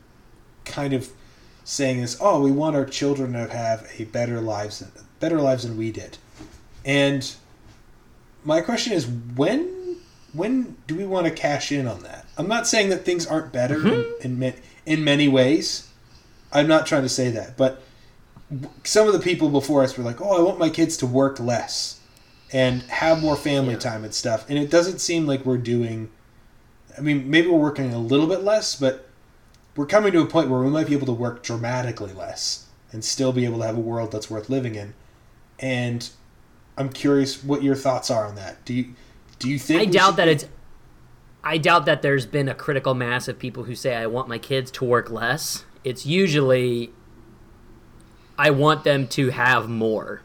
kind 0.65 0.93
of 0.93 1.11
saying 1.65 2.01
this 2.01 2.17
oh 2.21 2.41
we 2.41 2.51
want 2.51 2.77
our 2.77 2.85
children 2.85 3.33
to 3.33 3.49
have 3.49 3.91
a 3.99 4.05
better 4.05 4.41
lives 4.41 4.81
than, 4.81 4.91
better 5.19 5.41
lives 5.41 5.65
than 5.65 5.77
we 5.77 5.91
did 5.91 6.19
and 6.85 7.35
my 8.45 8.61
question 8.61 8.93
is 8.93 9.07
when 9.07 9.80
when 10.33 10.77
do 10.87 10.95
we 10.97 11.05
want 11.07 11.27
to 11.27 11.33
cash 11.33 11.73
in 11.73 11.87
on 11.87 12.03
that 12.03 12.27
i'm 12.39 12.49
not 12.49 12.67
saying 12.67 12.89
that 12.89 13.05
things 13.05 13.27
aren't 13.27 13.53
better 13.53 13.77
Mm-hmm. 13.79 14.23
in, 14.23 14.43
in, 14.43 14.55
in 14.87 15.05
many 15.05 15.29
ways 15.29 15.89
i'm 16.53 16.67
not 16.67 16.87
trying 16.87 17.03
to 17.03 17.09
say 17.09 17.31
that 17.31 17.57
but 17.57 17.83
some 18.85 19.07
of 19.07 19.13
the 19.13 19.21
people 19.21 19.49
before 19.49 19.85
us 19.85 19.97
were 19.97 20.03
like, 20.03 20.21
"Oh, 20.21 20.37
I 20.37 20.41
want 20.43 20.59
my 20.59 20.71
kids 20.71 20.97
to 20.97 21.07
work 21.07 21.39
less 21.39 22.01
and 22.53 22.83
have 22.83 23.23
more 23.23 23.37
family 23.37 23.75
Yeah. 23.75 23.79
time 23.79 24.03
and 24.03 24.13
stuff." 24.13 24.45
And 24.49 24.59
it 24.59 24.71
doesn't 24.71 24.99
seem 24.99 25.25
like 25.25 25.47
we're 25.47 25.57
doing. 25.57 26.11
I 26.99 27.01
mean, 27.01 27.31
maybe 27.31 27.47
we're 27.47 27.61
working 27.61 27.95
a 27.95 27.99
little 28.01 28.27
bit 28.27 28.43
less, 28.43 28.75
but 28.75 29.07
we're 29.77 29.87
coming 29.87 30.11
to 30.15 30.21
a 30.21 30.27
point 30.27 30.51
where 30.51 30.59
we 30.61 30.69
might 30.69 30.89
be 30.89 30.95
able 30.95 31.07
to 31.07 31.13
work 31.13 31.45
dramatically 31.45 32.13
less 32.13 32.67
and 32.91 33.05
still 33.05 33.33
be 33.33 33.45
able 33.45 33.59
to 33.61 33.67
have 33.67 33.77
a 33.77 33.81
world 33.81 34.11
that's 34.11 34.29
worth 34.29 34.51
living 34.51 34.75
in. 34.75 34.95
And 35.61 36.11
I'm 36.77 36.89
curious 36.89 37.45
what 37.45 37.63
your 37.63 37.77
thoughts 37.77 38.11
are 38.11 38.27
on 38.27 38.35
that. 38.35 38.65
Do 38.65 38.75
you 38.75 38.95
do 39.41 39.51
you 39.51 39.59
think 39.59 39.81
I 39.81 39.85
doubt 39.87 40.17
that 40.17 40.27
be- 40.27 40.31
it's. 40.33 40.47
I 41.43 41.59
doubt 41.59 41.87
that 41.87 42.03
there's 42.03 42.27
been 42.27 42.49
a 42.49 42.55
critical 42.55 42.95
mass 42.95 43.27
of 43.27 43.39
people 43.39 43.65
who 43.65 43.75
say 43.75 43.97
I 43.97 44.07
want 44.07 44.29
my 44.29 44.39
kids 44.39 44.71
to 44.73 44.85
work 44.85 45.11
less. 45.11 45.65
It's 45.83 46.05
usually 46.05 46.91
I 48.39 48.51
want 48.51 48.85
them 48.85 49.09
to 49.09 49.31
have 49.31 49.69
more 49.69 50.23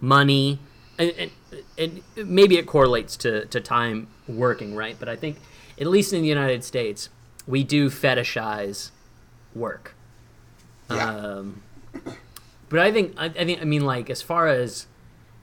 money, 0.00 0.58
and, 0.98 1.30
and, 1.78 2.02
and 2.16 2.28
maybe 2.28 2.58
it 2.58 2.66
correlates 2.66 3.16
to, 3.18 3.46
to 3.46 3.60
time 3.60 4.08
working, 4.28 4.74
right? 4.74 4.96
But 4.98 5.08
I 5.08 5.16
think, 5.16 5.38
at 5.80 5.86
least 5.86 6.12
in 6.12 6.22
the 6.22 6.28
United 6.28 6.62
States, 6.62 7.08
we 7.46 7.64
do 7.64 7.90
fetishize 7.90 8.90
work. 9.54 9.94
Yeah. 10.90 11.10
Um, 11.10 11.62
but 12.68 12.80
I 12.80 12.92
think 12.92 13.14
I, 13.16 13.26
I 13.26 13.44
think 13.44 13.60
I 13.60 13.64
mean 13.64 13.84
like 13.84 14.10
as 14.10 14.22
far 14.22 14.48
as 14.48 14.86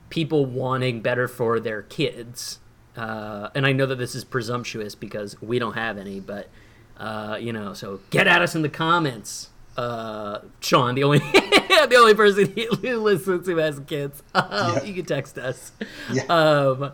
people 0.09 0.45
wanting 0.45 1.01
better 1.01 1.27
for 1.27 1.59
their 1.59 1.81
kids, 1.83 2.59
uh, 2.97 3.49
and 3.55 3.65
I 3.65 3.71
know 3.71 3.85
that 3.85 3.97
this 3.97 4.15
is 4.15 4.23
presumptuous 4.25 4.95
because 4.95 5.41
we 5.41 5.59
don't 5.59 5.75
have 5.75 5.97
any, 5.97 6.19
but 6.19 6.49
uh, 6.97 7.37
you 7.39 7.53
know, 7.53 7.73
so 7.73 7.99
get 8.09 8.27
at 8.27 8.41
us 8.41 8.55
in 8.55 8.63
the 8.63 8.69
comments. 8.69 9.49
Uh, 9.77 10.39
Sean, 10.59 10.95
the 10.95 11.03
only 11.03 11.19
the 11.29 11.95
only 11.99 12.15
person 12.15 12.51
who 12.81 12.97
listens 12.97 13.45
who 13.47 13.57
has 13.57 13.79
kids, 13.81 14.23
Yeah. 14.35 14.83
you 14.83 14.93
can 14.95 15.05
text 15.05 15.37
us. 15.37 15.71
Yeah. 16.11 16.23
Um, 16.23 16.91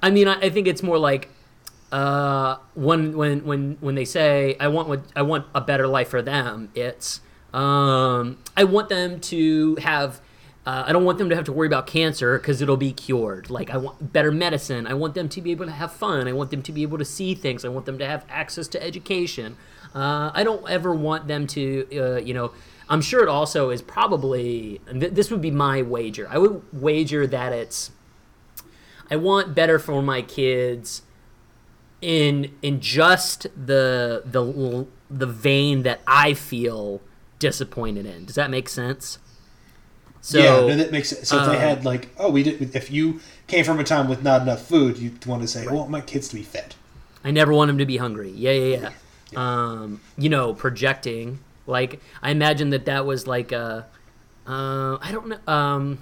I 0.00 0.10
mean, 0.10 0.28
I, 0.28 0.34
I 0.40 0.50
think 0.50 0.68
it's 0.68 0.82
more 0.84 0.98
like 0.98 1.28
uh, 1.90 2.56
when 2.74 3.16
when 3.16 3.44
when 3.44 3.76
when 3.80 3.96
they 3.96 4.04
say 4.04 4.56
I 4.60 4.68
want 4.68 4.86
what 4.88 5.02
I 5.16 5.22
want 5.22 5.46
a 5.54 5.60
better 5.60 5.88
life 5.88 6.08
for 6.08 6.22
them, 6.22 6.70
it's 6.76 7.20
um, 7.52 8.38
I 8.56 8.64
want 8.64 8.88
them 8.88 9.18
to 9.20 9.76
have. 9.82 10.20
Uh, 10.64 10.84
I 10.86 10.92
don't 10.92 11.04
want 11.04 11.18
them 11.18 11.28
to 11.28 11.34
have 11.34 11.44
to 11.46 11.52
worry 11.52 11.66
about 11.66 11.88
cancer 11.88 12.38
because 12.38 12.62
it'll 12.62 12.76
be 12.76 12.92
cured. 12.92 13.50
Like 13.50 13.70
I 13.70 13.78
want 13.78 14.12
better 14.12 14.30
medicine. 14.30 14.86
I 14.86 14.94
want 14.94 15.14
them 15.14 15.28
to 15.30 15.40
be 15.40 15.50
able 15.50 15.66
to 15.66 15.72
have 15.72 15.92
fun. 15.92 16.28
I 16.28 16.32
want 16.32 16.50
them 16.50 16.62
to 16.62 16.72
be 16.72 16.82
able 16.82 16.98
to 16.98 17.04
see 17.04 17.34
things. 17.34 17.64
I 17.64 17.68
want 17.68 17.84
them 17.86 17.98
to 17.98 18.06
have 18.06 18.24
access 18.28 18.68
to 18.68 18.82
education. 18.82 19.56
Uh, 19.94 20.30
I 20.32 20.44
don't 20.44 20.68
ever 20.70 20.94
want 20.94 21.26
them 21.26 21.46
to, 21.48 21.86
uh, 21.92 22.16
you 22.16 22.34
know. 22.34 22.52
I'm 22.88 23.00
sure 23.00 23.22
it 23.22 23.28
also 23.28 23.70
is 23.70 23.80
probably. 23.80 24.80
th- 24.90 25.12
this 25.12 25.30
would 25.30 25.40
be 25.40 25.50
my 25.50 25.82
wager. 25.82 26.28
I 26.30 26.38
would 26.38 26.62
wager 26.72 27.26
that 27.26 27.52
it's. 27.52 27.90
I 29.10 29.16
want 29.16 29.54
better 29.54 29.78
for 29.78 30.02
my 30.02 30.22
kids 30.22 31.02
in 32.00 32.52
in 32.62 32.80
just 32.80 33.44
the 33.44 34.22
the 34.26 34.86
the 35.10 35.26
vein 35.26 35.82
that 35.82 36.00
I 36.06 36.34
feel 36.34 37.00
disappointed 37.38 38.06
in. 38.06 38.26
Does 38.26 38.34
that 38.34 38.50
make 38.50 38.68
sense? 38.68 39.18
So 40.22 40.38
yeah, 40.38 40.44
no, 40.44 40.76
that 40.76 40.92
makes 40.92 41.10
sense. 41.10 41.28
So 41.28 41.40
if 41.40 41.46
they 41.46 41.56
uh, 41.56 41.60
had 41.60 41.84
like, 41.84 42.08
oh, 42.16 42.30
we 42.30 42.44
did. 42.44 42.74
If 42.76 42.92
you 42.92 43.20
came 43.48 43.64
from 43.64 43.80
a 43.80 43.84
time 43.84 44.08
with 44.08 44.22
not 44.22 44.42
enough 44.42 44.62
food, 44.62 44.96
you'd 44.96 45.26
want 45.26 45.42
to 45.42 45.48
say, 45.48 45.66
I 45.66 45.72
want 45.72 45.90
my 45.90 46.00
kids 46.00 46.28
to 46.28 46.36
be 46.36 46.44
fed. 46.44 46.76
I 47.24 47.32
never 47.32 47.52
want 47.52 47.68
them 47.68 47.78
to 47.78 47.86
be 47.86 47.96
hungry. 47.96 48.30
Yeah, 48.30 48.52
yeah, 48.52 48.76
yeah. 48.76 48.92
Um, 49.36 50.00
you 50.16 50.28
know, 50.28 50.54
projecting. 50.54 51.40
Like 51.66 52.00
I 52.22 52.30
imagine 52.30 52.70
that 52.70 52.86
that 52.86 53.04
was 53.04 53.26
like 53.26 53.50
a. 53.52 53.86
Uh, 54.46 54.98
I 55.00 55.10
don't 55.12 55.28
know. 55.28 55.52
Um, 55.52 55.98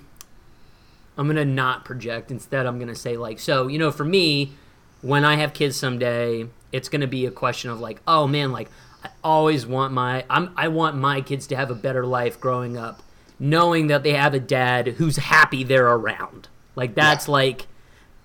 I'm 1.16 1.26
gonna 1.26 1.44
not 1.44 1.84
project. 1.86 2.30
Instead, 2.30 2.66
I'm 2.66 2.78
gonna 2.78 2.94
say 2.94 3.16
like, 3.16 3.38
so 3.40 3.68
you 3.68 3.78
know, 3.78 3.90
for 3.90 4.04
me, 4.04 4.52
when 5.00 5.24
I 5.24 5.36
have 5.36 5.54
kids 5.54 5.76
someday, 5.76 6.46
it's 6.72 6.90
gonna 6.90 7.06
be 7.06 7.24
a 7.24 7.30
question 7.30 7.70
of 7.70 7.80
like, 7.80 8.00
oh 8.06 8.26
man, 8.26 8.52
like 8.52 8.70
I 9.02 9.08
always 9.24 9.66
want 9.66 9.92
my 9.92 10.24
I'm 10.28 10.52
I 10.56 10.68
want 10.68 10.96
my 10.96 11.20
kids 11.20 11.46
to 11.48 11.56
have 11.56 11.70
a 11.70 11.74
better 11.74 12.04
life 12.06 12.38
growing 12.40 12.76
up, 12.76 13.02
knowing 13.40 13.86
that 13.88 14.02
they 14.04 14.12
have 14.12 14.34
a 14.34 14.38
dad 14.40 14.86
who's 14.98 15.16
happy 15.16 15.64
they're 15.64 15.88
around. 15.88 16.48
Like 16.76 16.94
that's 16.94 17.26
like 17.26 17.66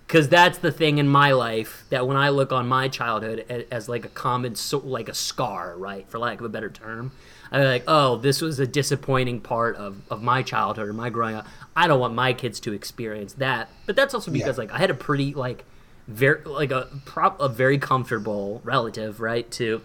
because 0.05 0.30
that's 0.30 0.59
the 0.59 0.72
thing 0.72 0.99
in 0.99 1.07
my 1.07 1.32
life 1.32 1.84
that 1.89 2.05
when 2.07 2.16
I 2.16 2.30
look 2.30 2.51
on 2.51 2.68
my 2.68 2.88
childhood 2.88 3.43
as 3.72 3.89
like 3.89 4.05
a 4.05 4.09
common 4.09 4.53
so, 4.53 4.78
like 4.78 5.09
a 5.09 5.16
scar, 5.16 5.74
right, 5.78 6.07
for 6.07 6.20
lack 6.20 6.39
of 6.39 6.45
a 6.45 6.49
better 6.49 6.70
term, 6.70 7.11
I'm 7.51 7.63
like, 7.63 7.84
oh, 7.88 8.18
this 8.18 8.39
was 8.39 8.59
a 8.59 8.68
disappointing 8.68 9.41
part 9.41 9.76
of, 9.78 10.01
of 10.11 10.22
my 10.22 10.43
childhood 10.43 10.88
or 10.89 10.93
my 10.93 11.09
growing 11.09 11.34
up. 11.36 11.47
I 11.76 11.88
don't 11.88 11.99
want 11.99 12.13
my 12.13 12.34
kids 12.34 12.59
to 12.61 12.74
experience 12.74 13.34
that, 13.34 13.70
but 13.88 13.95
that's 13.95 14.13
also 14.13 14.30
because 14.30 14.57
Yeah. 14.57 14.66
like 14.66 14.72
I 14.74 14.78
had 14.78 14.91
a 14.91 14.95
pretty 14.95 15.34
like 15.34 15.66
very 16.07 16.43
like 16.45 16.70
a 16.72 16.88
prop 17.05 17.39
a 17.41 17.49
very 17.49 17.80
comfortable 17.80 18.61
relative, 18.63 19.20
right, 19.20 19.49
to 19.53 19.82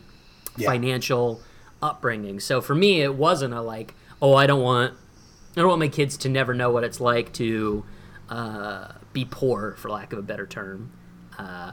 Yeah. 0.58 0.68
financial 0.68 1.40
upbringing. 1.80 2.40
So 2.40 2.60
for 2.60 2.74
me, 2.74 3.00
it 3.00 3.14
wasn't 3.14 3.54
a 3.54 3.62
like, 3.62 3.94
oh, 4.20 4.34
I 4.34 4.46
don't 4.46 4.60
want 4.62 4.92
I 5.56 5.60
don't 5.60 5.68
want 5.68 5.80
my 5.80 5.88
kids 5.88 6.16
to 6.18 6.28
never 6.28 6.54
know 6.54 6.70
what 6.70 6.84
it's 6.84 7.00
like 7.00 7.32
to 7.34 7.84
uh, 8.28 8.92
be 9.12 9.24
poor, 9.28 9.74
for 9.78 9.90
lack 9.90 10.12
of 10.12 10.18
a 10.18 10.22
better 10.22 10.46
term. 10.46 10.92
Uh, 11.38 11.72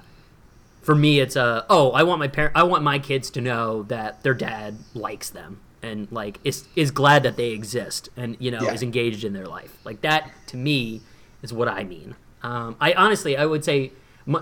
for 0.82 0.96
me, 0.96 1.20
it's 1.20 1.36
a 1.36 1.66
oh, 1.70 1.92
I 1.92 2.04
want 2.04 2.20
my 2.20 2.28
parent, 2.28 2.54
I 2.56 2.64
want 2.64 2.84
my 2.84 2.98
kids 3.00 3.30
to 3.32 3.42
know 3.42 3.84
that 3.84 4.24
their 4.24 4.34
dad 4.34 4.78
likes 4.94 5.30
them 5.30 5.60
and 5.84 6.12
like 6.12 6.40
is 6.44 6.66
is 6.76 6.90
glad 6.90 7.22
that 7.24 7.38
they 7.38 7.50
exist 7.52 8.10
and 8.18 8.36
you 8.40 8.50
know 8.50 8.64
Yeah. 8.64 8.74
is 8.74 8.82
engaged 8.82 9.24
in 9.24 9.34
their 9.34 9.46
life. 9.46 9.78
Like 9.84 10.02
that 10.02 10.32
to 10.48 10.58
me 10.58 11.02
is 11.44 11.54
what 11.54 11.68
I 11.68 11.84
mean. 11.84 12.16
Um, 12.42 12.76
I 12.82 12.94
honestly, 12.94 13.38
I 13.38 13.46
would 13.46 13.64
say. 13.64 13.92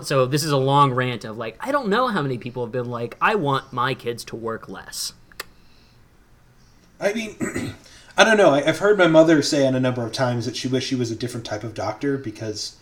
So 0.02 0.26
this 0.26 0.42
is 0.42 0.50
a 0.50 0.56
long 0.56 0.92
rant 0.92 1.24
of 1.24 1.36
like 1.36 1.56
I 1.60 1.70
don't 1.70 1.88
know 1.88 2.08
how 2.08 2.20
many 2.20 2.38
people 2.38 2.64
have 2.64 2.72
been 2.72 2.90
like 2.90 3.16
I 3.20 3.36
want 3.36 3.72
my 3.72 3.94
kids 3.94 4.24
to 4.24 4.36
work 4.36 4.68
less. 4.68 5.12
I 7.00 7.12
mean, 7.12 7.36
I 8.16 8.24
don't 8.24 8.36
know. 8.36 8.50
I, 8.50 8.66
I've 8.66 8.78
heard 8.78 8.96
my 8.98 9.06
mother 9.06 9.42
say 9.42 9.66
on 9.66 9.74
a 9.74 9.80
number 9.80 10.04
of 10.04 10.12
times 10.12 10.46
that 10.46 10.56
she 10.56 10.68
wished 10.68 10.88
she 10.88 10.94
was 10.94 11.10
a 11.10 11.16
different 11.16 11.44
type 11.44 11.64
of 11.64 11.74
doctor 11.74 12.16
because 12.16 12.76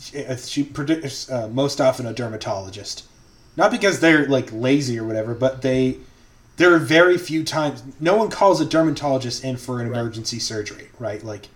she, 0.00 0.24
uh, 0.24 0.36
she 0.36 0.62
predicts 0.62 1.30
uh, 1.30 1.48
most 1.48 1.80
often 1.80 2.06
a 2.06 2.12
dermatologist. 2.12 3.04
Not 3.56 3.70
because 3.70 4.00
they're 4.00 4.26
like 4.28 4.50
lazy 4.52 4.98
or 4.98 5.04
whatever, 5.04 5.34
but 5.34 5.62
they 5.62 5.98
there 6.58 6.72
are 6.74 6.78
very 6.78 7.18
few 7.18 7.44
times 7.44 7.82
no 8.00 8.16
one 8.16 8.30
calls 8.30 8.60
a 8.60 8.64
dermatologist 8.64 9.44
in 9.44 9.56
for 9.56 9.80
an 9.80 9.86
emergency 9.86 10.38
surgery, 10.38 10.88
right? 10.98 11.22
Like, 11.22 11.48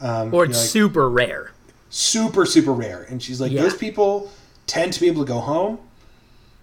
um, 0.00 0.34
Or 0.34 0.44
you 0.44 0.50
it's 0.50 0.58
know, 0.58 0.62
like, 0.62 0.70
super 0.70 1.08
rare. 1.10 1.52
super 1.90 2.44
super 2.46 2.72
rare. 2.72 3.02
And 3.08 3.22
she's 3.22 3.40
like, 3.40 3.52
Yeah. 3.52 3.62
those 3.62 3.76
people 3.76 4.30
tend 4.66 4.92
to 4.94 5.00
be 5.00 5.06
able 5.06 5.24
to 5.24 5.28
go 5.32 5.38
home. 5.40 5.78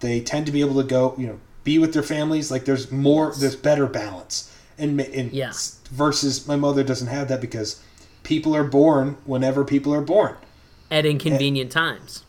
They 0.00 0.20
tend 0.20 0.46
to 0.46 0.52
be 0.52 0.60
able 0.60 0.74
to 0.82 0.86
go, 0.86 1.14
you 1.16 1.28
know, 1.28 1.38
be 1.64 1.78
with 1.78 1.92
their 1.94 2.02
families. 2.02 2.50
Like 2.50 2.64
there's 2.66 2.90
more, 2.90 3.32
there's 3.38 3.56
better 3.56 3.86
balance. 3.86 4.51
And, 4.78 5.00
and 5.00 5.32
Yeah. 5.32 5.52
versus 5.90 6.46
my 6.48 6.56
mother 6.56 6.82
doesn't 6.82 7.08
have 7.08 7.28
that 7.28 7.40
because 7.40 7.82
people 8.22 8.54
are 8.56 8.64
born 8.64 9.16
whenever 9.24 9.64
people 9.64 9.92
are 9.94 10.00
born. 10.00 10.36
at 10.90 11.06
inconvenient 11.06 11.70
times. 11.72 12.24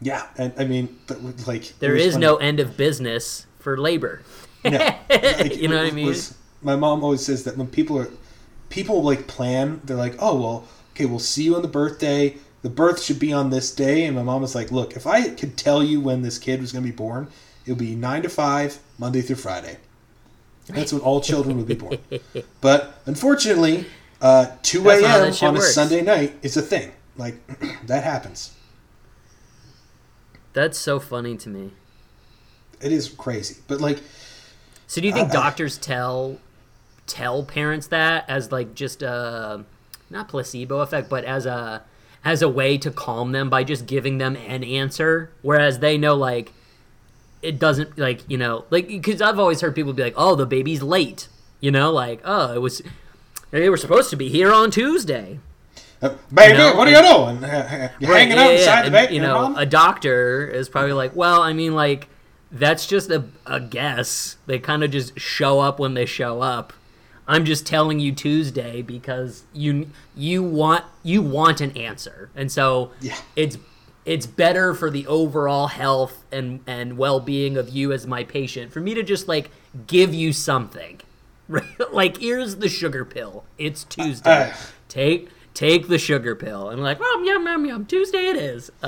Yeah, 0.00 0.26
and 0.36 0.52
I 0.58 0.64
mean, 0.64 0.98
but 1.06 1.18
like 1.46 1.72
There 1.78 1.94
is 1.96 2.12
funny. 2.14 2.26
no 2.26 2.36
end 2.36 2.60
of 2.60 2.76
business 2.76 3.46
for 3.58 3.76
labor. 3.78 4.22
No. 4.64 4.78
Like, 5.10 5.56
You 5.56 5.68
know 5.68 5.76
what 5.76 5.86
I 5.86 5.90
mean? 5.92 6.06
was- 6.06 6.34
my 6.62 6.76
mom 6.76 7.02
always 7.02 7.24
says 7.24 7.44
that 7.44 7.56
when 7.56 7.66
people 7.68 7.98
are 7.98 8.08
people 8.68 9.02
like 9.02 9.26
plan, 9.26 9.80
they're 9.84 9.96
like, 9.96 10.14
oh 10.18 10.40
well, 10.40 10.64
okay, 10.92 11.06
we'll 11.06 11.18
see 11.18 11.44
you 11.44 11.56
on 11.56 11.62
the 11.62 11.68
birthday. 11.68 12.36
the 12.62 12.70
birth 12.70 13.02
should 13.02 13.18
be 13.18 13.32
on 13.32 13.50
this 13.50 13.74
day. 13.74 14.04
And 14.04 14.14
my 14.14 14.22
mom 14.22 14.42
was 14.42 14.54
like, 14.54 14.70
look, 14.70 14.94
if 14.96 15.04
I 15.06 15.30
could 15.30 15.56
tell 15.56 15.82
you 15.82 16.00
when 16.00 16.22
this 16.22 16.38
kid 16.38 16.60
was 16.60 16.70
going 16.72 16.84
to 16.84 16.90
be 16.90 16.94
born, 16.94 17.26
it 17.66 17.70
would 17.72 17.78
be 17.78 17.96
9 17.96 18.22
to 18.22 18.28
5, 18.28 18.78
Monday 18.98 19.20
through 19.20 19.36
Friday. 19.36 19.78
That's 20.66 20.92
when 20.92 21.02
all 21.02 21.20
children 21.20 21.56
would 21.58 21.66
be 21.66 21.74
born. 21.74 21.98
But 22.60 23.00
unfortunately, 23.06 23.86
uh, 24.20 24.46
2 24.62 24.80
That's 24.82 25.02
not 25.02 25.10
how 25.10 25.24
a.m. 25.24 25.34
on 25.42 25.56
a 25.56 25.58
works. 25.58 25.74
Sunday 25.74 26.00
night 26.02 26.36
is 26.42 26.56
a 26.56 26.62
thing. 26.62 26.92
Like, 27.16 27.34
that 27.86 28.04
happens. 28.04 28.54
That's 30.52 30.78
so 30.78 31.00
funny 31.00 31.36
to 31.38 31.48
me. 31.48 31.72
It 32.80 32.92
is 32.92 33.08
crazy. 33.08 33.56
But, 33.66 33.80
like, 33.80 33.98
So 34.86 35.00
do 35.00 35.06
you 35.06 35.12
think 35.12 35.32
doctors 35.32 35.78
tell 35.78 36.38
tell 37.06 37.42
parents 37.42 37.88
that 37.88 38.24
as 38.28 38.52
like 38.52 38.74
just 38.74 39.02
a 39.02 39.64
not 40.08 40.28
placebo 40.28 40.80
effect, 40.80 41.08
but 41.08 41.24
as 41.24 41.46
a 41.46 41.82
as 42.24 42.42
a 42.42 42.48
way 42.48 42.78
to 42.78 42.90
calm 42.90 43.32
them 43.32 43.50
by 43.50 43.64
just 43.64 43.86
giving 43.86 44.18
them 44.18 44.36
an 44.36 44.62
answer, 44.62 45.30
whereas 45.42 45.80
they 45.80 45.98
know 45.98 46.14
like 46.14 46.52
it 47.42 47.58
doesn't 47.58 47.98
like 47.98 48.20
you 48.30 48.38
know 48.38 48.64
like 48.70 48.88
because 48.88 49.20
I've 49.20 49.38
always 49.38 49.60
heard 49.60 49.74
people 49.74 49.92
be 49.92 50.02
like, 50.02 50.14
oh, 50.16 50.34
the 50.34 50.46
baby's 50.46 50.82
late, 50.82 51.28
you 51.60 51.70
know, 51.70 51.90
like 51.92 52.20
oh, 52.24 52.52
it 52.54 52.58
was 52.58 52.82
they 53.50 53.68
were 53.68 53.76
supposed 53.76 54.10
to 54.10 54.16
be 54.16 54.28
here 54.28 54.52
on 54.52 54.70
Tuesday. 54.70 55.38
uh, 56.00 56.14
baby, 56.32 56.52
You 56.52 56.58
know, 56.58 56.74
what 56.76 56.88
are 56.88 56.90
you 56.90 57.02
doing? 57.02 57.42
You're 58.00 58.10
Right, 58.10 58.20
hanging 58.28 58.36
yeah, 58.36 58.42
out 58.44 58.52
inside 58.52 58.70
yeah. 58.74 58.80
the 58.80 58.86
And, 58.86 58.92
baby, 58.92 59.14
You 59.16 59.20
know, 59.22 59.34
mom? 59.42 59.56
a 59.56 59.66
doctor 59.66 60.46
is 60.46 60.68
probably 60.68 60.94
like, 60.94 61.14
well, 61.14 61.42
I 61.42 61.52
mean, 61.52 61.74
like, 61.74 62.08
that's 62.50 62.86
just 62.86 63.10
a, 63.10 63.24
a 63.46 63.60
guess. 63.60 64.36
They 64.46 64.58
kind 64.58 64.82
of 64.82 64.90
just 64.90 65.18
show 65.20 65.60
up 65.60 65.78
when 65.78 65.94
they 65.94 66.06
show 66.06 66.40
up. 66.40 66.72
I'm 67.28 67.44
just 67.44 67.66
telling 67.66 68.00
you 68.00 68.12
Tuesday 68.12 68.82
because 68.82 69.44
you 69.52 69.90
you 70.16 70.42
want 70.42 70.84
you 71.04 71.22
want 71.22 71.60
an 71.60 71.76
answer, 71.76 72.30
and 72.34 72.50
so 72.50 72.90
Yeah. 73.00 73.16
it's 73.36 73.56
it's 74.04 74.26
better 74.26 74.74
for 74.74 74.90
the 74.90 75.06
overall 75.06 75.68
health 75.68 76.24
and 76.32 76.60
and 76.66 76.98
well 76.98 77.20
being 77.20 77.56
of 77.56 77.68
you 77.68 77.92
as 77.92 78.06
my 78.06 78.24
patient 78.24 78.72
for 78.72 78.80
me 78.80 78.94
to 78.94 79.02
just 79.02 79.28
like 79.28 79.50
give 79.86 80.12
you 80.14 80.32
something, 80.32 81.00
right? 81.48 81.64
like 81.92 82.16
here's 82.18 82.56
the 82.56 82.68
sugar 82.68 83.04
pill. 83.04 83.44
It's 83.58 83.84
Tuesday. 83.84 84.50
uh. 84.50 84.56
take 84.88 85.28
take 85.54 85.88
the 85.88 85.98
sugar 85.98 86.34
pill, 86.34 86.70
and 86.70 86.82
like, 86.82 86.98
oh 87.00 87.22
yum 87.24 87.44
yum 87.46 87.64
yum. 87.66 87.86
Tuesday 87.86 88.26
it 88.26 88.36
is. 88.36 88.70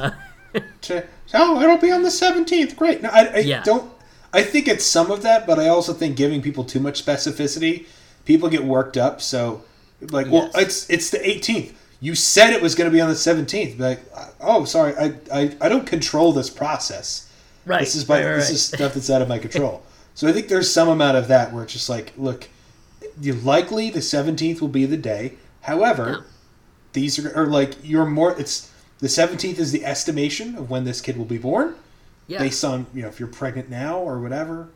Uh, 0.55 1.01
oh, 1.35 1.61
it'll 1.61 1.79
be 1.79 1.91
on 1.91 2.03
the 2.05 2.09
17th. 2.09 2.77
Great. 2.77 3.03
No, 3.03 3.09
I, 3.09 3.25
I 3.27 3.39
Yeah. 3.39 3.63
don't. 3.65 3.91
I 4.33 4.43
think 4.43 4.69
it's 4.69 4.85
some 4.87 5.11
of 5.11 5.23
that, 5.23 5.49
but 5.49 5.59
I 5.59 5.67
also 5.69 5.93
think 5.93 6.17
giving 6.17 6.41
people 6.43 6.63
too 6.63 6.79
much 6.79 7.05
specificity, 7.05 7.87
people 8.25 8.49
get 8.49 8.63
worked 8.65 8.97
up. 8.97 9.21
So, 9.21 9.65
like, 10.01 10.31
well, 10.31 10.51
Yes. 10.55 10.63
it's 10.63 10.91
it's 10.91 11.11
the 11.11 11.19
18th. 11.19 11.73
You 12.05 12.15
said 12.15 12.53
it 12.53 12.61
was 12.61 12.75
going 12.75 12.91
to 12.91 12.93
be 12.93 13.01
on 13.01 13.09
the 13.09 13.15
17th. 13.15 13.49
Be 13.49 13.83
Like, 13.83 14.01
oh, 14.39 14.67
sorry, 14.67 14.95
I, 14.95 15.15
I, 15.33 15.57
I 15.59 15.69
don't 15.71 15.87
control 15.87 16.35
this 16.35 16.51
process. 16.51 17.33
right. 17.65 17.81
This 17.81 17.95
is 17.95 18.07
my, 18.07 18.17
right, 18.17 18.27
right, 18.27 18.37
this 18.37 18.49
right. 18.49 18.55
is 18.55 18.65
stuff 18.67 18.93
that's 18.93 19.09
out 19.09 19.23
of 19.23 19.29
my 19.29 19.39
control. 19.39 19.83
so 20.15 20.29
I 20.29 20.33
think 20.33 20.49
there's 20.49 20.71
some 20.71 20.89
amount 20.91 21.17
of 21.17 21.29
that 21.29 21.51
where 21.51 21.65
it's 21.65 21.73
just 21.73 21.89
like, 21.89 22.13
look, 22.19 22.47
you 23.23 23.33
likely 23.33 23.89
the 23.89 24.01
17th 24.01 24.61
will 24.61 24.69
be 24.69 24.85
the 24.85 24.99
day. 24.99 25.39
However, 25.63 26.11
Yeah. 26.11 26.21
these 26.93 27.19
are 27.19 27.33
or 27.35 27.47
like 27.47 27.77
you're 27.83 28.05
more. 28.05 28.39
It's 28.39 28.71
the 28.99 29.09
17th 29.09 29.59
is 29.59 29.73
the 29.73 29.87
estimation 29.87 30.57
of 30.57 30.69
when 30.69 30.85
this 30.85 31.01
kid 31.01 31.17
will 31.17 31.25
be 31.25 31.39
born 31.39 31.75
yeah. 32.27 32.39
based 32.39 32.63
on 32.65 32.87
you 32.93 33.01
know 33.01 33.09
if 33.09 33.19
you're 33.19 33.29
pregnant 33.31 33.71
now 33.71 33.99
or 33.99 34.21
whatever. 34.21 34.69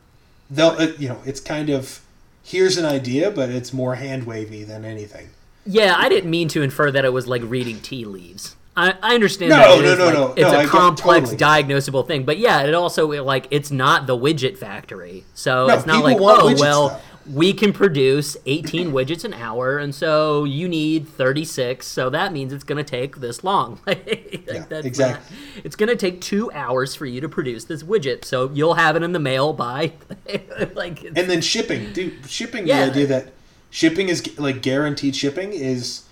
They'll 0.51 0.77
uh, 0.79 0.93
you 0.99 1.11
know 1.11 1.21
it's 1.27 1.41
kind 1.41 1.69
of 1.69 2.01
here's 2.43 2.79
an 2.79 2.87
idea, 2.87 3.31
but 3.31 3.51
it's 3.51 3.75
more 3.75 3.97
hand 3.97 4.25
wavy 4.25 4.65
than 4.65 4.87
anything. 4.87 5.29
Yeah, 5.71 5.95
I 5.97 6.09
didn't 6.09 6.31
mean 6.31 6.49
to 6.49 6.63
infer 6.63 6.91
that 6.91 7.05
it 7.05 7.13
was 7.13 7.27
like 7.27 7.43
reading 7.45 7.81
tea 7.81 8.05
leaves. 8.05 8.57
I, 8.77 8.95
I 9.03 9.15
understand 9.15 9.51
No, 9.51 9.57
that 9.57 9.79
it 9.79 9.83
no, 9.83 9.89
is, 9.93 9.99
no, 9.99 10.05
like, 10.05 10.15
no, 10.15 10.33
it's 10.37 10.41
no, 10.43 10.49
I 10.51 10.61
a 10.61 10.63
get- 10.63 10.69
complex 10.71 11.31
totally. 11.31 11.65
diagnosable 11.65 12.07
thing, 12.07 12.25
but 12.25 12.39
yeah, 12.39 12.63
it 12.63 12.75
also 12.75 13.07
like 13.25 13.49
it's 13.51 13.71
not 13.73 14.07
the 14.07 14.17
widget 14.17 14.57
factory, 14.57 15.25
so 15.35 15.67
No, 15.67 15.75
it's 15.75 15.85
not 15.87 16.05
like 16.05 16.17
oh 16.21 16.55
well 16.61 16.89
though. 16.91 17.01
we 17.35 17.53
can 17.53 17.73
produce 17.73 18.37
18 18.47 18.93
widgets 18.93 19.25
an 19.25 19.35
hour, 19.35 19.79
and 19.79 19.93
so 19.93 20.45
you 20.45 20.69
need 20.69 21.09
36, 21.09 21.85
so 21.89 22.09
that 22.11 22.33
means 22.33 22.53
it's 22.53 22.63
going 22.63 22.79
to 22.83 22.89
take 22.89 23.17
this 23.17 23.43
long. 23.43 23.81
like, 23.87 24.47
Yeah, 24.47 24.65
that's 24.69 24.87
exactly. 24.87 25.37
not- 25.37 25.65
it's 25.65 25.75
going 25.75 25.89
to 25.91 25.97
take 25.97 26.21
two 26.21 26.51
hours 26.53 26.95
for 26.95 27.05
you 27.05 27.21
to 27.21 27.29
produce 27.29 27.65
this 27.65 27.83
widget, 27.83 28.25
so 28.25 28.49
you'll 28.55 28.75
have 28.75 28.95
it 28.95 29.03
in 29.03 29.11
the 29.11 29.19
mail 29.19 29.53
by 29.53 29.91
like 30.75 31.03
And 31.03 31.17
then 31.29 31.41
shipping, 31.41 31.93
dude. 31.93 32.15
Shipping. 32.31 32.65
Yeah. 32.67 32.85
The 32.85 32.91
idea 32.93 33.07
that 33.09 33.33
shipping 33.71 34.09
is 34.09 34.39
like 34.39 34.63
guaranteed 34.63 35.15
shipping 35.17 35.53
is 35.53 36.03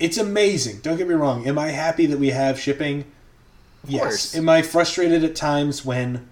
it's 0.00 0.18
amazing. 0.18 0.80
Don't 0.80 0.96
get 0.96 1.08
me 1.08 1.14
wrong. 1.14 1.46
Am 1.46 1.58
I 1.58 1.68
happy 1.68 2.06
that 2.06 2.18
we 2.18 2.30
have 2.30 2.58
shipping? 2.58 3.04
Yes. 3.86 4.02
course. 4.02 4.36
Am 4.36 4.48
I 4.48 4.62
frustrated 4.62 5.24
at 5.24 5.36
times 5.36 5.84
when 5.84 6.28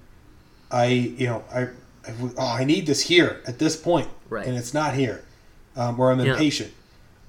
I 0.71 0.87
you 0.87 1.27
know 1.27 1.45
I, 1.53 1.63
I 2.09 2.15
oh 2.39 2.47
I 2.61 2.65
need 2.65 2.87
this 2.87 3.03
here 3.03 3.41
at 3.47 3.59
this 3.59 3.77
point 3.77 4.09
Right. 4.29 4.47
and 4.47 4.57
it's 4.57 4.73
not 4.75 4.95
here, 4.95 5.23
um, 5.77 5.99
or 6.01 6.11
I'm 6.11 6.21
Yeah. 6.21 6.33
impatient. 6.33 6.73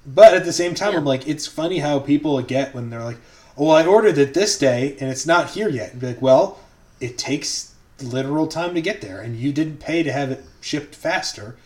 But 0.06 0.34
at 0.34 0.44
the 0.44 0.52
same 0.52 0.74
time, 0.74 0.92
Yeah. 0.92 0.98
I'm 0.98 1.04
like, 1.04 1.26
it's 1.28 1.46
funny 1.46 1.78
how 1.78 1.98
people 1.98 2.40
get 2.42 2.74
when 2.74 2.90
they're 2.90 3.04
like, 3.04 3.18
"Oh, 3.56 3.66
well, 3.66 3.76
I 3.76 3.86
ordered 3.86 4.18
it 4.18 4.34
this 4.34 4.58
day 4.58 4.96
and 5.00 5.10
it's 5.10 5.26
not 5.26 5.50
here 5.50 5.68
yet." 5.68 5.92
And 5.92 6.00
be 6.00 6.06
like, 6.08 6.22
"Well, 6.22 6.58
it 7.00 7.16
takes 7.18 7.72
literal 8.02 8.46
time 8.46 8.74
to 8.74 8.80
get 8.82 9.00
there, 9.00 9.20
and 9.20 9.36
you 9.36 9.52
didn't 9.52 9.78
pay 9.80 10.02
to 10.02 10.12
have 10.12 10.30
it 10.30 10.44
shipped 10.60 10.94
faster." 10.94 11.56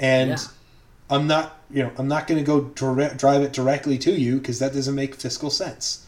And 0.00 0.30
Yeah. 0.30 0.38
I'm 1.10 1.26
not, 1.26 1.60
you 1.70 1.82
know, 1.82 1.92
I'm 1.98 2.08
not 2.08 2.26
going 2.26 2.38
to 2.38 2.44
go 2.46 2.62
direct, 2.62 3.18
drive 3.18 3.42
it 3.42 3.52
directly 3.52 3.98
to 3.98 4.12
you 4.12 4.38
because 4.38 4.58
that 4.58 4.72
doesn't 4.72 4.94
make 4.94 5.14
fiscal 5.14 5.50
sense. 5.50 6.06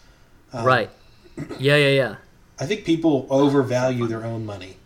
Um, 0.53 0.65
right. 0.65 0.91
Yeah, 1.59 1.77
yeah, 1.77 1.89
yeah. 1.91 2.17
I 2.59 2.65
think 2.67 2.85
people 2.85 3.27
overvalue 3.29 4.07
their 4.07 4.25
own 4.25 4.47
money. 4.47 4.77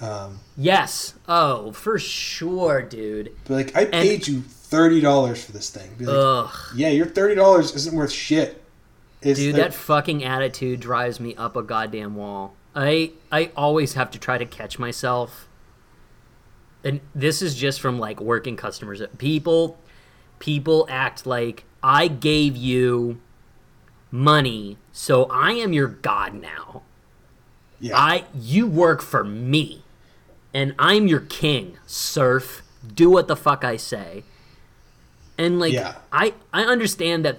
Um, 0.00 0.40
Yes. 0.56 1.14
Oh, 1.28 1.70
for 1.72 1.98
sure, 1.98 2.82
dude. 2.82 3.32
but 3.44 3.54
like, 3.54 3.76
I 3.76 3.84
paid 3.84 4.26
you 4.26 4.40
thirty 4.40 5.00
dollars 5.00 5.44
for 5.44 5.52
this 5.52 5.70
thing. 5.70 5.94
Be 5.96 6.06
like, 6.06 6.16
Ugh. 6.16 6.54
yeah, 6.74 6.88
your 6.88 7.06
thirty 7.06 7.36
dollars 7.36 7.74
isn't 7.76 7.94
worth 7.94 8.10
shit. 8.10 8.60
It's 9.22 9.38
Dude, 9.38 9.54
the- 9.54 9.60
that 9.62 9.74
fucking 9.74 10.24
attitude 10.24 10.80
drives 10.80 11.20
me 11.20 11.34
up 11.36 11.54
a 11.56 11.62
goddamn 11.62 12.16
wall. 12.16 12.54
I 12.74 13.12
I 13.30 13.52
always 13.56 13.94
have 13.94 14.10
to 14.10 14.18
try 14.18 14.36
to 14.36 14.44
catch 14.44 14.78
myself. 14.80 15.46
And 16.84 17.00
this 17.14 17.40
is 17.42 17.54
just 17.54 17.80
from 17.80 17.98
like 17.98 18.20
working 18.20 18.56
customers. 18.56 19.02
People 19.18 19.78
people 20.38 20.86
act 20.90 21.26
like 21.26 21.64
I 21.82 22.08
gave 22.08 22.56
you 22.56 23.20
money, 24.10 24.76
so 24.92 25.24
I 25.24 25.52
am 25.52 25.72
your 25.72 25.88
god 25.88 26.34
now. 26.34 26.82
yeah, 27.80 27.98
I 27.98 28.24
you 28.34 28.66
work 28.66 29.02
for 29.02 29.24
me. 29.24 29.82
And 30.52 30.74
I'm 30.78 31.08
your 31.08 31.20
king, 31.20 31.78
serf. 31.86 32.62
Do 32.94 33.10
what 33.10 33.26
the 33.26 33.34
fuck 33.34 33.64
I 33.64 33.76
say. 33.76 34.22
And 35.36 35.58
like 35.58 35.72
Yeah. 35.72 35.96
I 36.12 36.34
I 36.52 36.62
understand 36.64 37.24
that 37.24 37.38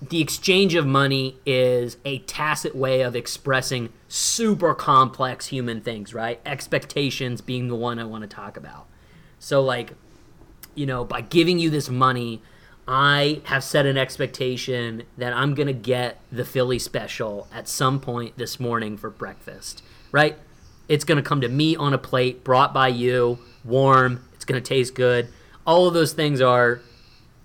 the 0.00 0.20
exchange 0.20 0.74
of 0.74 0.86
money 0.86 1.36
is 1.44 1.96
a 2.04 2.18
tacit 2.20 2.74
way 2.74 3.00
of 3.02 3.16
expressing 3.16 3.92
super 4.06 4.74
complex 4.74 5.46
human 5.46 5.80
things, 5.80 6.14
right? 6.14 6.40
Expectations 6.46 7.40
being 7.40 7.68
the 7.68 7.74
one 7.74 7.98
I 7.98 8.04
want 8.04 8.22
to 8.22 8.28
talk 8.28 8.56
about. 8.56 8.86
So 9.38 9.62
like 9.62 9.94
you 10.78 10.86
know, 10.86 11.04
by 11.04 11.20
giving 11.20 11.58
you 11.58 11.70
this 11.70 11.88
money, 11.88 12.40
I 12.86 13.42
have 13.44 13.64
set 13.64 13.84
an 13.84 13.98
expectation 13.98 15.02
that 15.18 15.32
I'm 15.32 15.54
going 15.54 15.66
to 15.66 15.72
get 15.72 16.20
the 16.30 16.44
Philly 16.44 16.78
special 16.78 17.48
at 17.52 17.68
some 17.68 18.00
point 18.00 18.38
this 18.38 18.60
morning 18.60 18.96
for 18.96 19.10
breakfast, 19.10 19.82
right? 20.12 20.38
It's 20.88 21.04
going 21.04 21.16
to 21.16 21.28
come 21.28 21.40
to 21.40 21.48
me 21.48 21.74
on 21.74 21.92
a 21.92 21.98
plate, 21.98 22.44
brought 22.44 22.72
by 22.72 22.88
you, 22.88 23.40
warm. 23.64 24.24
It's 24.34 24.44
going 24.44 24.62
to 24.62 24.66
taste 24.66 24.94
good. 24.94 25.28
All 25.66 25.88
of 25.88 25.94
those 25.94 26.12
things 26.12 26.40
are 26.40 26.80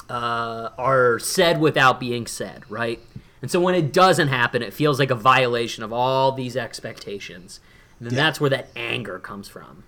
uh, 0.09 0.69
are 0.77 1.19
said 1.19 1.59
without 1.59 1.99
being 1.99 2.27
said, 2.27 2.63
right? 2.69 2.99
And 3.41 3.49
so 3.51 3.59
when 3.59 3.75
it 3.75 3.91
doesn't 3.91 4.29
happen, 4.29 4.61
it 4.61 4.73
feels 4.73 4.99
like 4.99 5.11
a 5.11 5.15
violation 5.15 5.83
of 5.83 5.91
all 5.91 6.31
these 6.31 6.55
expectations. 6.55 7.59
And 7.99 8.07
then 8.09 8.17
Yeah. 8.17 8.23
that's 8.23 8.39
where 8.41 8.49
that 8.49 8.69
anger 8.75 9.19
comes 9.19 9.47
from 9.49 9.83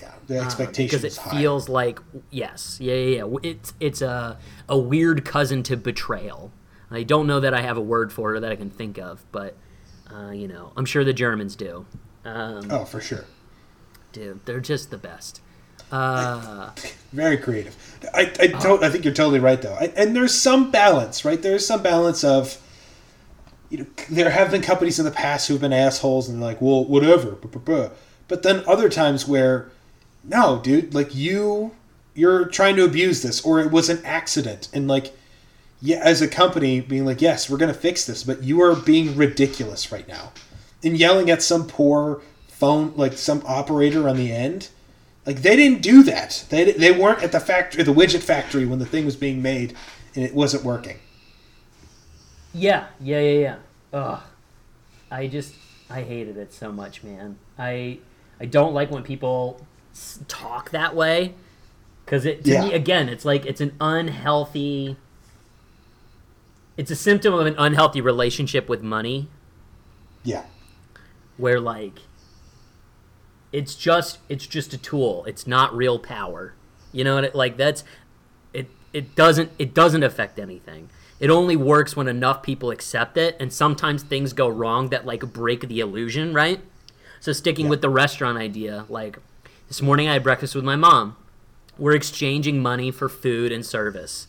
yeah, 0.00 0.12
the 0.26 0.38
expectation 0.38 0.86
because 0.86 1.04
is 1.04 1.18
it 1.18 1.20
high. 1.20 1.30
feels 1.38 1.68
like 1.68 2.00
yes, 2.30 2.78
yeah, 2.80 2.94
yeah, 2.94 3.24
yeah. 3.24 3.36
It's 3.42 3.74
it's 3.78 4.02
a 4.02 4.38
a 4.68 4.78
weird 4.78 5.24
cousin 5.24 5.62
to 5.64 5.76
betrayal. 5.76 6.50
I 6.90 7.02
don't 7.04 7.26
know 7.26 7.40
that 7.40 7.54
I 7.54 7.60
have 7.62 7.76
a 7.76 7.80
word 7.82 8.12
for 8.12 8.34
it 8.34 8.40
that 8.40 8.50
I 8.52 8.56
can 8.56 8.70
think 8.70 8.98
of, 8.98 9.24
but 9.32 9.54
uh, 10.12 10.30
you 10.30 10.48
know, 10.48 10.72
I'm 10.76 10.84
sure 10.86 11.04
the 11.04 11.12
Germans 11.12 11.56
do. 11.56 11.86
Um, 12.24 12.68
oh, 12.70 12.84
for 12.84 13.00
sure. 13.00 13.24
Dude, 14.12 14.44
they're 14.44 14.60
just 14.60 14.90
the 14.90 14.98
best. 14.98 15.40
Uh, 15.92 16.70
Very 17.12 17.36
creative. 17.36 17.76
I 18.14 18.22
I, 18.40 18.46
to- 18.48 18.80
I 18.82 18.88
think 18.90 19.04
you're 19.04 19.14
totally 19.14 19.38
right 19.40 19.60
though, 19.60 19.74
I, 19.74 19.92
and 19.96 20.16
there's 20.16 20.34
some 20.34 20.70
balance, 20.70 21.24
right? 21.24 21.40
There's 21.40 21.66
some 21.66 21.82
balance 21.82 22.24
of. 22.24 22.58
You 23.68 23.78
know, 23.78 23.86
there 24.10 24.28
have 24.28 24.50
been 24.50 24.60
companies 24.60 24.98
in 24.98 25.06
the 25.06 25.10
past 25.10 25.48
who've 25.48 25.58
been 25.60 25.72
assholes 25.72 26.28
and 26.28 26.42
like, 26.42 26.60
well, 26.60 26.84
whatever. 26.84 27.38
But 28.28 28.42
then 28.42 28.62
other 28.66 28.90
times 28.90 29.26
where, 29.26 29.70
no, 30.22 30.60
dude, 30.62 30.92
like 30.92 31.14
you, 31.14 31.74
you're 32.14 32.44
trying 32.44 32.76
to 32.76 32.84
abuse 32.84 33.22
this, 33.22 33.40
or 33.42 33.60
it 33.60 33.70
was 33.70 33.88
an 33.88 34.04
accident, 34.04 34.68
and 34.74 34.88
like, 34.88 35.16
yeah, 35.80 36.00
as 36.04 36.20
a 36.20 36.28
company 36.28 36.80
being 36.80 37.06
like, 37.06 37.22
yes, 37.22 37.48
we're 37.48 37.56
going 37.56 37.72
to 37.72 37.78
fix 37.78 38.04
this, 38.04 38.22
but 38.24 38.42
you 38.42 38.60
are 38.60 38.76
being 38.76 39.16
ridiculous 39.16 39.90
right 39.90 40.06
now. 40.06 40.32
And 40.84 40.98
yelling 40.98 41.30
at 41.30 41.42
some 41.42 41.66
poor 41.66 42.20
phone, 42.48 42.92
like 42.94 43.14
some 43.14 43.42
operator 43.46 44.06
on 44.06 44.16
the 44.18 44.32
end. 44.32 44.68
Like 45.26 45.42
they 45.42 45.54
didn't 45.56 45.82
do 45.82 46.02
that. 46.04 46.44
They, 46.50 46.72
they 46.72 46.90
weren't 46.92 47.22
at 47.22 47.30
the 47.32 47.40
factory, 47.40 47.82
the 47.84 47.92
widget 47.94 48.22
factory 48.22 48.66
when 48.66 48.78
the 48.80 48.86
thing 48.86 49.04
was 49.04 49.14
being 49.16 49.40
made 49.40 49.74
and 50.14 50.24
it 50.24 50.34
wasn't 50.34 50.64
working. 50.64 50.98
Yeah, 52.52 52.86
yeah, 53.00 53.20
yeah, 53.20 53.38
yeah. 53.40 53.56
Ugh. 53.92 54.20
I 55.10 55.26
just 55.26 55.54
I 55.88 56.02
hated 56.02 56.36
it 56.36 56.52
so 56.52 56.72
much, 56.72 57.02
man. 57.04 57.38
I 57.58 57.98
I 58.40 58.46
don't 58.46 58.74
like 58.74 58.90
when 58.90 59.02
people 59.02 59.64
talk 60.26 60.70
that 60.70 60.94
way 60.96 61.34
because 62.04 62.24
it 62.26 62.44
to 62.44 62.50
Yeah. 62.50 62.64
me 62.64 62.72
again, 62.74 63.08
it's 63.08 63.24
like 63.24 63.46
it's 63.46 63.60
an 63.60 63.74
unhealthy. 63.80 64.96
It's 66.76 66.90
a 66.90 66.96
symptom 66.96 67.34
of 67.34 67.46
an 67.46 67.54
unhealthy 67.58 68.00
relationship 68.00 68.68
with 68.68 68.82
money, 68.82 69.28
Yeah. 70.24 70.44
where 71.36 71.60
like 71.60 72.00
it's 73.52 73.74
just 73.74 74.18
it's 74.28 74.46
just 74.46 74.72
a 74.72 74.78
tool. 74.78 75.24
It's 75.26 75.46
not 75.46 75.74
real 75.76 75.98
power. 75.98 76.54
You 76.90 77.04
know, 77.04 77.18
it, 77.18 77.34
like 77.34 77.56
that's 77.56 77.84
it. 78.52 78.68
It 78.92 79.14
doesn't 79.14 79.52
it 79.58 79.74
doesn't 79.74 80.02
affect 80.02 80.38
anything. 80.38 80.88
It 81.20 81.30
only 81.30 81.54
works 81.54 81.94
when 81.94 82.08
enough 82.08 82.42
people 82.42 82.70
accept 82.70 83.16
it, 83.16 83.36
and 83.38 83.52
sometimes 83.52 84.02
things 84.02 84.32
go 84.32 84.48
wrong 84.48 84.88
that 84.88 85.06
like 85.06 85.32
break 85.32 85.68
the 85.68 85.80
illusion, 85.80 86.34
right? 86.34 86.60
So 87.20 87.32
sticking 87.32 87.68
with 87.68 87.82
the 87.82 87.90
restaurant 87.90 88.38
idea, 88.38 88.86
like 88.88 89.18
this 89.68 89.80
morning 89.80 90.08
I 90.08 90.14
had 90.14 90.24
breakfast 90.24 90.54
with 90.54 90.64
my 90.64 90.76
mom. 90.76 91.16
We're 91.78 91.94
exchanging 91.94 92.60
money 92.60 92.90
for 92.90 93.08
food 93.08 93.52
and 93.52 93.64
service. 93.64 94.26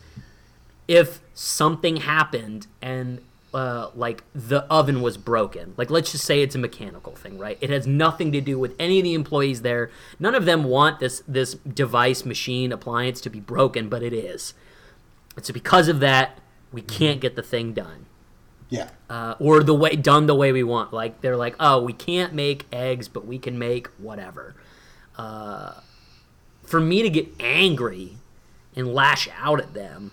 If 0.87 1.21
something 1.33 1.97
happened 1.97 2.67
and 2.81 3.21
uh, 3.53 3.91
like 3.95 4.23
the 4.33 4.63
oven 4.63 5.01
was 5.01 5.17
broken, 5.17 5.73
like 5.77 5.89
let's 5.89 6.11
just 6.11 6.25
say 6.25 6.41
it's 6.41 6.55
a 6.55 6.59
mechanical 6.59 7.15
thing, 7.15 7.37
right? 7.37 7.57
It 7.61 7.69
has 7.69 7.85
nothing 7.85 8.31
to 8.31 8.41
do 8.41 8.57
with 8.57 8.75
any 8.79 8.99
of 8.99 9.03
the 9.03 9.13
employees 9.13 9.61
there. 9.61 9.91
None 10.19 10.33
of 10.35 10.45
them 10.45 10.63
want 10.63 10.99
this 10.99 11.21
this 11.27 11.53
device, 11.55 12.25
machine, 12.25 12.71
appliance 12.71 13.21
to 13.21 13.29
be 13.29 13.39
broken, 13.39 13.89
but 13.89 14.01
it 14.03 14.13
is. 14.13 14.53
It's 15.37 15.51
because 15.51 15.87
of 15.87 15.99
that 15.99 16.39
we 16.71 16.81
can't 16.81 17.21
get 17.21 17.35
the 17.35 17.43
thing 17.43 17.73
done 17.73 18.05
Yeah. 18.69 18.89
uh, 19.09 19.35
or 19.39 19.61
the 19.63 19.75
way 19.75 19.95
done 19.95 20.25
the 20.25 20.35
way 20.35 20.51
we 20.51 20.63
want. 20.63 20.91
Like 20.93 21.21
they're 21.21 21.37
like, 21.37 21.55
oh, 21.59 21.81
we 21.83 21.93
can't 21.93 22.33
make 22.33 22.65
eggs, 22.71 23.07
but 23.07 23.25
we 23.27 23.37
can 23.37 23.59
make 23.59 23.87
whatever. 23.99 24.55
Uh, 25.17 25.73
for 26.63 26.79
me 26.79 27.03
to 27.03 27.09
get 27.09 27.27
angry 27.39 28.17
and 28.75 28.91
lash 28.93 29.27
out 29.39 29.59
at 29.59 29.73
them 29.75 30.11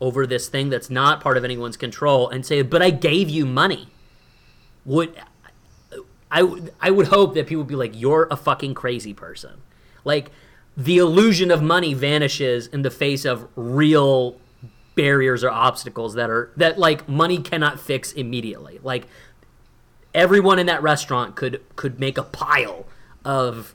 over 0.00 0.26
this 0.26 0.48
thing 0.48 0.68
that's 0.68 0.90
not 0.90 1.20
part 1.20 1.36
of 1.36 1.44
anyone's 1.44 1.76
control 1.76 2.28
and 2.28 2.44
say, 2.44 2.62
but 2.62 2.82
I 2.82 2.90
gave 2.90 3.28
you 3.28 3.46
money, 3.46 3.88
would 4.84 5.14
I 6.30 6.60
I 6.80 6.90
would 6.90 7.08
hope 7.08 7.34
that 7.34 7.46
people 7.46 7.62
would 7.62 7.68
be 7.68 7.76
like, 7.76 7.92
you're 7.94 8.28
a 8.30 8.36
fucking 8.36 8.74
crazy 8.74 9.14
person. 9.14 9.62
Like 10.04 10.30
the 10.76 10.98
illusion 10.98 11.50
of 11.50 11.62
money 11.62 11.94
vanishes 11.94 12.66
in 12.66 12.82
the 12.82 12.90
face 12.90 13.24
of 13.24 13.48
real 13.56 14.36
barriers 14.94 15.44
or 15.44 15.50
obstacles 15.50 16.14
that 16.14 16.30
are 16.30 16.50
that 16.56 16.78
like 16.78 17.08
money 17.08 17.38
cannot 17.38 17.80
fix 17.80 18.12
immediately. 18.12 18.80
Like 18.82 19.06
everyone 20.14 20.58
in 20.58 20.66
that 20.66 20.82
restaurant 20.82 21.36
could 21.36 21.62
could 21.76 21.98
make 22.00 22.18
a 22.18 22.22
pile 22.22 22.86
of 23.24 23.74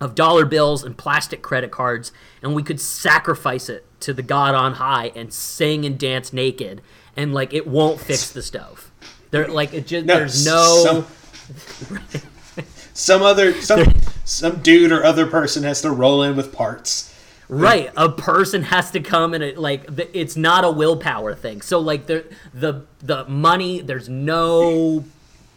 of 0.00 0.14
dollar 0.14 0.44
bills 0.44 0.84
and 0.84 0.96
plastic 0.96 1.42
credit 1.42 1.70
cards 1.70 2.12
and 2.42 2.54
we 2.54 2.62
could 2.62 2.80
sacrifice 2.80 3.68
it 3.68 3.84
to 4.00 4.12
the 4.12 4.22
god 4.22 4.54
on 4.54 4.74
high 4.74 5.10
and 5.14 5.32
sing 5.32 5.84
and 5.84 5.98
dance 5.98 6.32
naked 6.32 6.82
and 7.16 7.32
like 7.32 7.52
it 7.54 7.66
won't 7.66 8.00
fix 8.00 8.30
the 8.30 8.42
stove. 8.42 8.90
There 9.30 9.48
like 9.48 9.72
it 9.74 9.86
just 9.86 10.06
there's 10.06 10.44
no 10.44 10.84
Some, 10.84 12.62
some 12.94 13.22
other 13.22 13.60
some 13.60 13.92
some 14.24 14.60
dude 14.62 14.92
or 14.92 15.04
other 15.04 15.26
person 15.26 15.64
has 15.64 15.80
to 15.82 15.90
roll 15.90 16.22
in 16.22 16.36
with 16.36 16.52
parts. 16.52 17.12
Right, 17.48 17.92
a 17.96 18.08
person 18.08 18.62
has 18.64 18.90
to 18.90 19.00
come 19.00 19.32
and 19.32 19.42
it 19.42 19.56
like 19.56 19.88
it's 20.14 20.36
not 20.36 20.64
a 20.64 20.70
willpower 20.70 21.34
thing. 21.34 21.62
So 21.62 21.78
like 21.78 22.06
the 22.06 22.24
the 22.52 22.86
the 22.98 23.24
money, 23.26 23.80
there's 23.80 24.08
no 24.08 25.04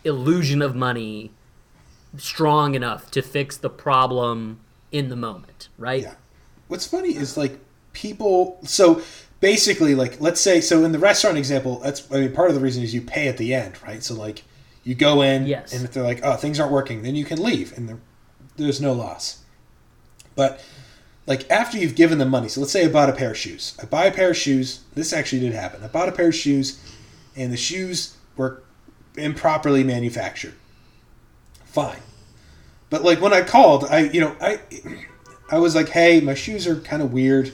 illusion 0.03 0.61
of 0.61 0.75
money 0.75 1.31
strong 2.17 2.75
enough 2.75 3.11
to 3.11 3.21
fix 3.21 3.57
the 3.57 3.69
problem 3.69 4.59
in 4.91 5.09
the 5.09 5.15
moment, 5.15 5.69
right? 5.77 6.03
Yeah. 6.03 6.15
What's 6.67 6.85
funny 6.87 7.15
is 7.15 7.37
like 7.37 7.59
people. 7.93 8.59
So 8.63 9.01
basically, 9.39 9.95
like 9.95 10.19
let's 10.21 10.41
say, 10.41 10.61
so 10.61 10.83
in 10.83 10.91
the 10.91 10.99
restaurant 10.99 11.37
example, 11.37 11.79
that's 11.79 12.11
I 12.11 12.21
mean 12.21 12.33
part 12.33 12.49
of 12.49 12.55
the 12.55 12.61
reason 12.61 12.83
is 12.83 12.93
you 12.93 13.01
pay 13.01 13.27
at 13.27 13.37
the 13.37 13.53
end, 13.53 13.81
right? 13.83 14.03
So 14.03 14.13
like 14.15 14.43
you 14.83 14.95
go 14.95 15.21
in, 15.21 15.45
Yes. 15.45 15.73
and 15.73 15.83
if 15.83 15.91
they're 15.91 16.03
like, 16.03 16.21
oh, 16.23 16.35
things 16.35 16.59
aren't 16.59 16.71
working, 16.71 17.03
then 17.03 17.15
you 17.15 17.25
can 17.25 17.41
leave, 17.41 17.77
and 17.77 17.87
there, 17.89 17.99
there's 18.57 18.79
no 18.81 18.93
loss. 18.93 19.43
But 20.35 20.63
like 21.27 21.49
after 21.51 21.77
you've 21.77 21.95
given 21.95 22.17
them 22.17 22.29
money, 22.29 22.47
so 22.49 22.61
let's 22.61 22.71
say 22.71 22.85
I 22.85 22.89
bought 22.89 23.09
a 23.09 23.13
pair 23.13 23.31
of 23.31 23.37
shoes. 23.37 23.75
I 23.81 23.85
buy 23.85 24.05
a 24.05 24.11
pair 24.11 24.31
of 24.31 24.37
shoes. 24.37 24.81
This 24.95 25.13
actually 25.13 25.41
did 25.41 25.53
happen. 25.53 25.83
I 25.83 25.87
bought 25.87 26.09
a 26.09 26.11
pair 26.13 26.29
of 26.29 26.35
shoes, 26.35 26.79
and 27.35 27.51
the 27.51 27.57
shoes 27.57 28.15
were 28.37 28.63
improperly 29.17 29.83
manufactured. 29.83 30.53
Fine. 31.71 31.99
But 32.89 33.03
like 33.03 33.21
when 33.21 33.33
I 33.33 33.41
called, 33.41 33.85
I 33.85 33.99
you 34.01 34.21
know 34.21 34.35
I 34.41 34.59
I 35.51 35.59
was 35.59 35.75
like, 35.75 35.89
hey, 35.89 36.19
my 36.19 36.33
shoes 36.33 36.67
are 36.67 36.79
kind 36.81 37.01
of 37.01 37.13
weird. 37.13 37.51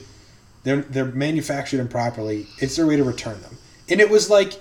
They're 0.64 0.82
they're 0.82 1.04
manufactured 1.04 1.80
improperly. 1.80 2.46
Is 2.60 2.76
there 2.76 2.84
a 2.84 2.88
way 2.88 2.96
to 2.96 3.04
return 3.04 3.40
them? 3.42 3.58
And 3.88 4.00
it 4.00 4.10
was 4.10 4.30
like 4.30 4.60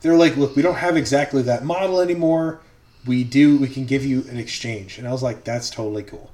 they're 0.00 0.16
like, 0.16 0.36
look, 0.36 0.56
we 0.56 0.62
don't 0.62 0.76
have 0.76 0.96
exactly 0.96 1.42
that 1.42 1.64
model 1.64 2.00
anymore. 2.00 2.60
We 3.06 3.24
do. 3.24 3.58
We 3.58 3.68
can 3.68 3.86
give 3.86 4.04
you 4.04 4.24
an 4.28 4.36
exchange. 4.36 4.98
And 4.98 5.08
I 5.08 5.12
was 5.12 5.22
like, 5.22 5.44
that's 5.44 5.70
totally 5.70 6.04
cool. 6.04 6.30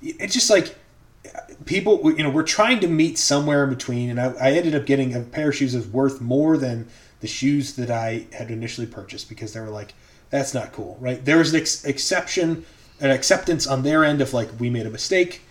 It's 0.00 0.34
just 0.34 0.50
like 0.50 0.76
people, 1.64 2.00
you 2.12 2.22
know, 2.22 2.30
we're 2.30 2.42
trying 2.42 2.80
to 2.80 2.88
meet 2.88 3.18
somewhere 3.18 3.64
in 3.64 3.70
between. 3.70 4.10
And 4.10 4.20
I, 4.20 4.32
I 4.40 4.52
ended 4.52 4.74
up 4.74 4.86
getting 4.86 5.14
a 5.14 5.20
pair 5.20 5.48
of 5.50 5.56
shoes 5.56 5.72
that's 5.72 5.86
worth 5.86 6.20
more 6.20 6.56
than 6.56 6.88
the 7.20 7.26
shoes 7.28 7.74
that 7.76 7.90
I 7.90 8.26
had 8.32 8.50
initially 8.50 8.86
purchased 8.86 9.28
because 9.28 9.52
they 9.52 9.60
were 9.60 9.68
like, 9.68 9.94
that's 10.32 10.54
not 10.54 10.72
cool, 10.72 10.96
right? 10.98 11.22
There 11.22 11.36
was 11.36 11.52
an 11.52 11.60
ex- 11.60 11.84
exception, 11.84 12.64
an 13.00 13.10
acceptance 13.10 13.66
on 13.66 13.82
their 13.82 14.02
end 14.02 14.22
of 14.22 14.32
like, 14.32 14.48
we 14.58 14.70
made 14.70 14.86
a 14.86 14.90
mistake, 14.90 15.42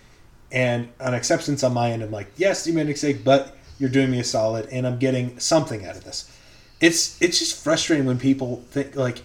and 0.50 0.88
an 0.98 1.14
acceptance 1.14 1.62
on 1.62 1.72
my 1.72 1.92
end. 1.92 2.02
I'm 2.02 2.10
like, 2.10 2.32
yes, 2.36 2.66
you 2.66 2.74
made 2.74 2.82
a 2.82 2.86
mistake, 2.86 3.24
but 3.24 3.56
you're 3.78 3.88
doing 3.88 4.10
me 4.10 4.18
a 4.18 4.24
solid, 4.24 4.68
and 4.70 4.84
I'm 4.84 4.98
getting 4.98 5.38
something 5.38 5.86
out 5.86 5.96
of 5.96 6.04
this. 6.04 6.36
It's 6.80 7.20
it's 7.22 7.38
just 7.38 7.62
frustrating 7.62 8.06
when 8.06 8.18
people 8.18 8.64
think 8.70 8.96
like, 8.96 9.22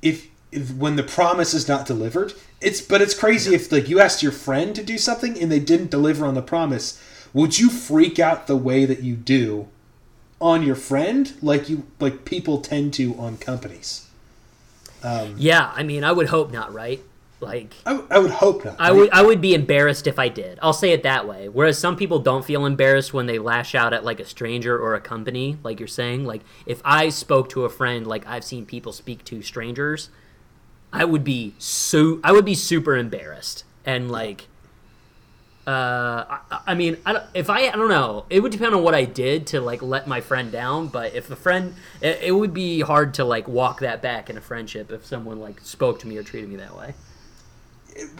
if, 0.00 0.28
if 0.52 0.72
when 0.74 0.94
the 0.94 1.02
promise 1.02 1.54
is 1.54 1.66
not 1.66 1.84
delivered, 1.84 2.34
it's 2.60 2.80
but 2.80 3.02
it's 3.02 3.18
crazy 3.18 3.56
if 3.56 3.72
like 3.72 3.88
you 3.88 3.98
asked 3.98 4.22
your 4.22 4.32
friend 4.32 4.76
to 4.76 4.84
do 4.84 4.96
something 4.96 5.36
and 5.38 5.50
they 5.50 5.58
didn't 5.58 5.90
deliver 5.90 6.24
on 6.24 6.34
the 6.34 6.42
promise. 6.42 7.02
Would 7.34 7.58
you 7.58 7.68
freak 7.68 8.20
out 8.20 8.46
the 8.46 8.56
way 8.56 8.84
that 8.84 9.02
you 9.02 9.16
do 9.16 9.66
on 10.40 10.62
your 10.62 10.76
friend, 10.76 11.34
like 11.42 11.68
you 11.68 11.82
like 11.98 12.24
people 12.24 12.60
tend 12.60 12.94
to 12.94 13.16
on 13.16 13.38
companies? 13.38 14.07
Um, 15.02 15.34
yeah, 15.36 15.72
I 15.74 15.82
mean, 15.82 16.04
I 16.04 16.12
would 16.12 16.28
hope 16.28 16.52
not, 16.52 16.72
right? 16.72 17.00
Like 17.40 17.74
I, 17.86 17.92
w- 17.92 18.08
I 18.10 18.18
would 18.18 18.32
hope 18.32 18.64
not. 18.64 18.76
I 18.80 18.88
right? 18.88 18.96
would 18.96 19.10
I 19.10 19.22
would 19.22 19.40
be 19.40 19.54
embarrassed 19.54 20.08
if 20.08 20.18
I 20.18 20.28
did. 20.28 20.58
I'll 20.60 20.72
say 20.72 20.90
it 20.90 21.04
that 21.04 21.28
way. 21.28 21.48
Whereas 21.48 21.78
some 21.78 21.94
people 21.94 22.18
don't 22.18 22.44
feel 22.44 22.66
embarrassed 22.66 23.14
when 23.14 23.26
they 23.26 23.38
lash 23.38 23.76
out 23.76 23.92
at 23.92 24.04
like 24.04 24.18
a 24.18 24.24
stranger 24.24 24.76
or 24.76 24.96
a 24.96 25.00
company, 25.00 25.56
like 25.62 25.78
you're 25.78 25.86
saying. 25.86 26.24
Like 26.24 26.42
if 26.66 26.82
I 26.84 27.10
spoke 27.10 27.48
to 27.50 27.64
a 27.64 27.68
friend, 27.68 28.06
like 28.06 28.26
I've 28.26 28.42
seen 28.42 28.66
people 28.66 28.92
speak 28.92 29.24
to 29.26 29.40
strangers, 29.42 30.10
I 30.92 31.04
would 31.04 31.22
be 31.22 31.54
so 31.58 32.18
I 32.24 32.32
would 32.32 32.44
be 32.44 32.54
super 32.54 32.96
embarrassed 32.96 33.64
and 33.84 34.10
like. 34.10 34.48
Uh, 35.68 36.38
I, 36.50 36.60
I 36.68 36.74
mean, 36.74 36.96
I 37.04 37.22
if 37.34 37.50
I, 37.50 37.68
I 37.68 37.72
don't 37.72 37.90
know, 37.90 38.24
it 38.30 38.40
would 38.40 38.52
depend 38.52 38.74
on 38.74 38.82
what 38.82 38.94
I 38.94 39.04
did 39.04 39.48
to 39.48 39.60
like 39.60 39.82
let 39.82 40.06
my 40.06 40.22
friend 40.22 40.50
down. 40.50 40.88
But 40.88 41.14
if 41.14 41.30
a 41.30 41.36
friend, 41.36 41.74
it, 42.00 42.20
it 42.22 42.32
would 42.32 42.54
be 42.54 42.80
hard 42.80 43.12
to 43.14 43.24
like 43.26 43.46
walk 43.46 43.80
that 43.80 44.00
back 44.00 44.30
in 44.30 44.38
a 44.38 44.40
friendship 44.40 44.90
if 44.90 45.04
someone 45.04 45.40
like 45.40 45.60
spoke 45.60 45.98
to 46.00 46.08
me 46.08 46.16
or 46.16 46.22
treated 46.22 46.48
me 46.48 46.56
that 46.56 46.74
way. 46.74 46.94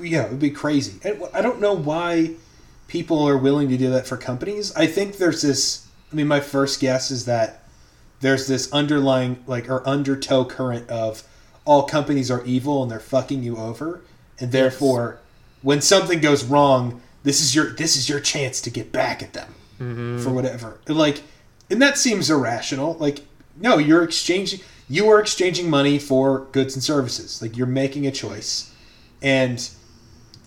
yeah, 0.02 0.24
it 0.24 0.30
would 0.30 0.40
be 0.40 0.50
crazy. 0.50 1.00
And 1.02 1.22
I 1.32 1.40
don't 1.40 1.58
know 1.58 1.72
why 1.72 2.32
people 2.86 3.26
are 3.26 3.38
willing 3.38 3.70
to 3.70 3.78
do 3.78 3.88
that 3.92 4.06
for 4.06 4.18
companies. 4.18 4.76
I 4.76 4.86
think 4.86 5.16
there's 5.16 5.40
this. 5.40 5.86
I 6.12 6.16
mean, 6.16 6.28
my 6.28 6.40
first 6.40 6.80
guess 6.80 7.10
is 7.10 7.24
that 7.24 7.62
there's 8.20 8.46
this 8.46 8.70
underlying 8.74 9.42
like 9.46 9.70
or 9.70 9.88
undertow 9.88 10.44
current 10.44 10.90
of 10.90 11.22
all 11.64 11.84
companies 11.84 12.30
are 12.30 12.44
evil 12.44 12.82
and 12.82 12.92
they're 12.92 13.00
fucking 13.00 13.42
you 13.42 13.56
over, 13.56 14.02
and 14.38 14.52
therefore, 14.52 15.20
when 15.62 15.80
something 15.80 16.20
goes 16.20 16.44
wrong, 16.44 17.00
this 17.22 17.40
is 17.40 17.54
your 17.54 17.70
this 17.70 17.96
is 17.96 18.08
your 18.08 18.20
chance 18.20 18.60
to 18.62 18.70
get 18.70 18.92
back 18.92 19.22
at 19.22 19.32
them 19.32 19.54
mm-hmm. 19.80 20.18
for 20.18 20.30
whatever. 20.30 20.78
Like, 20.88 21.22
and 21.70 21.80
that 21.82 21.98
seems 21.98 22.30
irrational. 22.30 22.94
Like, 22.94 23.20
no, 23.56 23.78
you're 23.78 24.02
exchanging. 24.02 24.60
You 24.88 25.08
are 25.10 25.20
exchanging 25.20 25.68
money 25.68 25.98
for 25.98 26.46
goods 26.52 26.74
and 26.74 26.82
services. 26.82 27.42
Like, 27.42 27.56
you're 27.56 27.66
making 27.66 28.06
a 28.06 28.10
choice 28.10 28.72
and 29.20 29.68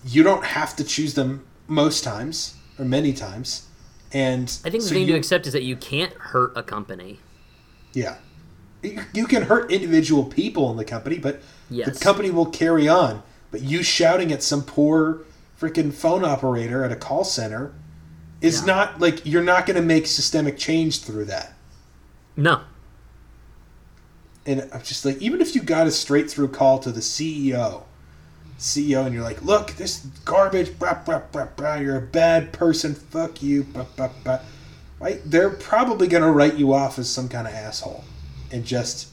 you 0.04 0.22
don't 0.22 0.44
have 0.44 0.74
to 0.76 0.84
choose 0.84 1.14
them 1.14 1.44
most 1.68 2.02
times 2.02 2.56
or 2.78 2.84
many 2.84 3.12
times 3.12 3.66
And 4.12 4.44
I 4.64 4.68
think 4.70 4.82
the 4.82 4.88
so 4.88 4.94
thing 4.94 5.06
you- 5.06 5.12
to 5.12 5.18
accept 5.18 5.46
is 5.46 5.52
that 5.52 5.62
you 5.62 5.76
can't 5.76 6.12
hurt 6.14 6.52
a 6.56 6.62
company. 6.62 7.20
Yeah. 7.94 8.16
You 8.82 9.02
you 9.12 9.26
can 9.26 9.42
hurt 9.44 9.70
individual 9.70 10.24
people 10.24 10.70
in 10.70 10.76
the 10.76 10.84
company, 10.84 11.18
but 11.18 11.40
Yes. 11.70 11.98
the 11.98 12.04
company 12.04 12.30
will 12.30 12.46
carry 12.46 12.88
on. 12.88 13.22
But 13.50 13.62
you 13.62 13.82
shouting 13.82 14.32
at 14.32 14.42
some 14.42 14.62
poor 14.62 15.20
freaking 15.62 15.92
phone 15.92 16.24
operator 16.24 16.84
at 16.84 16.90
a 16.90 16.96
call 16.96 17.22
center 17.22 17.72
is 18.40 18.60
Yeah. 18.60 18.66
not 18.66 19.00
like 19.00 19.24
you're 19.24 19.42
not 19.44 19.64
going 19.64 19.76
to 19.76 19.82
make 19.82 20.08
systemic 20.08 20.58
change 20.58 21.02
through 21.02 21.26
that. 21.26 21.52
No. 22.36 22.62
And 24.44 24.68
I'm 24.72 24.82
just 24.82 25.04
like, 25.04 25.22
even 25.22 25.40
if 25.40 25.54
you 25.54 25.62
got 25.62 25.86
a 25.86 25.92
straight 25.92 26.28
through 26.28 26.48
call 26.48 26.80
to 26.80 26.90
the 26.90 27.00
CEO, 27.00 27.84
CEO, 28.58 29.06
and 29.06 29.14
you're 29.14 29.22
like, 29.22 29.40
look, 29.42 29.72
this 29.76 30.04
garbage, 30.24 30.76
blah, 30.80 30.94
blah, 30.94 31.20
blah, 31.30 31.46
blah, 31.56 31.76
you're 31.76 31.96
a 31.96 32.00
bad 32.00 32.52
person, 32.52 32.94
fuck 32.94 33.40
you, 33.40 33.62
blah, 33.62 33.86
blah, 33.96 34.10
blah. 34.24 34.40
Right? 34.98 35.20
They're 35.24 35.50
probably 35.50 36.08
going 36.08 36.24
to 36.24 36.30
write 36.30 36.54
you 36.56 36.72
off 36.72 36.98
as 36.98 37.08
some 37.08 37.28
kind 37.28 37.46
of 37.46 37.54
asshole. 37.54 38.02
And 38.50 38.64
just, 38.64 39.08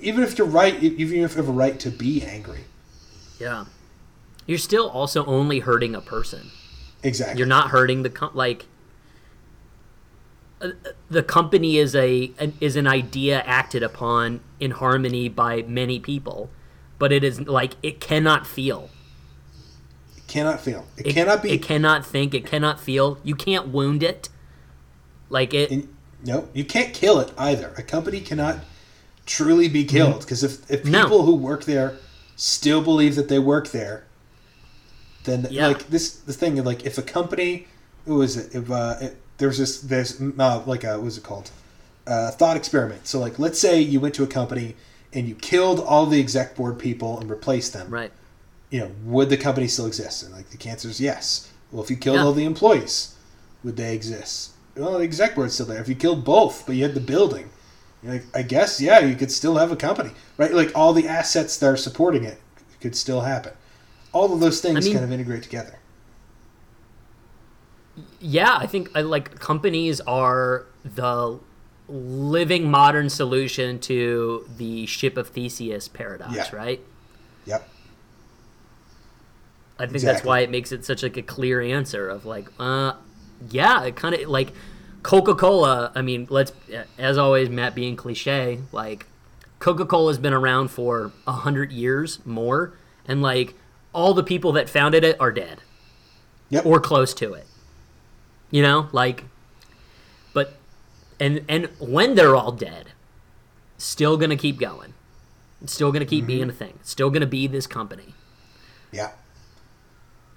even 0.00 0.24
if 0.24 0.36
you're 0.38 0.46
right, 0.48 0.82
even 0.82 1.22
if 1.22 1.36
you 1.36 1.38
have 1.38 1.48
a 1.48 1.52
right 1.52 1.78
to 1.80 1.90
be 1.90 2.24
angry. 2.24 2.64
Yeah. 3.38 3.66
You're 4.48 4.58
still 4.58 4.88
also 4.88 5.24
only 5.26 5.60
hurting 5.60 5.94
a 5.94 6.00
person. 6.00 6.50
Exactly. 7.04 7.38
You're 7.38 7.46
not 7.46 7.68
hurting 7.68 8.02
the 8.02 8.08
com- 8.10 8.30
like 8.34 8.64
uh, 10.60 10.70
the 11.08 11.22
company 11.22 11.76
is 11.76 11.94
a 11.94 12.32
an, 12.38 12.54
is 12.60 12.74
an 12.74 12.86
idea 12.88 13.40
acted 13.42 13.82
upon 13.82 14.40
in 14.58 14.72
harmony 14.72 15.28
by 15.28 15.62
many 15.62 16.00
people, 16.00 16.50
but 16.98 17.12
it 17.12 17.22
is 17.22 17.42
like 17.42 17.74
it 17.82 18.00
cannot 18.00 18.46
feel. 18.46 18.88
It 20.16 20.26
cannot 20.26 20.60
feel. 20.60 20.86
It, 20.96 21.06
It 21.08 21.12
cannot 21.12 21.42
be. 21.42 21.50
It 21.52 21.62
cannot 21.62 22.04
think. 22.06 22.32
It 22.34 22.46
cannot 22.46 22.80
feel. 22.80 23.18
You 23.22 23.34
can't 23.36 23.68
wound 23.68 24.02
it. 24.02 24.28
Like 25.30 25.52
it. 25.54 25.70
and- 25.70 25.88
no, 26.24 26.48
you 26.52 26.64
can't 26.64 26.92
kill 26.92 27.20
it 27.20 27.30
either. 27.38 27.72
A 27.76 27.82
company 27.82 28.20
cannot 28.20 28.64
truly 29.24 29.68
be 29.68 29.84
killed 29.84 30.20
because 30.20 30.42
if, 30.42 30.68
if 30.68 30.82
Mm-hmm. 30.82 30.90
No. 30.90 31.02
people 31.04 31.22
who 31.26 31.34
work 31.36 31.64
there 31.64 31.96
still 32.34 32.82
believe 32.82 33.14
that 33.14 33.28
they 33.28 33.38
work 33.38 33.68
there, 33.68 34.04
then 35.28 35.46
Yeah. 35.50 35.68
like 35.68 35.88
this 35.88 36.10
the 36.10 36.32
thing 36.32 36.62
like 36.64 36.84
if 36.86 36.98
a 36.98 37.02
company 37.02 37.66
who 38.06 38.16
was 38.16 38.36
it 38.36 38.54
if 38.54 38.70
uh, 38.70 38.96
it, 39.00 39.16
there's 39.38 39.58
this 39.58 39.80
there's 39.80 40.20
uh, 40.20 40.62
like 40.66 40.84
a 40.84 40.92
what 40.96 41.02
was 41.04 41.18
it 41.18 41.24
called 41.24 41.50
uh, 42.06 42.30
thought 42.30 42.56
experiment. 42.56 43.06
So 43.06 43.18
like 43.20 43.38
let's 43.38 43.58
say 43.58 43.80
you 43.80 44.00
went 44.00 44.14
to 44.14 44.22
a 44.22 44.26
company 44.26 44.74
and 45.12 45.28
you 45.28 45.34
killed 45.34 45.80
all 45.80 46.06
the 46.06 46.20
exec 46.20 46.56
board 46.56 46.78
people 46.78 47.18
and 47.20 47.28
replaced 47.30 47.72
them. 47.72 47.88
right. 47.90 48.12
You 48.70 48.80
know, 48.80 48.90
would 49.04 49.30
the 49.30 49.38
company 49.38 49.66
still 49.68 49.86
exist? 49.86 50.22
And 50.22 50.32
like 50.34 50.50
the 50.50 50.68
answer 50.68 50.88
is 50.88 51.00
yes. 51.00 51.50
Well, 51.72 51.82
if 51.82 51.90
you 51.90 51.96
killed 51.96 52.16
Yeah. 52.16 52.24
all 52.24 52.32
the 52.34 52.44
employees, 52.44 53.14
would 53.64 53.76
they 53.76 53.94
exist? 53.94 54.50
Well, 54.76 54.98
the 54.98 55.04
exec 55.04 55.34
board's 55.34 55.54
still 55.54 55.66
there. 55.66 55.80
If 55.80 55.88
you 55.88 55.94
killed 55.94 56.24
both, 56.24 56.64
but 56.66 56.76
you 56.76 56.82
had 56.82 56.94
the 56.94 57.00
building, 57.00 57.50
you're 58.02 58.12
like, 58.12 58.24
I 58.34 58.42
guess, 58.42 58.80
yeah, 58.80 59.00
you 59.00 59.16
could 59.16 59.32
still 59.32 59.56
have 59.56 59.72
a 59.72 59.76
company, 59.76 60.10
right? 60.36 60.52
Like 60.52 60.70
all 60.74 60.92
the 60.92 61.08
assets 61.08 61.56
that 61.58 61.66
are 61.66 61.76
supporting 61.76 62.24
it 62.24 62.38
could 62.80 62.94
still 62.94 63.22
happen. 63.22 63.52
All 64.12 64.32
of 64.32 64.40
those 64.40 64.60
things 64.60 64.84
mean- 64.84 64.94
kind 64.94 65.04
of 65.04 65.12
integrate 65.12 65.42
together. 65.42 65.78
Yeah, 68.20 68.56
I 68.56 68.66
think 68.66 68.90
I 68.94 69.00
like 69.02 69.38
companies 69.40 70.00
are 70.02 70.66
the 70.84 71.38
living 71.88 72.70
modern 72.70 73.08
solution 73.10 73.78
to 73.80 74.46
the 74.56 74.86
ship 74.86 75.16
of 75.16 75.28
Theseus 75.28 75.88
paradox, 75.88 76.34
Yeah. 76.34 76.54
right? 76.54 76.80
Yep. 77.46 77.68
I 79.80 79.86
think 79.86 80.02
that's 80.02 80.24
why 80.24 80.40
it 80.40 80.50
makes 80.50 80.70
it 80.72 80.84
such 80.84 81.02
like 81.02 81.16
a 81.16 81.22
clear 81.22 81.60
answer 81.60 82.08
of 82.08 82.24
like, 82.26 82.48
uh, 82.58 82.92
yeah, 83.50 83.84
it 83.84 83.96
kind 83.96 84.14
of 84.14 84.28
like 84.28 84.52
Coca 85.02 85.34
Cola. 85.34 85.90
I 85.94 86.02
mean, 86.02 86.26
let's 86.30 86.52
as 86.98 87.16
always, 87.18 87.48
Matt 87.48 87.74
being 87.74 87.96
cliche, 87.96 88.60
like 88.72 89.06
Coca 89.60 89.86
Cola 89.86 90.10
has 90.10 90.18
been 90.18 90.32
around 90.34 90.68
for 90.68 91.12
a 91.26 91.32
hundred 91.32 91.72
years 91.72 92.24
more, 92.26 92.74
and 93.06 93.22
like 93.22 93.54
all 93.98 94.14
the 94.14 94.22
people 94.22 94.52
that 94.52 94.70
founded 94.70 95.02
it 95.02 95.16
are 95.18 95.32
dead 95.32 95.60
Yep. 96.50 96.64
or 96.64 96.78
close 96.78 97.12
to 97.14 97.34
it. 97.34 97.46
You 98.52 98.62
know, 98.62 98.88
like, 98.92 99.24
but 100.32 100.54
and 101.18 101.44
and 101.48 101.68
when 101.80 102.14
they're 102.14 102.36
all 102.36 102.52
dead, 102.52 102.92
still 103.76 104.16
gonna 104.16 104.36
keep 104.36 104.60
going. 104.60 104.94
It's 105.60 105.74
still 105.74 105.90
gonna 105.90 106.06
keep 106.06 106.26
being 106.26 106.42
mm-hmm. 106.42 106.50
a 106.50 106.52
thing. 106.52 106.74
It's 106.80 106.90
still 106.90 107.10
gonna 107.10 107.26
be 107.26 107.48
this 107.48 107.66
company. 107.66 108.14
Yeah. 108.92 109.10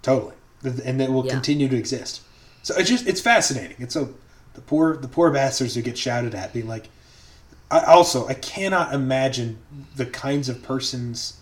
Totally. 0.02 0.34
And 0.64 1.00
it 1.00 1.12
will 1.12 1.26
Yeah. 1.26 1.34
continue 1.34 1.70
to 1.70 1.78
exist. 1.78 2.22
So 2.64 2.74
it's 2.76 2.90
just 2.90 3.08
it's 3.08 3.22
fascinating. 3.22 3.78
It's 3.80 3.94
so 3.94 4.16
the 4.56 4.62
poor 4.62 4.98
the 4.98 5.08
poor 5.08 5.30
bastards 5.30 5.76
who 5.76 5.84
get 5.84 6.00
shouted 6.00 6.34
at 6.34 6.52
being 6.52 6.68
like 6.68 6.90
I 7.70 7.82
also 7.84 8.28
I 8.28 8.34
cannot 8.34 8.94
imagine 8.94 9.60
the 9.96 10.08
kinds 10.08 10.50
of 10.50 10.64
persons 10.64 11.36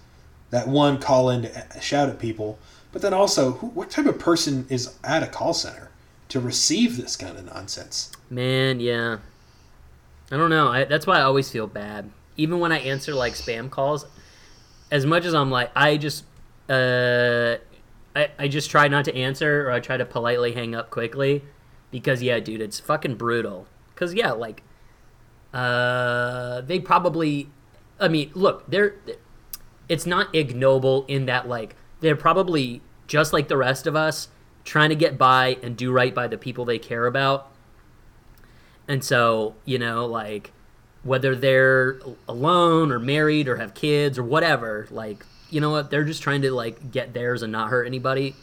that 0.51 0.67
one 0.67 0.99
call 0.99 1.29
in 1.29 1.43
to 1.43 1.81
shout 1.81 2.09
at 2.09 2.19
people, 2.19 2.57
but 2.91 3.01
then 3.01 3.13
also 3.13 3.53
who, 3.53 3.67
what 3.67 3.89
type 3.89 4.05
of 4.05 4.19
person 4.19 4.65
is 4.69 4.97
at 5.03 5.23
a 5.23 5.27
call 5.27 5.53
center 5.53 5.91
to 6.29 6.39
receive 6.39 6.97
this 6.97 7.15
kind 7.15 7.37
of 7.37 7.45
nonsense? 7.45 8.11
Man, 8.29 8.79
yeah. 8.79 9.17
I 10.31 10.37
don't 10.37 10.49
know. 10.49 10.67
I, 10.67 10.85
that's 10.85 11.07
why 11.07 11.19
I 11.19 11.21
always 11.21 11.49
feel 11.49 11.67
bad. 11.67 12.09
Even 12.37 12.59
when 12.59 12.71
I 12.71 12.79
answer 12.79 13.13
like 13.13 13.33
spam 13.33 13.69
calls, 13.69 14.05
as 14.91 15.05
much 15.05 15.25
as 15.25 15.33
I'm 15.33 15.51
like, 15.51 15.71
I 15.75 15.97
just, 15.97 16.23
uh, 16.69 17.57
I, 18.15 18.29
I 18.37 18.47
just 18.47 18.69
try 18.69 18.87
not 18.87 19.05
to 19.05 19.15
answer 19.15 19.67
or 19.67 19.71
I 19.71 19.79
try 19.79 19.97
to 19.97 20.05
politely 20.05 20.53
hang 20.53 20.75
up 20.75 20.89
quickly 20.89 21.43
because, 21.91 22.21
yeah, 22.21 22.39
dude, 22.39 22.61
it's 22.61 22.79
fucking 22.79 23.15
brutal. 23.15 23.67
Because, 23.93 24.13
yeah, 24.13 24.31
like, 24.31 24.63
uh, 25.53 26.61
they 26.61 26.79
probably, 26.79 27.49
I 27.99 28.07
mean, 28.07 28.31
look, 28.33 28.69
they're, 28.69 28.95
it's 29.89 30.05
not 30.05 30.33
ignoble 30.33 31.03
in 31.07 31.25
that, 31.25 31.47
like, 31.47 31.75
they're 31.99 32.15
probably 32.15 32.81
just 33.07 33.33
like 33.33 33.47
the 33.47 33.57
rest 33.57 33.87
of 33.87 33.95
us 33.95 34.29
trying 34.63 34.89
to 34.89 34.95
get 34.95 35.17
by 35.17 35.57
and 35.63 35.75
do 35.75 35.91
right 35.91 36.13
by 36.13 36.27
the 36.27 36.37
people 36.37 36.63
they 36.63 36.77
care 36.79 37.07
about. 37.07 37.51
And 38.87 39.03
so, 39.03 39.55
you 39.65 39.79
know, 39.79 40.05
like 40.05 40.51
whether 41.03 41.35
they're 41.35 41.99
alone 42.27 42.91
or 42.91 42.99
married 42.99 43.47
or 43.47 43.55
have 43.57 43.73
kids 43.73 44.17
or 44.17 44.23
whatever, 44.23 44.87
like, 44.91 45.25
you 45.49 45.59
know 45.61 45.71
what, 45.71 45.89
they're 45.89 46.03
just 46.03 46.21
trying 46.21 46.41
to 46.43 46.51
like 46.51 46.91
get 46.91 47.13
theirs 47.13 47.41
and 47.41 47.51
not 47.51 47.69
hurt 47.69 47.85
anybody. 47.87 48.35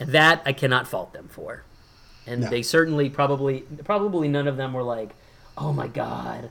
And 0.00 0.12
that 0.12 0.42
I 0.46 0.52
cannot 0.52 0.86
fault 0.88 1.12
them 1.12 1.28
for. 1.28 1.62
And 2.26 2.42
No. 2.42 2.50
they 2.50 2.62
certainly 2.62 3.08
probably 3.10 3.60
probably 3.84 4.28
none 4.28 4.46
of 4.48 4.56
them 4.56 4.72
were 4.72 4.82
like, 4.82 5.14
"Oh 5.56 5.72
my 5.72 5.88
god, 5.88 6.50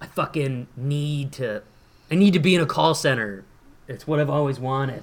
I 0.00 0.06
fucking 0.06 0.68
need 0.76 1.32
to 1.32 1.62
I 2.10 2.14
need 2.14 2.32
to 2.32 2.38
be 2.38 2.54
in 2.54 2.60
a 2.60 2.66
call 2.66 2.94
center. 2.94 3.44
It's 3.88 4.06
what 4.06 4.20
I've 4.20 4.30
always 4.30 4.58
wanted." 4.60 5.02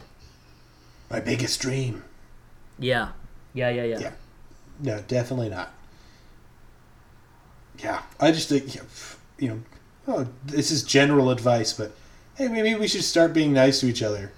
My 1.10 1.20
biggest 1.20 1.60
dream. 1.60 2.04
Yeah. 2.78 3.10
Yeah, 3.54 3.70
yeah, 3.70 3.84
yeah. 3.84 4.00
Yeah. 4.00 4.12
No, 4.80 5.02
definitely 5.08 5.50
not. 5.50 5.72
Yeah, 7.80 8.02
I 8.20 8.32
just 8.32 8.50
think, 8.50 8.76
you 9.38 9.48
know, 9.50 9.60
oh, 10.08 10.28
this 10.46 10.70
is 10.70 10.84
general 10.84 11.32
advice, 11.32 11.74
but 11.74 11.94
hey, 12.36 12.48
maybe 12.48 12.76
we 12.76 12.88
should 12.88 13.04
start 13.04 13.34
being 13.34 13.54
nice 13.54 13.80
to 13.80 13.88
each 13.88 14.04
other, 14.04 14.32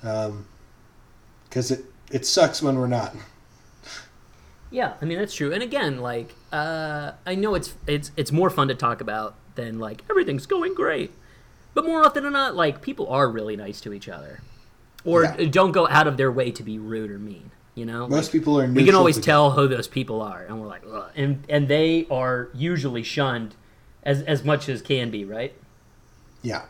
because 0.00 1.70
it 1.70 1.84
it 2.10 2.24
sucks 2.24 2.62
when 2.62 2.78
we're 2.78 2.86
not. 2.86 3.14
Yeah, 4.70 4.94
I 5.02 5.04
mean 5.04 5.18
that's 5.18 5.34
true. 5.34 5.52
And 5.52 5.62
again, 5.62 6.00
like 6.00 6.34
uh, 6.52 7.12
I 7.26 7.34
know 7.34 7.54
it's 7.54 7.74
it's 7.86 8.12
it's 8.16 8.32
more 8.32 8.50
fun 8.50 8.68
to 8.68 8.74
talk 8.74 9.00
about 9.00 9.34
than 9.56 9.78
like 9.78 10.02
everything's 10.08 10.46
going 10.46 10.74
great. 10.74 11.12
But 11.74 11.84
more 11.84 12.04
often 12.04 12.22
than 12.24 12.32
not, 12.32 12.54
like 12.54 12.80
people 12.80 13.08
are 13.08 13.28
really 13.28 13.56
nice 13.56 13.80
to 13.82 13.92
each 13.92 14.08
other, 14.08 14.40
or 15.04 15.24
Yeah. 15.24 15.46
don't 15.50 15.72
go 15.72 15.88
out 15.88 16.06
of 16.06 16.16
their 16.16 16.30
way 16.32 16.50
to 16.52 16.62
be 16.62 16.78
rude 16.78 17.10
or 17.10 17.18
mean. 17.18 17.50
You 17.74 17.84
know, 17.84 18.06
Most 18.08 18.30
people 18.30 18.58
are. 18.60 18.66
we 18.66 18.84
can 18.84 18.94
always 18.94 19.18
tell 19.18 19.50
who 19.50 19.66
those 19.66 19.88
people 19.88 20.22
are, 20.22 20.44
and 20.44 20.60
we're 20.60 20.68
like, 20.68 20.82
Ugh. 20.90 21.10
and 21.16 21.44
and 21.48 21.66
they 21.66 22.06
are 22.10 22.48
usually 22.54 23.02
shunned 23.02 23.56
as 24.04 24.22
as 24.22 24.44
much 24.44 24.68
as 24.68 24.80
can 24.80 25.10
be, 25.10 25.24
right? 25.24 25.52
Yeah. 26.42 26.62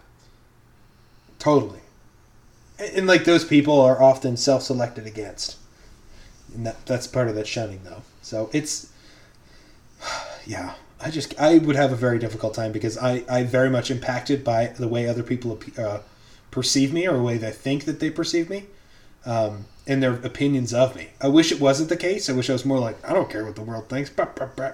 Totally. 1.38 1.80
And, 2.78 2.96
and, 2.98 3.06
like 3.06 3.24
those 3.24 3.44
people 3.44 3.78
are 3.80 4.02
often 4.02 4.36
self-selected 4.38 5.06
against, 5.06 5.56
and 6.54 6.64
that 6.66 6.86
that's 6.86 7.06
part 7.06 7.28
of 7.28 7.34
that 7.34 7.46
shunning, 7.46 7.80
though. 7.84 8.02
So 8.22 8.48
it's, 8.54 8.90
yeah. 10.46 10.74
I 11.00 11.10
just 11.10 11.38
I 11.40 11.58
would 11.58 11.76
have 11.76 11.92
a 11.92 11.96
very 11.96 12.18
difficult 12.18 12.54
time 12.54 12.72
because 12.72 12.96
I 12.98 13.24
I 13.28 13.42
very 13.42 13.70
much 13.70 13.90
impacted 13.90 14.44
by 14.44 14.66
the 14.66 14.88
way 14.88 15.06
other 15.06 15.22
people 15.22 15.60
uh, 15.76 15.98
perceive 16.50 16.92
me 16.92 17.06
or 17.06 17.14
the 17.16 17.22
way 17.22 17.36
they 17.36 17.50
think 17.50 17.84
that 17.84 18.00
they 18.00 18.10
perceive 18.10 18.48
me. 18.48 18.66
Um, 19.26 19.66
and 19.86 20.02
their 20.02 20.14
opinions 20.14 20.72
of 20.72 20.96
me. 20.96 21.08
I 21.20 21.28
wish 21.28 21.52
it 21.52 21.60
wasn't 21.60 21.88
the 21.88 21.96
case. 21.96 22.30
I 22.30 22.32
wish 22.32 22.48
I 22.48 22.54
was 22.54 22.64
more 22.64 22.78
like, 22.78 22.96
I 23.08 23.12
don't 23.12 23.30
care 23.30 23.44
what 23.44 23.54
the 23.54 23.62
world 23.62 23.88
thinks. 23.88 24.10
Bah, 24.10 24.28
bah, 24.34 24.48
bah. 24.56 24.72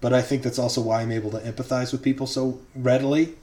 But 0.00 0.12
I 0.12 0.20
think 0.20 0.42
that's 0.42 0.58
also 0.58 0.80
why 0.80 1.02
I'm 1.02 1.12
able 1.12 1.30
to 1.30 1.38
empathize 1.38 1.92
with 1.92 2.02
people 2.02 2.26
so 2.26 2.60
readily. 2.74 3.34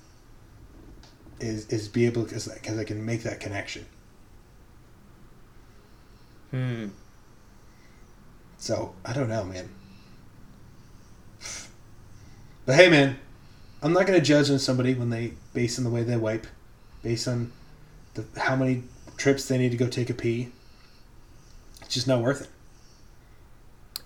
Is, 1.40 1.68
is 1.68 1.88
be 1.88 2.06
able 2.06 2.24
because 2.24 2.50
because 2.50 2.78
I 2.78 2.84
can 2.84 3.06
make 3.06 3.24
that 3.24 3.40
connection. 3.40 3.86
Hmm. 6.52 6.88
So 8.58 8.94
I 9.06 9.14
don't 9.14 9.30
know, 9.30 9.46
man. 9.46 9.70
But 12.70 12.76
hey, 12.76 12.88
man, 12.88 13.18
I'm 13.82 13.94
not 13.94 14.06
going 14.06 14.20
to 14.20 14.24
judge 14.24 14.52
on 14.52 14.60
somebody 14.60 14.94
when 14.94 15.10
they 15.10 15.34
based 15.56 15.80
on 15.80 15.86
the 15.86 15.90
way 15.90 16.04
they 16.04 16.18
wipe, 16.18 16.46
based 17.02 17.28
on 17.28 17.52
the, 18.14 18.26
how 18.40 18.56
many 18.56 18.84
trips 19.18 19.48
they 19.48 19.58
need 19.58 19.72
to 19.72 19.76
go 19.76 19.88
take 19.88 20.12
a 20.12 20.14
pee. 20.14 20.50
It's 21.82 21.96
just 21.96 22.08
not 22.08 22.22
worth 22.22 22.42
it. 22.42 22.50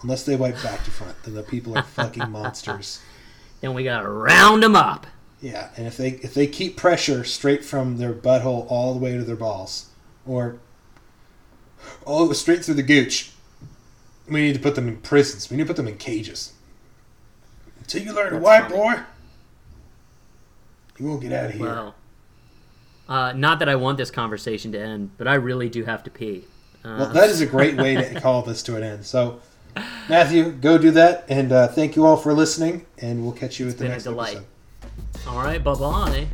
Unless 0.01 0.23
they 0.23 0.37
wipe 0.37 0.63
back 0.63 0.81
to 0.85 0.91
front, 0.91 1.21
then 1.23 1.33
the 1.33 1.43
people 1.43 1.77
are 1.77 1.83
fucking 1.83 2.29
monsters. 2.31 3.01
Then 3.59 3.73
we 3.73 3.83
gotta 3.83 4.07
round 4.07 4.63
them 4.63 4.77
up. 4.77 5.07
Yeah, 5.41 5.71
and 5.75 5.85
if 5.85 5.97
they 5.97 6.11
if 6.11 6.33
they 6.33 6.47
keep 6.47 6.77
pressure 6.77 7.25
straight 7.25 7.65
from 7.65 7.97
their 7.97 8.13
butthole 8.13 8.65
all 8.69 8.93
the 8.93 8.99
way 9.01 9.17
to 9.17 9.25
their 9.25 9.35
balls, 9.35 9.89
or 10.25 10.55
all 12.05 12.33
straight 12.33 12.63
through 12.63 12.75
the 12.75 12.81
gooch, 12.81 13.33
we 14.29 14.39
need 14.39 14.53
to 14.53 14.61
put 14.61 14.75
them 14.75 14.87
in 14.87 15.01
prisons. 15.01 15.49
We 15.49 15.57
need 15.57 15.63
to 15.63 15.67
put 15.67 15.75
them 15.75 15.89
in 15.89 15.97
cages. 15.97 16.53
Until 17.83 18.01
you 18.03 18.13
learn 18.13 18.25
to 18.33 18.39
That's 18.39 18.43
wipe, 18.43 18.63
funny. 18.63 18.75
boy, 18.75 18.95
you 20.99 21.05
won't 21.07 21.21
get 21.21 21.31
out 21.33 21.45
of 21.45 21.51
here. 21.51 21.61
Well, 21.65 21.95
uh, 23.09 23.33
not 23.33 23.59
that 23.59 23.69
I 23.69 23.75
want 23.75 23.97
this 23.97 24.09
conversation 24.11 24.71
to 24.71 24.79
end, 24.79 25.11
but 25.17 25.27
I 25.27 25.35
really 25.35 25.69
do 25.69 25.83
have 25.83 26.03
to 26.03 26.09
pee. 26.09 26.45
Uh, 26.83 26.95
Well, 26.99 27.09
that 27.09 27.29
is 27.29 27.41
a 27.41 27.45
great 27.45 27.75
way 27.77 27.95
to 27.95 28.19
call 28.21 28.41
this 28.41 28.63
to 28.63 28.75
an 28.77 28.83
end. 28.83 29.05
So, 29.05 29.39
Matthew, 30.09 30.51
go 30.51 30.77
do 30.77 30.91
that, 30.91 31.25
and 31.29 31.51
uh, 31.51 31.67
thank 31.67 31.95
you 31.95 32.05
all 32.05 32.17
for 32.17 32.33
listening, 32.33 32.85
and 32.99 33.23
we'll 33.23 33.33
catch 33.33 33.59
you 33.59 33.67
at 33.67 33.73
the 33.77 33.83
been 33.83 33.87
a 33.91 33.95
next 33.95 34.03
delight. 34.05 34.37
episode. 34.37 35.27
all 35.29 35.37
right. 35.43 35.63
Bye 35.63 35.73
bye. 35.75 36.27